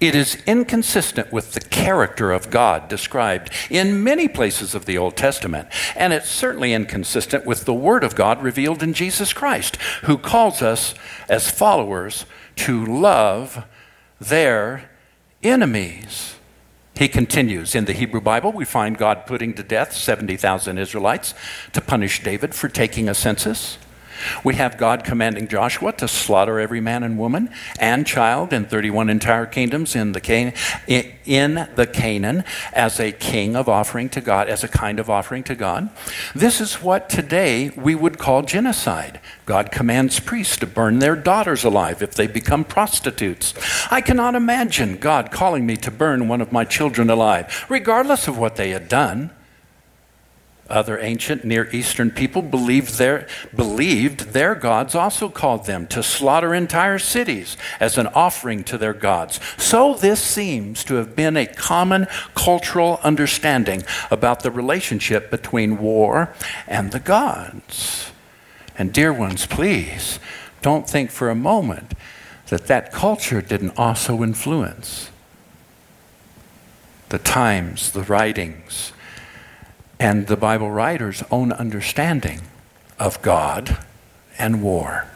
It 0.00 0.14
is 0.14 0.42
inconsistent 0.46 1.32
with 1.32 1.52
the 1.52 1.60
character 1.60 2.30
of 2.30 2.50
God 2.50 2.88
described 2.88 3.50
in 3.70 4.04
many 4.04 4.28
places 4.28 4.74
of 4.74 4.84
the 4.84 4.98
Old 4.98 5.16
Testament, 5.16 5.68
and 5.94 6.12
it's 6.12 6.28
certainly 6.28 6.74
inconsistent 6.74 7.46
with 7.46 7.64
the 7.64 7.74
Word 7.74 8.04
of 8.04 8.14
God 8.14 8.42
revealed 8.42 8.82
in 8.82 8.92
Jesus 8.92 9.32
Christ, 9.32 9.76
who 10.04 10.18
calls 10.18 10.60
us 10.60 10.94
as 11.28 11.50
followers 11.50 12.26
to 12.56 12.84
love 12.84 13.64
their 14.20 14.90
enemies. 15.42 16.35
He 16.96 17.08
continues 17.08 17.74
In 17.74 17.84
the 17.84 17.92
Hebrew 17.92 18.22
Bible, 18.22 18.52
we 18.52 18.64
find 18.64 18.96
God 18.96 19.26
putting 19.26 19.52
to 19.54 19.62
death 19.62 19.92
70,000 19.92 20.78
Israelites 20.78 21.34
to 21.74 21.80
punish 21.82 22.22
David 22.22 22.54
for 22.54 22.68
taking 22.68 23.08
a 23.08 23.14
census. 23.14 23.76
We 24.44 24.54
have 24.54 24.76
God 24.76 25.04
commanding 25.04 25.48
Joshua 25.48 25.92
to 25.94 26.08
slaughter 26.08 26.58
every 26.58 26.80
man 26.80 27.02
and 27.02 27.18
woman 27.18 27.50
and 27.78 28.06
child 28.06 28.52
in 28.52 28.66
31 28.66 29.10
entire 29.10 29.46
kingdoms 29.46 29.94
in 29.94 30.12
the, 30.12 30.20
Can- 30.20 30.52
in 30.86 31.68
the 31.74 31.86
Canaan 31.86 32.44
as 32.72 33.00
a 33.00 33.12
king 33.12 33.56
of 33.56 33.68
offering 33.68 34.08
to 34.10 34.20
God, 34.20 34.48
as 34.48 34.64
a 34.64 34.68
kind 34.68 34.98
of 34.98 35.10
offering 35.10 35.42
to 35.44 35.54
God. 35.54 35.90
This 36.34 36.60
is 36.60 36.82
what 36.82 37.08
today 37.08 37.70
we 37.70 37.94
would 37.94 38.18
call 38.18 38.42
genocide. 38.42 39.20
God 39.44 39.70
commands 39.70 40.20
priests 40.20 40.56
to 40.58 40.66
burn 40.66 40.98
their 40.98 41.16
daughters 41.16 41.64
alive 41.64 42.02
if 42.02 42.14
they 42.14 42.26
become 42.26 42.64
prostitutes. 42.64 43.54
I 43.90 44.00
cannot 44.00 44.34
imagine 44.34 44.96
God 44.96 45.30
calling 45.30 45.66
me 45.66 45.76
to 45.78 45.90
burn 45.90 46.28
one 46.28 46.40
of 46.40 46.52
my 46.52 46.64
children 46.64 47.10
alive, 47.10 47.66
regardless 47.68 48.28
of 48.28 48.38
what 48.38 48.56
they 48.56 48.70
had 48.70 48.88
done. 48.88 49.30
Other 50.68 50.98
ancient 50.98 51.44
Near 51.44 51.70
Eastern 51.70 52.10
people 52.10 52.42
believed 52.42 52.98
their, 52.98 53.28
believed 53.54 54.32
their 54.32 54.56
gods 54.56 54.96
also 54.96 55.28
called 55.28 55.66
them 55.66 55.86
to 55.88 56.02
slaughter 56.02 56.52
entire 56.52 56.98
cities 56.98 57.56
as 57.78 57.96
an 57.96 58.08
offering 58.08 58.64
to 58.64 58.76
their 58.76 58.92
gods. 58.92 59.38
So, 59.58 59.94
this 59.94 60.20
seems 60.20 60.82
to 60.84 60.94
have 60.96 61.14
been 61.14 61.36
a 61.36 61.46
common 61.46 62.08
cultural 62.34 62.98
understanding 63.04 63.84
about 64.10 64.42
the 64.42 64.50
relationship 64.50 65.30
between 65.30 65.78
war 65.78 66.34
and 66.66 66.90
the 66.90 67.00
gods. 67.00 68.10
And, 68.76 68.92
dear 68.92 69.12
ones, 69.12 69.46
please 69.46 70.18
don't 70.62 70.90
think 70.90 71.12
for 71.12 71.30
a 71.30 71.36
moment 71.36 71.94
that 72.48 72.66
that 72.66 72.92
culture 72.92 73.40
didn't 73.40 73.78
also 73.78 74.22
influence 74.24 75.10
the 77.08 77.18
times, 77.18 77.92
the 77.92 78.02
writings, 78.02 78.92
and 79.98 80.26
the 80.26 80.36
Bible 80.36 80.70
writer's 80.70 81.22
own 81.30 81.52
understanding 81.52 82.42
of 82.98 83.20
God 83.22 83.78
and 84.38 84.62
war. 84.62 85.06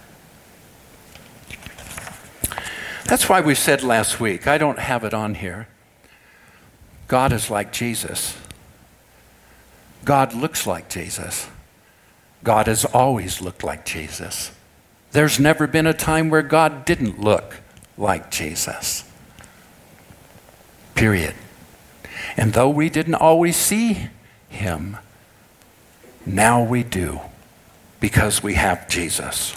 That's 3.05 3.29
why 3.29 3.41
we 3.41 3.55
said 3.55 3.83
last 3.83 4.21
week, 4.21 4.47
I 4.47 4.57
don't 4.57 4.79
have 4.79 5.05
it 5.05 5.13
on 5.13 5.35
here. 5.35 5.69
God 7.09 7.33
is 7.33 7.51
like 7.51 7.73
Jesus. 7.73 8.37
God 10.05 10.33
looks 10.33 10.67
like 10.67 10.89
Jesus. 10.89 11.49
God 12.45 12.69
has 12.69 12.85
always 12.85 13.43
looked 13.43 13.65
like 13.65 13.85
Jesus. 13.85 14.53
There's 15.13 15.41
never 15.41 15.67
been 15.67 15.87
a 15.87 15.93
time 15.93 16.31
where 16.31 16.43
God 16.43 16.85
didn't 16.85 17.21
look 17.21 17.57
like 17.99 18.31
Jesus. 18.31 19.05
Period. 20.95 21.35
And 22.37 22.53
though 22.53 22.71
we 22.71 22.89
didn't 22.89 23.17
always 23.17 23.57
see 23.57 24.09
him. 24.51 24.99
Now 26.27 26.63
we 26.63 26.83
do 26.83 27.21
because 27.99 28.43
we 28.43 28.55
have 28.55 28.89
Jesus. 28.89 29.57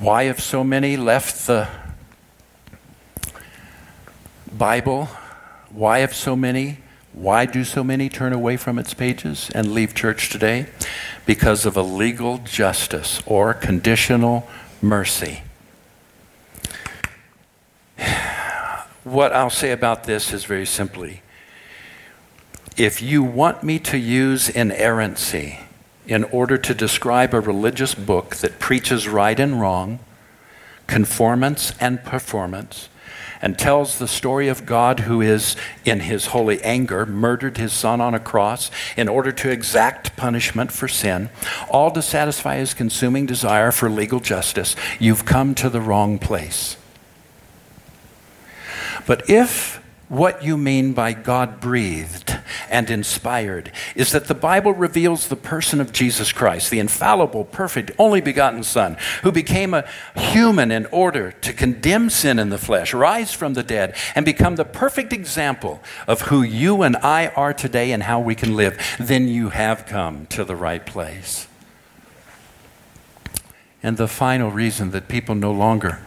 Why 0.00 0.24
have 0.24 0.40
so 0.40 0.64
many 0.64 0.96
left 0.96 1.46
the 1.46 1.68
Bible? 4.56 5.06
Why 5.70 5.98
have 6.00 6.14
so 6.14 6.36
many? 6.36 6.78
Why 7.12 7.46
do 7.46 7.64
so 7.64 7.82
many 7.82 8.08
turn 8.08 8.32
away 8.32 8.56
from 8.56 8.78
its 8.78 8.94
pages 8.94 9.50
and 9.54 9.72
leave 9.72 9.94
church 9.94 10.30
today? 10.30 10.66
Because 11.26 11.66
of 11.66 11.76
a 11.76 11.82
legal 11.82 12.38
justice 12.38 13.20
or 13.26 13.52
conditional 13.54 14.48
mercy. 14.80 15.42
What 19.08 19.32
I'll 19.32 19.48
say 19.48 19.70
about 19.70 20.04
this 20.04 20.34
is 20.34 20.44
very 20.44 20.66
simply 20.66 21.22
if 22.76 23.00
you 23.00 23.22
want 23.22 23.62
me 23.62 23.78
to 23.78 23.96
use 23.96 24.50
inerrancy 24.50 25.60
in 26.06 26.24
order 26.24 26.58
to 26.58 26.74
describe 26.74 27.32
a 27.32 27.40
religious 27.40 27.94
book 27.94 28.36
that 28.36 28.58
preaches 28.58 29.08
right 29.08 29.40
and 29.40 29.58
wrong, 29.58 29.98
conformance 30.86 31.72
and 31.80 32.04
performance, 32.04 32.90
and 33.40 33.58
tells 33.58 33.98
the 33.98 34.06
story 34.06 34.46
of 34.46 34.66
God 34.66 35.00
who 35.00 35.22
is, 35.22 35.56
in 35.86 36.00
his 36.00 36.26
holy 36.26 36.62
anger, 36.62 37.06
murdered 37.06 37.56
his 37.56 37.72
son 37.72 38.02
on 38.02 38.14
a 38.14 38.20
cross 38.20 38.70
in 38.94 39.08
order 39.08 39.32
to 39.32 39.50
exact 39.50 40.16
punishment 40.16 40.70
for 40.70 40.86
sin, 40.86 41.30
all 41.70 41.90
to 41.92 42.02
satisfy 42.02 42.56
his 42.56 42.74
consuming 42.74 43.24
desire 43.24 43.72
for 43.72 43.88
legal 43.88 44.20
justice, 44.20 44.76
you've 44.98 45.24
come 45.24 45.54
to 45.54 45.70
the 45.70 45.80
wrong 45.80 46.18
place. 46.18 46.76
But 49.08 49.30
if 49.30 49.82
what 50.08 50.44
you 50.44 50.58
mean 50.58 50.92
by 50.92 51.14
God 51.14 51.60
breathed 51.60 52.36
and 52.68 52.90
inspired 52.90 53.72
is 53.94 54.12
that 54.12 54.26
the 54.26 54.34
Bible 54.34 54.74
reveals 54.74 55.28
the 55.28 55.36
person 55.36 55.80
of 55.80 55.94
Jesus 55.94 56.30
Christ, 56.30 56.70
the 56.70 56.78
infallible, 56.78 57.46
perfect, 57.46 57.90
only 57.98 58.20
begotten 58.20 58.62
Son, 58.62 58.98
who 59.22 59.32
became 59.32 59.72
a 59.72 59.88
human 60.14 60.70
in 60.70 60.84
order 60.86 61.32
to 61.32 61.54
condemn 61.54 62.10
sin 62.10 62.38
in 62.38 62.50
the 62.50 62.58
flesh, 62.58 62.92
rise 62.92 63.32
from 63.32 63.54
the 63.54 63.62
dead, 63.62 63.96
and 64.14 64.26
become 64.26 64.56
the 64.56 64.64
perfect 64.66 65.14
example 65.14 65.80
of 66.06 66.22
who 66.22 66.42
you 66.42 66.82
and 66.82 66.94
I 66.98 67.28
are 67.28 67.54
today 67.54 67.92
and 67.92 68.02
how 68.02 68.20
we 68.20 68.34
can 68.34 68.56
live, 68.56 68.78
then 69.00 69.26
you 69.26 69.48
have 69.48 69.86
come 69.86 70.26
to 70.26 70.44
the 70.44 70.56
right 70.56 70.84
place. 70.84 71.48
And 73.82 73.96
the 73.96 74.06
final 74.06 74.50
reason 74.50 74.90
that 74.90 75.08
people 75.08 75.34
no 75.34 75.52
longer 75.52 76.00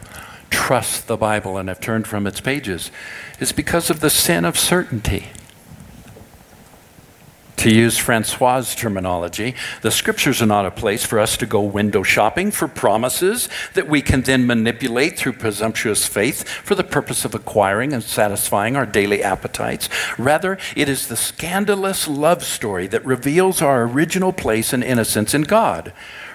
trust 0.52 1.08
the 1.08 1.16
Bible 1.16 1.56
and 1.56 1.68
have 1.68 1.80
turned 1.80 2.06
from 2.06 2.26
its 2.26 2.40
pages 2.40 2.92
is 3.40 3.50
because 3.50 3.90
of 3.90 4.00
the 4.00 4.10
sin 4.10 4.44
of 4.44 4.56
certainty. 4.58 5.28
To 7.62 7.72
use 7.72 7.96
Francois' 7.96 8.74
terminology, 8.74 9.54
the 9.82 9.92
scriptures 9.92 10.42
are 10.42 10.46
not 10.46 10.66
a 10.66 10.70
place 10.72 11.06
for 11.06 11.20
us 11.20 11.36
to 11.36 11.46
go 11.46 11.60
window 11.60 12.02
shopping 12.02 12.50
for 12.50 12.66
promises 12.66 13.48
that 13.74 13.88
we 13.88 14.02
can 14.02 14.22
then 14.22 14.48
manipulate 14.48 15.16
through 15.16 15.34
presumptuous 15.34 16.04
faith 16.04 16.48
for 16.48 16.74
the 16.74 16.82
purpose 16.82 17.24
of 17.24 17.36
acquiring 17.36 17.92
and 17.92 18.02
satisfying 18.02 18.74
our 18.74 18.84
daily 18.84 19.22
appetites. 19.22 19.88
Rather, 20.18 20.58
it 20.74 20.88
is 20.88 21.06
the 21.06 21.16
scandalous 21.16 22.08
love 22.08 22.42
story 22.42 22.88
that 22.88 23.06
reveals 23.06 23.62
our 23.62 23.84
original 23.84 24.32
place 24.32 24.72
and 24.72 24.82
innocence 24.82 25.32
in 25.32 25.42
God 25.42 25.92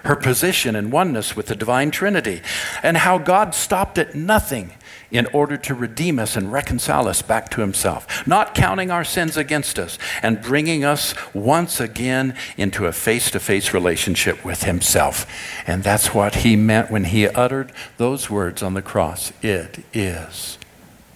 her 0.08 0.16
position 0.16 0.76
and 0.76 0.92
oneness 0.92 1.36
with 1.36 1.48
the 1.48 1.56
divine 1.56 1.92
Trinity, 1.92 2.42
and 2.82 2.98
how 2.98 3.18
God 3.18 3.54
stopped 3.54 3.98
at 3.98 4.16
nothing 4.16 4.74
in 5.12 5.26
order 5.28 5.56
to 5.58 5.74
redeem 5.74 6.20
us 6.20 6.36
and 6.36 6.52
reconcile 6.52 7.08
us 7.08 7.22
back 7.22 7.50
to 7.50 7.62
himself, 7.62 8.28
not 8.28 8.54
counting 8.54 8.92
our 8.92 9.04
sins 9.04 9.38
against 9.38 9.80
us 9.80 9.98
and 10.22 10.42
bringing 10.42 10.84
us 10.84 11.14
once 11.34 11.80
again 11.80 12.36
into 12.58 12.86
a 12.86 12.92
face 12.92 13.32
to 13.32 13.40
face 13.40 13.74
relationship 13.74 14.44
with 14.44 14.64
himself. 14.64 15.26
And 15.66 15.84
that's 15.84 16.14
what 16.14 16.36
he 16.36 16.56
meant 16.56 16.92
when 16.92 17.06
he 17.06 17.28
uttered 17.28 17.72
those 17.98 18.30
words 18.30 18.62
on 18.62 18.74
the 18.74 18.82
cross 18.82 19.32
It 19.42 19.84
is 19.94 20.58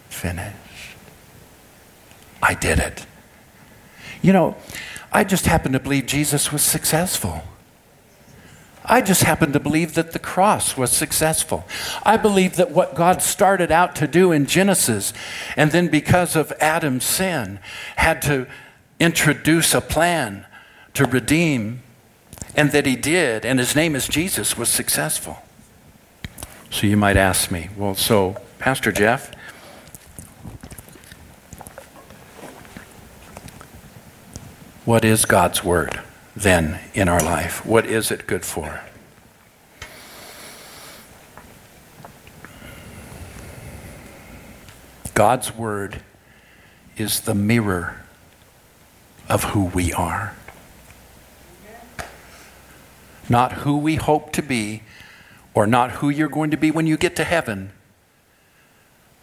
finished. 0.10 0.56
I 2.42 2.54
did 2.54 2.80
it. 2.80 3.06
You 4.22 4.34
know, 4.34 4.56
I 5.12 5.24
just 5.24 5.46
happen 5.46 5.74
to 5.74 5.80
believe 5.80 6.06
Jesus 6.06 6.52
was 6.52 6.62
successful. 6.62 7.44
I 8.84 9.02
just 9.02 9.24
happen 9.24 9.52
to 9.54 9.60
believe 9.60 9.94
that 9.94 10.12
the 10.12 10.20
cross 10.20 10.76
was 10.76 10.92
successful. 10.92 11.66
I 12.04 12.18
believe 12.18 12.56
that 12.56 12.72
what 12.72 12.96
God 12.96 13.22
started 13.22 13.72
out 13.72 13.96
to 13.98 14.08
do 14.08 14.32
in 14.32 14.48
Genesis, 14.48 15.14
and 15.56 15.72
then 15.72 15.88
because 15.88 16.36
of 16.36 16.52
Adam's 16.60 17.06
sin, 17.06 17.60
had 17.98 18.22
to 18.24 18.48
introduce 19.00 19.74
a 19.74 19.82
plan 19.82 20.46
to 20.96 21.06
redeem, 21.06 21.84
and 22.56 22.72
that 22.72 22.86
he 22.86 22.96
did, 22.96 23.46
and 23.46 23.60
his 23.60 23.76
name 23.76 23.96
is 23.96 24.08
Jesus, 24.08 24.58
was 24.58 24.70
successful. 24.70 25.38
So 26.70 26.88
you 26.88 26.98
might 26.98 27.18
ask 27.18 27.52
me, 27.52 27.70
well, 27.78 27.96
so, 27.96 28.38
Pastor 28.58 28.92
Jeff, 28.92 29.32
what 34.86 35.06
is 35.06 35.26
God's 35.26 35.64
Word? 35.64 36.02
Then 36.36 36.80
in 36.94 37.10
our 37.10 37.22
life? 37.22 37.66
What 37.66 37.86
is 37.86 38.12
it 38.12 38.28
good 38.28 38.46
for? 38.46 38.82
God's 45.14 45.56
Word 45.56 46.02
is 46.98 47.22
the 47.22 47.36
mirror 47.36 48.02
of 49.28 49.44
who 49.46 49.66
we 49.66 49.94
are. 49.94 50.36
Not 53.30 53.54
who 53.54 53.78
we 53.78 53.96
hope 53.96 54.32
to 54.34 54.42
be, 54.42 54.84
or 55.54 55.68
not 55.68 55.92
who 55.92 56.10
you're 56.10 56.28
going 56.28 56.52
to 56.52 56.58
be 56.58 56.72
when 56.72 56.88
you 56.88 56.98
get 56.98 57.16
to 57.18 57.24
heaven. 57.24 57.72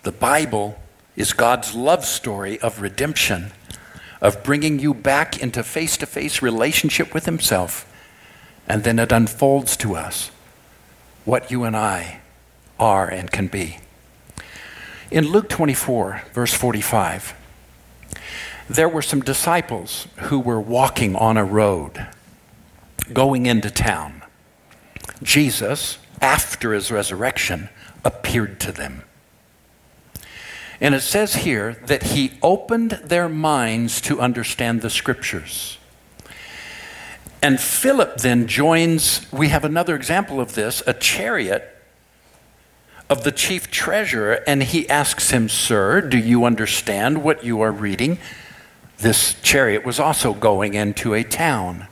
The 0.03 0.13
Bible 0.13 0.79
is 1.17 1.33
God's 1.33 1.75
love 1.75 2.05
story 2.05 2.61
of 2.61 2.81
redemption 2.81 3.53
of 4.21 4.43
bringing 4.43 4.79
you 4.79 4.95
back 4.95 5.41
into 5.41 5.63
face 5.63 5.97
to 5.99 6.07
face 6.07 6.43
relationship 6.43 7.15
with 7.15 7.27
Himself. 7.27 7.85
And 8.67 8.85
then 8.85 8.99
it 8.99 9.13
unfolds 9.13 9.77
to 9.79 9.95
us 9.95 10.31
what 11.25 11.51
you 11.51 11.65
and 11.65 11.77
I 11.77 12.21
are 12.79 13.09
and 13.09 13.31
can 13.31 13.49
be. 13.49 13.79
In 15.11 15.29
Luke 15.29 15.49
24, 15.49 16.23
verse 16.35 16.53
45, 16.53 17.35
there 18.69 18.89
were 18.89 19.03
some 19.03 19.23
disciples 19.23 20.07
who 20.17 20.39
were 20.39 20.61
walking 20.61 21.17
on 21.17 21.37
a 21.37 21.45
road 21.45 22.07
going 23.13 23.47
into 23.47 23.71
town. 23.71 24.23
Jesus, 25.23 25.99
after 26.21 26.73
his 26.73 26.91
resurrection, 26.91 27.71
appeared 28.05 28.61
to 28.61 28.73
them. 28.73 29.03
And 30.81 30.95
it 30.95 31.01
says 31.01 31.37
here 31.37 31.75
that 31.87 32.05
he 32.05 32.39
opened 32.43 32.93
their 33.05 33.29
minds 33.29 34.01
to 34.03 34.21
understand 34.21 34.81
the 34.81 34.91
scriptures. 34.91 35.79
And 37.43 37.61
Philip 37.61 38.19
then 38.19 38.47
joins, 38.47 39.31
we 39.33 39.49
have 39.49 39.65
another 39.65 39.95
example 39.95 40.41
of 40.41 40.55
this, 40.55 40.83
a 40.87 40.93
chariot 40.93 41.77
of 43.09 43.25
the 43.25 43.33
chief 43.33 43.71
treasurer, 43.71 44.41
and 44.47 44.63
he 44.63 44.89
asks 44.89 45.31
him, 45.31 45.49
Sir, 45.49 46.01
do 46.01 46.19
you 46.19 46.45
understand 46.45 47.23
what 47.23 47.43
you 47.43 47.61
are 47.61 47.73
reading? 47.73 48.19
This 48.99 49.35
chariot 49.41 49.85
was 49.85 49.99
also 49.99 50.35
going 50.35 50.75
into 50.75 51.15
a 51.15 51.23
town. 51.23 51.87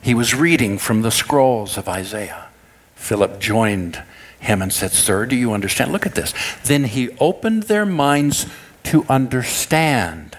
He 0.00 0.14
was 0.14 0.34
reading 0.34 0.78
from 0.78 1.02
the 1.02 1.10
scrolls 1.10 1.76
of 1.76 1.88
Isaiah. 1.88 2.48
Philip 2.94 3.40
joined 3.40 4.02
him 4.40 4.62
and 4.62 4.72
said, 4.72 4.90
Sir, 4.90 5.26
do 5.26 5.36
you 5.36 5.52
understand? 5.52 5.92
Look 5.92 6.06
at 6.06 6.14
this. 6.14 6.34
Then 6.64 6.84
he 6.84 7.10
opened 7.18 7.64
their 7.64 7.86
minds 7.86 8.46
to 8.84 9.04
understand. 9.08 10.38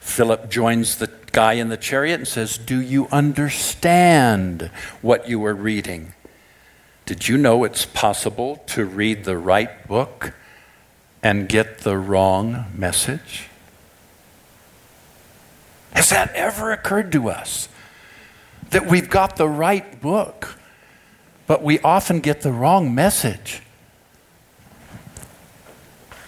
Philip 0.00 0.50
joins 0.50 0.96
the 0.96 1.10
guy 1.32 1.54
in 1.54 1.68
the 1.68 1.76
chariot 1.76 2.16
and 2.16 2.28
says, 2.28 2.58
Do 2.58 2.80
you 2.80 3.08
understand 3.10 4.70
what 5.02 5.28
you 5.28 5.44
are 5.44 5.54
reading? 5.54 6.14
Did 7.06 7.28
you 7.28 7.38
know 7.38 7.62
it's 7.64 7.86
possible 7.86 8.64
to 8.66 8.84
read 8.84 9.24
the 9.24 9.38
right 9.38 9.86
book 9.86 10.34
and 11.22 11.48
get 11.48 11.78
the 11.78 11.96
wrong 11.96 12.66
message? 12.74 13.48
Has 15.92 16.10
that 16.10 16.34
ever 16.34 16.72
occurred 16.72 17.12
to 17.12 17.30
us? 17.30 17.68
That 18.70 18.86
we've 18.86 19.08
got 19.08 19.36
the 19.36 19.48
right 19.48 20.00
book 20.00 20.58
but 21.46 21.62
we 21.62 21.78
often 21.80 22.20
get 22.20 22.40
the 22.42 22.52
wrong 22.52 22.94
message. 22.94 23.62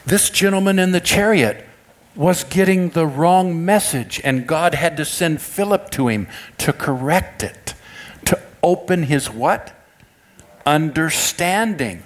This 0.07 0.31
gentleman 0.31 0.79
in 0.79 0.93
the 0.93 1.01
chariot 1.01 1.67
was 2.15 2.45
getting 2.45 2.91
the 2.91 3.07
wrong 3.07 3.65
message, 3.65 4.21
and 4.25 4.47
God 4.47 4.75
had 4.75 4.97
to 4.97 5.05
send 5.05 5.41
Philip 5.41 5.91
to 5.91 6.09
him 6.09 6.27
to 6.59 6.73
correct 6.73 7.43
it, 7.43 7.75
to 8.25 8.41
open 8.63 9.05
his 9.05 9.31
what? 9.31 9.73
Understanding. 10.67 12.03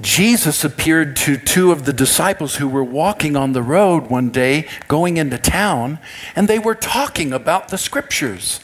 Jesus 0.00 0.64
appeared 0.64 1.16
to 1.16 1.36
two 1.36 1.72
of 1.72 1.84
the 1.84 1.92
disciples 1.92 2.56
who 2.56 2.68
were 2.68 2.84
walking 2.84 3.36
on 3.36 3.52
the 3.52 3.62
road 3.62 4.08
one 4.08 4.30
day 4.30 4.68
going 4.86 5.16
into 5.16 5.38
town, 5.38 5.98
and 6.36 6.46
they 6.46 6.58
were 6.58 6.74
talking 6.74 7.32
about 7.32 7.68
the 7.68 7.78
scriptures. 7.78 8.60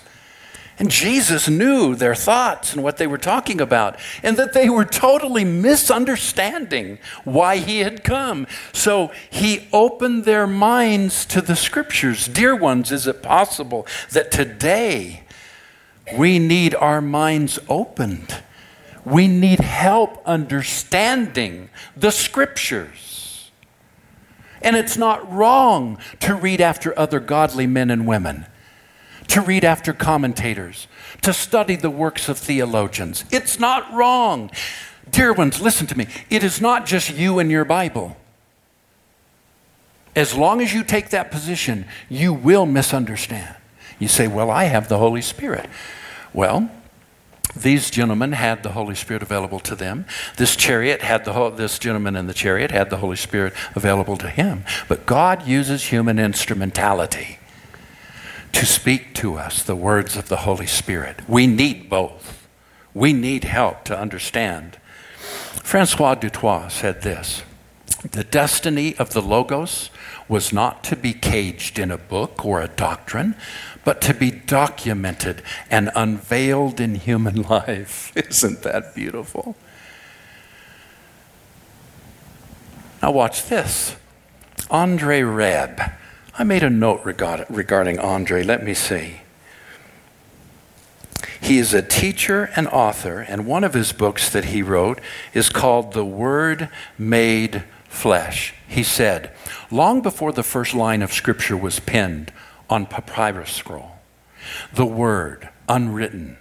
And 0.78 0.90
Jesus 0.90 1.48
knew 1.48 1.94
their 1.94 2.16
thoughts 2.16 2.72
and 2.72 2.82
what 2.82 2.96
they 2.96 3.06
were 3.06 3.18
talking 3.18 3.60
about, 3.60 3.96
and 4.24 4.36
that 4.36 4.54
they 4.54 4.68
were 4.68 4.84
totally 4.84 5.44
misunderstanding 5.44 6.98
why 7.22 7.58
he 7.58 7.80
had 7.80 8.02
come. 8.02 8.48
So 8.72 9.12
he 9.30 9.68
opened 9.72 10.24
their 10.24 10.48
minds 10.48 11.26
to 11.26 11.40
the 11.40 11.54
scriptures. 11.54 12.26
Dear 12.26 12.56
ones, 12.56 12.90
is 12.90 13.06
it 13.06 13.22
possible 13.22 13.86
that 14.10 14.32
today 14.32 15.22
we 16.18 16.40
need 16.40 16.74
our 16.74 17.00
minds 17.00 17.60
opened? 17.68 18.42
We 19.04 19.28
need 19.28 19.60
help 19.60 20.20
understanding 20.26 21.70
the 21.96 22.10
scriptures. 22.10 23.50
And 24.60 24.74
it's 24.74 24.96
not 24.96 25.30
wrong 25.30 25.98
to 26.20 26.34
read 26.34 26.60
after 26.60 26.98
other 26.98 27.20
godly 27.20 27.68
men 27.68 27.90
and 27.90 28.08
women 28.08 28.46
to 29.28 29.40
read 29.40 29.64
after 29.64 29.92
commentators, 29.92 30.86
to 31.22 31.32
study 31.32 31.76
the 31.76 31.90
works 31.90 32.28
of 32.28 32.38
theologians. 32.38 33.24
It's 33.30 33.58
not 33.58 33.92
wrong. 33.92 34.50
Dear 35.10 35.32
ones, 35.32 35.60
listen 35.60 35.86
to 35.88 35.98
me. 35.98 36.06
It 36.30 36.42
is 36.42 36.60
not 36.60 36.86
just 36.86 37.14
you 37.16 37.38
and 37.38 37.50
your 37.50 37.64
Bible. 37.64 38.16
As 40.16 40.34
long 40.34 40.60
as 40.60 40.72
you 40.72 40.84
take 40.84 41.10
that 41.10 41.30
position, 41.30 41.86
you 42.08 42.32
will 42.32 42.66
misunderstand. 42.66 43.56
You 43.98 44.08
say, 44.08 44.28
Well, 44.28 44.50
I 44.50 44.64
have 44.64 44.88
the 44.88 44.98
Holy 44.98 45.22
Spirit. 45.22 45.68
Well, 46.32 46.70
these 47.56 47.90
gentlemen 47.90 48.32
had 48.32 48.62
the 48.62 48.72
Holy 48.72 48.94
Spirit 48.94 49.22
available 49.22 49.60
to 49.60 49.76
them. 49.76 50.06
This 50.36 50.56
chariot 50.56 51.02
had 51.02 51.24
the 51.24 51.50
this 51.50 51.78
gentleman 51.78 52.16
in 52.16 52.26
the 52.26 52.34
chariot 52.34 52.70
had 52.70 52.90
the 52.90 52.96
Holy 52.96 53.16
Spirit 53.16 53.52
available 53.74 54.16
to 54.18 54.28
him. 54.28 54.64
But 54.88 55.06
God 55.06 55.46
uses 55.46 55.84
human 55.84 56.18
instrumentality 56.18 57.38
to 58.54 58.64
speak 58.64 59.14
to 59.14 59.34
us 59.34 59.62
the 59.62 59.74
words 59.74 60.16
of 60.16 60.28
the 60.28 60.38
Holy 60.38 60.66
Spirit. 60.66 61.28
We 61.28 61.46
need 61.46 61.90
both. 61.90 62.46
We 62.94 63.12
need 63.12 63.44
help 63.44 63.84
to 63.84 63.98
understand. 63.98 64.78
Francois 65.62 66.14
du 66.14 66.30
Toit 66.30 66.70
said 66.70 67.02
this 67.02 67.42
The 68.12 68.22
destiny 68.22 68.96
of 68.96 69.10
the 69.10 69.20
Logos 69.20 69.90
was 70.28 70.52
not 70.52 70.84
to 70.84 70.96
be 70.96 71.12
caged 71.12 71.78
in 71.80 71.90
a 71.90 71.98
book 71.98 72.44
or 72.44 72.62
a 72.62 72.68
doctrine, 72.68 73.34
but 73.84 74.00
to 74.02 74.14
be 74.14 74.30
documented 74.30 75.42
and 75.68 75.90
unveiled 75.96 76.80
in 76.80 76.94
human 76.94 77.42
life. 77.50 78.16
Isn't 78.16 78.62
that 78.62 78.94
beautiful? 78.94 79.56
Now, 83.02 83.10
watch 83.10 83.46
this. 83.46 83.96
Andre 84.70 85.20
Rabe 85.22 85.92
I 86.36 86.42
made 86.42 86.64
a 86.64 86.70
note 86.70 87.02
regarding 87.04 87.98
Andre. 88.00 88.42
Let 88.42 88.64
me 88.64 88.74
see. 88.74 89.20
He 91.40 91.58
is 91.58 91.72
a 91.72 91.82
teacher 91.82 92.50
and 92.56 92.66
author, 92.68 93.20
and 93.20 93.46
one 93.46 93.62
of 93.62 93.74
his 93.74 93.92
books 93.92 94.30
that 94.30 94.46
he 94.46 94.60
wrote 94.60 95.00
is 95.32 95.48
called 95.48 95.92
The 95.92 96.04
Word 96.04 96.70
Made 96.98 97.62
Flesh. 97.86 98.52
He 98.66 98.82
said, 98.82 99.30
Long 99.70 100.00
before 100.00 100.32
the 100.32 100.42
first 100.42 100.74
line 100.74 101.02
of 101.02 101.12
Scripture 101.12 101.56
was 101.56 101.78
penned 101.78 102.32
on 102.68 102.86
papyrus 102.86 103.52
scroll, 103.52 103.92
the 104.72 104.86
Word, 104.86 105.50
unwritten, 105.68 106.38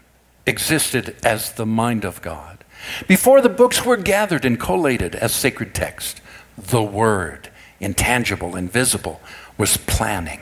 existed 0.48 1.16
as 1.24 1.52
the 1.52 1.68
mind 1.68 2.04
of 2.04 2.22
God. 2.22 2.64
Before 3.08 3.42
the 3.42 3.50
books 3.50 3.86
were 3.86 3.98
gathered 3.98 4.44
and 4.44 4.60
collated 4.60 5.14
as 5.14 5.36
sacred 5.36 5.76
text, 5.76 6.20
the 6.58 6.82
Word, 6.82 7.50
intangible, 7.80 8.56
invisible, 8.56 9.22
was 9.58 9.78
planning. 9.78 10.42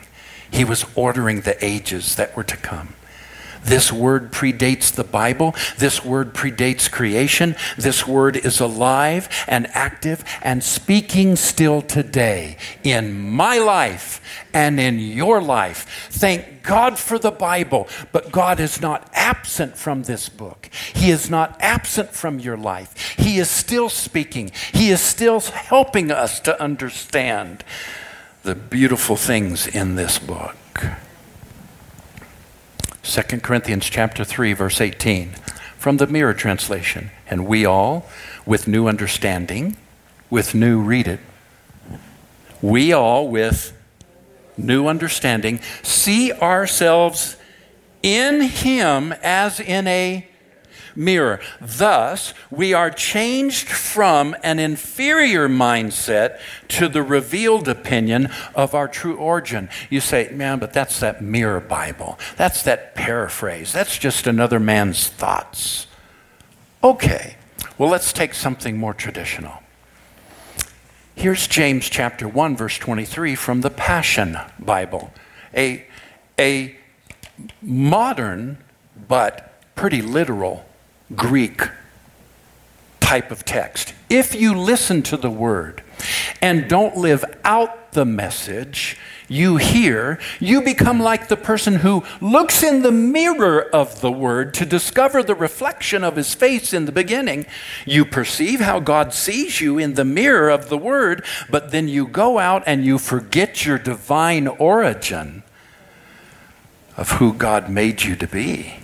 He 0.49 0.65
was 0.65 0.85
ordering 0.95 1.41
the 1.41 1.63
ages 1.63 2.15
that 2.15 2.35
were 2.35 2.43
to 2.43 2.57
come. 2.57 2.95
This 3.63 3.91
word 3.91 4.31
predates 4.31 4.91
the 4.91 5.03
Bible. 5.03 5.55
This 5.77 6.03
word 6.03 6.33
predates 6.33 6.91
creation. 6.91 7.55
This 7.77 8.07
word 8.07 8.35
is 8.35 8.59
alive 8.59 9.29
and 9.47 9.67
active 9.73 10.23
and 10.41 10.63
speaking 10.63 11.35
still 11.35 11.81
today 11.81 12.57
in 12.83 13.19
my 13.19 13.59
life 13.59 14.19
and 14.53 14.79
in 14.79 14.99
your 14.99 15.41
life. 15.41 16.07
Thank 16.09 16.63
God 16.63 16.97
for 16.97 17.19
the 17.19 17.31
Bible, 17.31 17.87
but 18.11 18.31
God 18.31 18.59
is 18.59 18.81
not 18.81 19.09
absent 19.13 19.77
from 19.77 20.03
this 20.03 20.27
book. 20.27 20.69
He 20.93 21.11
is 21.11 21.29
not 21.29 21.57
absent 21.59 22.09
from 22.09 22.39
your 22.39 22.57
life. 22.57 23.15
He 23.17 23.37
is 23.37 23.49
still 23.49 23.89
speaking, 23.89 24.51
He 24.73 24.89
is 24.89 25.01
still 25.01 25.39
helping 25.39 26.11
us 26.11 26.39
to 26.41 26.59
understand 26.61 27.63
the 28.43 28.55
beautiful 28.55 29.15
things 29.15 29.67
in 29.67 29.95
this 29.95 30.17
book. 30.17 30.55
2 33.03 33.39
Corinthians 33.39 33.89
chapter 33.89 34.23
3 34.23 34.53
verse 34.53 34.79
18 34.79 35.31
from 35.77 35.97
the 35.97 36.07
mirror 36.07 36.33
translation 36.33 37.11
and 37.27 37.45
we 37.47 37.65
all 37.65 38.07
with 38.45 38.67
new 38.67 38.87
understanding 38.87 39.75
with 40.29 40.53
new 40.53 40.79
read 40.79 41.07
it 41.07 41.19
we 42.61 42.93
all 42.93 43.27
with 43.27 43.75
new 44.55 44.87
understanding 44.87 45.59
see 45.81 46.31
ourselves 46.31 47.37
in 48.03 48.41
him 48.41 49.13
as 49.23 49.59
in 49.59 49.87
a 49.87 50.27
mirror. 50.95 51.39
Thus, 51.59 52.33
we 52.49 52.73
are 52.73 52.89
changed 52.89 53.67
from 53.69 54.35
an 54.43 54.59
inferior 54.59 55.47
mindset 55.47 56.39
to 56.69 56.87
the 56.87 57.03
revealed 57.03 57.67
opinion 57.67 58.29
of 58.55 58.73
our 58.73 58.87
true 58.87 59.15
origin. 59.15 59.69
You 59.89 60.01
say, 60.01 60.29
man, 60.31 60.59
but 60.59 60.73
that's 60.73 60.99
that 60.99 61.21
mirror 61.21 61.59
Bible. 61.59 62.17
That's 62.37 62.63
that 62.63 62.95
paraphrase. 62.95 63.73
That's 63.73 63.97
just 63.97 64.27
another 64.27 64.59
man's 64.59 65.07
thoughts. 65.07 65.87
Okay, 66.83 67.35
well, 67.77 67.89
let's 67.89 68.13
take 68.13 68.33
something 68.33 68.77
more 68.77 68.93
traditional. 68.93 69.61
Here's 71.15 71.45
James 71.47 71.89
chapter 71.89 72.27
1, 72.27 72.57
verse 72.57 72.77
23 72.77 73.35
from 73.35 73.61
the 73.61 73.69
Passion 73.69 74.37
Bible. 74.57 75.13
A, 75.53 75.85
a 76.39 76.75
modern 77.61 78.57
but 79.07 79.53
pretty 79.75 80.01
literal 80.01 80.65
Greek 81.15 81.61
type 82.99 83.31
of 83.31 83.43
text. 83.43 83.93
If 84.09 84.33
you 84.33 84.57
listen 84.57 85.01
to 85.03 85.17
the 85.17 85.29
word 85.29 85.83
and 86.41 86.69
don't 86.69 86.95
live 86.95 87.25
out 87.43 87.91
the 87.91 88.05
message 88.05 88.97
you 89.27 89.55
hear, 89.57 90.19
you 90.41 90.61
become 90.61 90.99
like 90.99 91.29
the 91.29 91.37
person 91.37 91.75
who 91.75 92.03
looks 92.19 92.63
in 92.63 92.81
the 92.81 92.91
mirror 92.91 93.61
of 93.73 94.01
the 94.01 94.11
word 94.11 94.53
to 94.55 94.65
discover 94.65 95.23
the 95.23 95.35
reflection 95.35 96.03
of 96.03 96.17
his 96.17 96.33
face 96.33 96.73
in 96.73 96.85
the 96.85 96.91
beginning. 96.91 97.45
You 97.85 98.03
perceive 98.03 98.59
how 98.59 98.81
God 98.81 99.13
sees 99.13 99.61
you 99.61 99.77
in 99.77 99.93
the 99.93 100.03
mirror 100.03 100.49
of 100.49 100.67
the 100.67 100.77
word, 100.77 101.23
but 101.49 101.71
then 101.71 101.87
you 101.87 102.07
go 102.07 102.39
out 102.39 102.63
and 102.65 102.85
you 102.85 102.97
forget 102.97 103.65
your 103.65 103.77
divine 103.77 104.47
origin 104.47 105.43
of 106.97 107.11
who 107.11 107.33
God 107.33 107.69
made 107.69 108.03
you 108.03 108.17
to 108.17 108.27
be. 108.27 108.80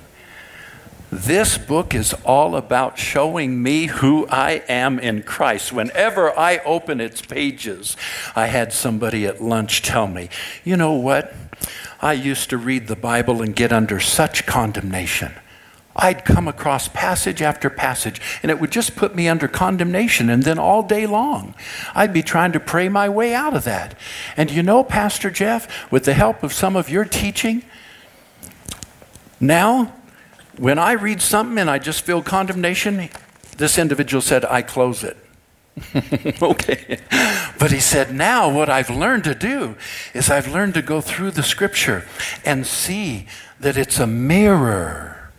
This 1.10 1.58
book 1.58 1.96
is 1.96 2.14
all 2.26 2.58
about 2.58 2.98
showing 2.98 3.64
me 3.64 3.86
who 3.86 4.28
I 4.28 4.64
am 4.68 5.00
in 5.00 5.24
Christ. 5.24 5.72
Whenever 5.72 6.38
I 6.38 6.58
open 6.60 7.00
its 7.00 7.22
pages, 7.22 7.96
I 8.36 8.48
had 8.48 8.74
somebody 8.74 9.26
at 9.26 9.42
lunch 9.42 9.82
tell 9.82 10.08
me, 10.08 10.30
you 10.66 10.76
know 10.76 10.94
what? 10.94 11.34
I 12.02 12.14
used 12.14 12.50
to 12.50 12.58
read 12.58 12.88
the 12.88 12.96
Bible 12.98 13.42
and 13.42 13.56
get 13.56 13.72
under 13.72 14.02
such 14.02 14.46
condemnation. 14.46 15.32
I'd 15.96 16.26
come 16.26 16.48
across 16.48 16.90
passage 16.90 17.42
after 17.42 17.70
passage, 17.70 18.22
and 18.44 18.52
it 18.52 18.60
would 18.60 18.72
just 18.72 18.96
put 18.96 19.16
me 19.16 19.30
under 19.30 19.48
condemnation. 19.48 20.30
And 20.30 20.44
then 20.44 20.60
all 20.60 20.84
day 20.84 21.08
long, 21.08 21.56
I'd 21.96 22.14
be 22.14 22.22
trying 22.22 22.52
to 22.52 22.60
pray 22.60 22.90
my 22.90 23.08
way 23.08 23.34
out 23.34 23.56
of 23.56 23.64
that. 23.64 23.98
And 24.36 24.52
you 24.52 24.62
know, 24.62 24.84
Pastor 24.84 25.32
Jeff, 25.32 25.90
with 25.92 26.04
the 26.04 26.14
help 26.14 26.44
of 26.44 26.54
some 26.54 26.76
of 26.76 26.90
your 26.90 27.06
teaching, 27.06 27.64
now 29.40 29.94
when 30.58 30.80
I 30.80 30.94
read 30.94 31.22
something 31.22 31.58
and 31.58 31.70
I 31.70 31.80
just 31.80 32.02
feel 32.02 32.22
condemnation, 32.22 33.10
this 33.58 33.78
individual 33.78 34.22
said, 34.22 34.46
I 34.46 34.62
close 34.62 35.04
it. 35.04 35.18
okay. 36.42 37.00
But 37.60 37.72
he 37.72 37.80
said, 37.80 38.14
now 38.14 38.50
what 38.50 38.70
I've 38.70 38.90
learned 38.90 39.24
to 39.26 39.36
do 39.36 39.76
is 40.14 40.30
I've 40.30 40.48
learned 40.48 40.74
to 40.76 40.82
go 40.82 41.02
through 41.02 41.32
the 41.32 41.44
scripture 41.44 42.08
and 42.44 42.66
see 42.66 43.28
that 43.60 43.78
it's 43.78 44.00
a 44.00 44.08
mirror 44.08 45.30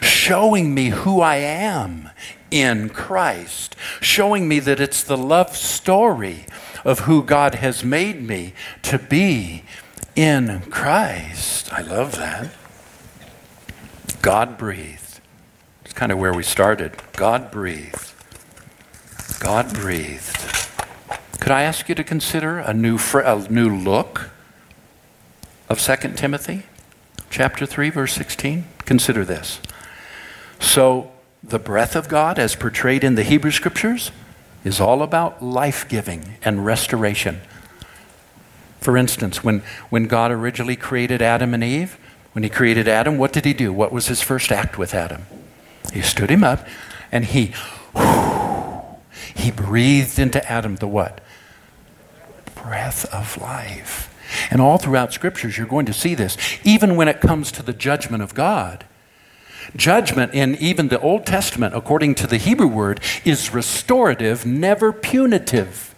showing 0.00 0.74
me 0.74 0.90
who 0.90 1.20
I 1.20 1.36
am 1.36 2.10
in 2.50 2.88
Christ, 2.88 3.76
showing 4.00 4.48
me 4.48 4.58
that 4.60 4.80
it's 4.80 5.02
the 5.02 5.16
love 5.16 5.56
story 5.56 6.46
of 6.84 7.00
who 7.00 7.22
God 7.22 7.56
has 7.56 7.84
made 7.84 8.26
me 8.26 8.54
to 8.82 8.98
be 8.98 9.64
in 10.16 10.60
Christ. 10.70 11.72
I 11.72 11.82
love 11.82 12.16
that. 12.16 12.50
God 14.22 14.58
breathed. 14.58 15.20
It's 15.84 15.94
kind 15.94 16.12
of 16.12 16.18
where 16.18 16.32
we 16.32 16.42
started. 16.42 16.92
God 17.16 17.50
breathed. 17.50 18.12
God 19.40 19.72
breathed. 19.72 20.36
Could 21.40 21.52
I 21.52 21.62
ask 21.62 21.88
you 21.88 21.94
to 21.94 22.04
consider 22.04 22.58
a 22.58 22.74
new, 22.74 22.98
fr- 22.98 23.20
a 23.20 23.48
new 23.48 23.74
look 23.74 24.30
of 25.70 25.80
2 25.80 25.96
Timothy 26.16 26.64
chapter 27.30 27.64
3 27.64 27.88
verse 27.88 28.12
16? 28.12 28.66
Consider 28.84 29.24
this. 29.24 29.60
So 30.58 31.10
the 31.42 31.58
breath 31.58 31.96
of 31.96 32.08
God 32.08 32.38
as 32.38 32.54
portrayed 32.54 33.02
in 33.02 33.14
the 33.14 33.22
Hebrew 33.22 33.50
scriptures 33.50 34.12
is 34.64 34.80
all 34.80 35.02
about 35.02 35.42
life-giving 35.42 36.36
and 36.44 36.66
restoration. 36.66 37.40
For 38.80 38.98
instance, 38.98 39.42
when, 39.42 39.62
when 39.88 40.04
God 40.06 40.30
originally 40.30 40.76
created 40.76 41.22
Adam 41.22 41.54
and 41.54 41.64
Eve, 41.64 41.98
when 42.32 42.42
he 42.42 42.48
created 42.48 42.86
Adam, 42.86 43.18
what 43.18 43.32
did 43.32 43.44
he 43.44 43.52
do? 43.52 43.72
What 43.72 43.92
was 43.92 44.06
his 44.06 44.22
first 44.22 44.52
act 44.52 44.78
with 44.78 44.94
Adam? 44.94 45.26
He 45.92 46.02
stood 46.02 46.30
him 46.30 46.44
up 46.44 46.66
and 47.10 47.24
he 47.24 47.52
he 49.34 49.50
breathed 49.50 50.18
into 50.18 50.46
Adam 50.50 50.76
the 50.76 50.86
what? 50.86 51.20
Breath 52.54 53.12
of 53.12 53.40
life. 53.40 54.06
And 54.50 54.60
all 54.60 54.78
throughout 54.78 55.12
scriptures, 55.12 55.58
you're 55.58 55.66
going 55.66 55.86
to 55.86 55.92
see 55.92 56.14
this. 56.14 56.36
Even 56.62 56.94
when 56.94 57.08
it 57.08 57.20
comes 57.20 57.50
to 57.52 57.62
the 57.62 57.72
judgment 57.72 58.22
of 58.22 58.34
God, 58.34 58.84
judgment 59.74 60.34
in 60.34 60.54
even 60.56 60.88
the 60.88 61.00
Old 61.00 61.26
Testament, 61.26 61.74
according 61.74 62.14
to 62.16 62.26
the 62.26 62.36
Hebrew 62.36 62.68
word, 62.68 63.00
is 63.24 63.52
restorative, 63.52 64.46
never 64.46 64.92
punitive. 64.92 65.94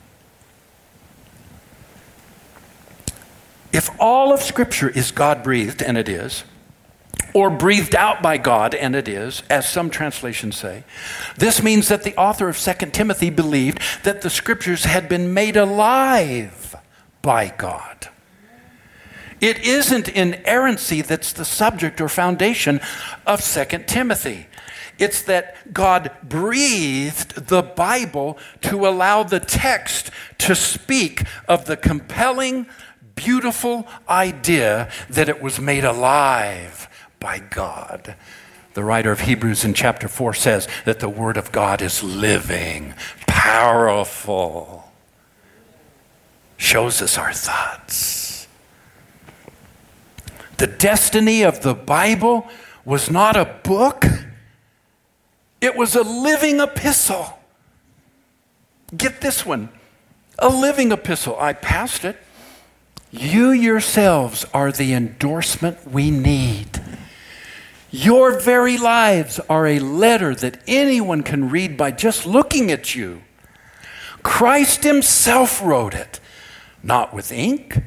If 3.72 3.90
all 3.98 4.32
of 4.32 4.42
Scripture 4.42 4.88
is 4.88 5.10
God 5.10 5.42
breathed, 5.42 5.82
and 5.82 5.96
it 5.96 6.08
is, 6.08 6.44
or 7.34 7.50
breathed 7.50 7.94
out 7.94 8.22
by 8.22 8.36
God, 8.36 8.74
and 8.74 8.94
it 8.94 9.08
is, 9.08 9.42
as 9.48 9.68
some 9.68 9.88
translations 9.90 10.56
say. 10.56 10.84
This 11.36 11.62
means 11.62 11.88
that 11.88 12.02
the 12.02 12.16
author 12.16 12.48
of 12.48 12.58
2 12.58 12.86
Timothy 12.90 13.30
believed 13.30 13.80
that 14.04 14.22
the 14.22 14.30
scriptures 14.30 14.84
had 14.84 15.08
been 15.08 15.32
made 15.32 15.56
alive 15.56 16.76
by 17.22 17.48
God. 17.56 18.08
It 19.40 19.58
isn't 19.64 20.08
inerrancy 20.08 21.00
that's 21.02 21.32
the 21.32 21.44
subject 21.44 22.00
or 22.00 22.08
foundation 22.08 22.80
of 23.26 23.42
2 23.42 23.64
Timothy. 23.86 24.46
It's 24.98 25.22
that 25.22 25.72
God 25.72 26.12
breathed 26.22 27.48
the 27.48 27.62
Bible 27.62 28.38
to 28.60 28.86
allow 28.86 29.22
the 29.22 29.40
text 29.40 30.10
to 30.38 30.54
speak 30.54 31.24
of 31.48 31.64
the 31.64 31.76
compelling, 31.76 32.66
beautiful 33.14 33.86
idea 34.08 34.90
that 35.08 35.28
it 35.28 35.42
was 35.42 35.60
made 35.60 35.84
alive 35.84 36.88
by 37.20 37.38
God. 37.38 38.16
The 38.74 38.82
writer 38.82 39.12
of 39.12 39.20
Hebrews 39.20 39.64
in 39.64 39.74
chapter 39.74 40.08
4 40.08 40.34
says 40.34 40.68
that 40.84 41.00
the 41.00 41.08
Word 41.08 41.36
of 41.36 41.52
God 41.52 41.82
is 41.82 42.02
living, 42.02 42.94
powerful, 43.26 44.90
shows 46.56 47.02
us 47.02 47.18
our 47.18 47.32
thoughts. 47.32 48.46
The 50.58 50.66
destiny 50.66 51.42
of 51.42 51.62
the 51.62 51.74
Bible 51.74 52.48
was 52.84 53.10
not 53.10 53.36
a 53.36 53.44
book, 53.62 54.04
it 55.60 55.76
was 55.76 55.94
a 55.94 56.02
living 56.02 56.60
epistle. 56.60 57.38
Get 58.96 59.20
this 59.20 59.46
one 59.46 59.68
a 60.38 60.48
living 60.48 60.92
epistle. 60.92 61.36
I 61.38 61.52
passed 61.52 62.04
it. 62.04 62.16
You 63.14 63.50
yourselves 63.50 64.46
are 64.54 64.72
the 64.72 64.94
endorsement 64.94 65.86
we 65.86 66.10
need. 66.10 66.80
Your 67.90 68.40
very 68.40 68.78
lives 68.78 69.38
are 69.50 69.66
a 69.66 69.80
letter 69.80 70.34
that 70.36 70.62
anyone 70.66 71.22
can 71.22 71.50
read 71.50 71.76
by 71.76 71.90
just 71.90 72.24
looking 72.24 72.70
at 72.70 72.94
you. 72.94 73.20
Christ 74.22 74.82
Himself 74.82 75.62
wrote 75.62 75.92
it, 75.92 76.20
not 76.82 77.12
with 77.12 77.30
ink, 77.30 77.82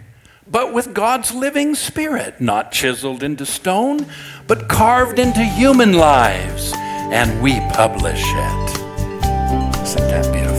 but 0.46 0.72
with 0.72 0.94
God's 0.94 1.34
living 1.34 1.74
Spirit, 1.74 2.40
not 2.40 2.72
chiseled 2.72 3.24
into 3.24 3.48
stone, 3.48 4.06
but 4.46 4.70
carved 4.70 5.18
into 5.18 5.44
human 5.44 5.94
lives, 5.94 6.72
and 6.76 7.42
we 7.42 7.60
publish 7.72 8.22
it. 8.24 8.70
Isn't 9.82 10.08
that 10.08 10.32
beautiful? 10.32 10.55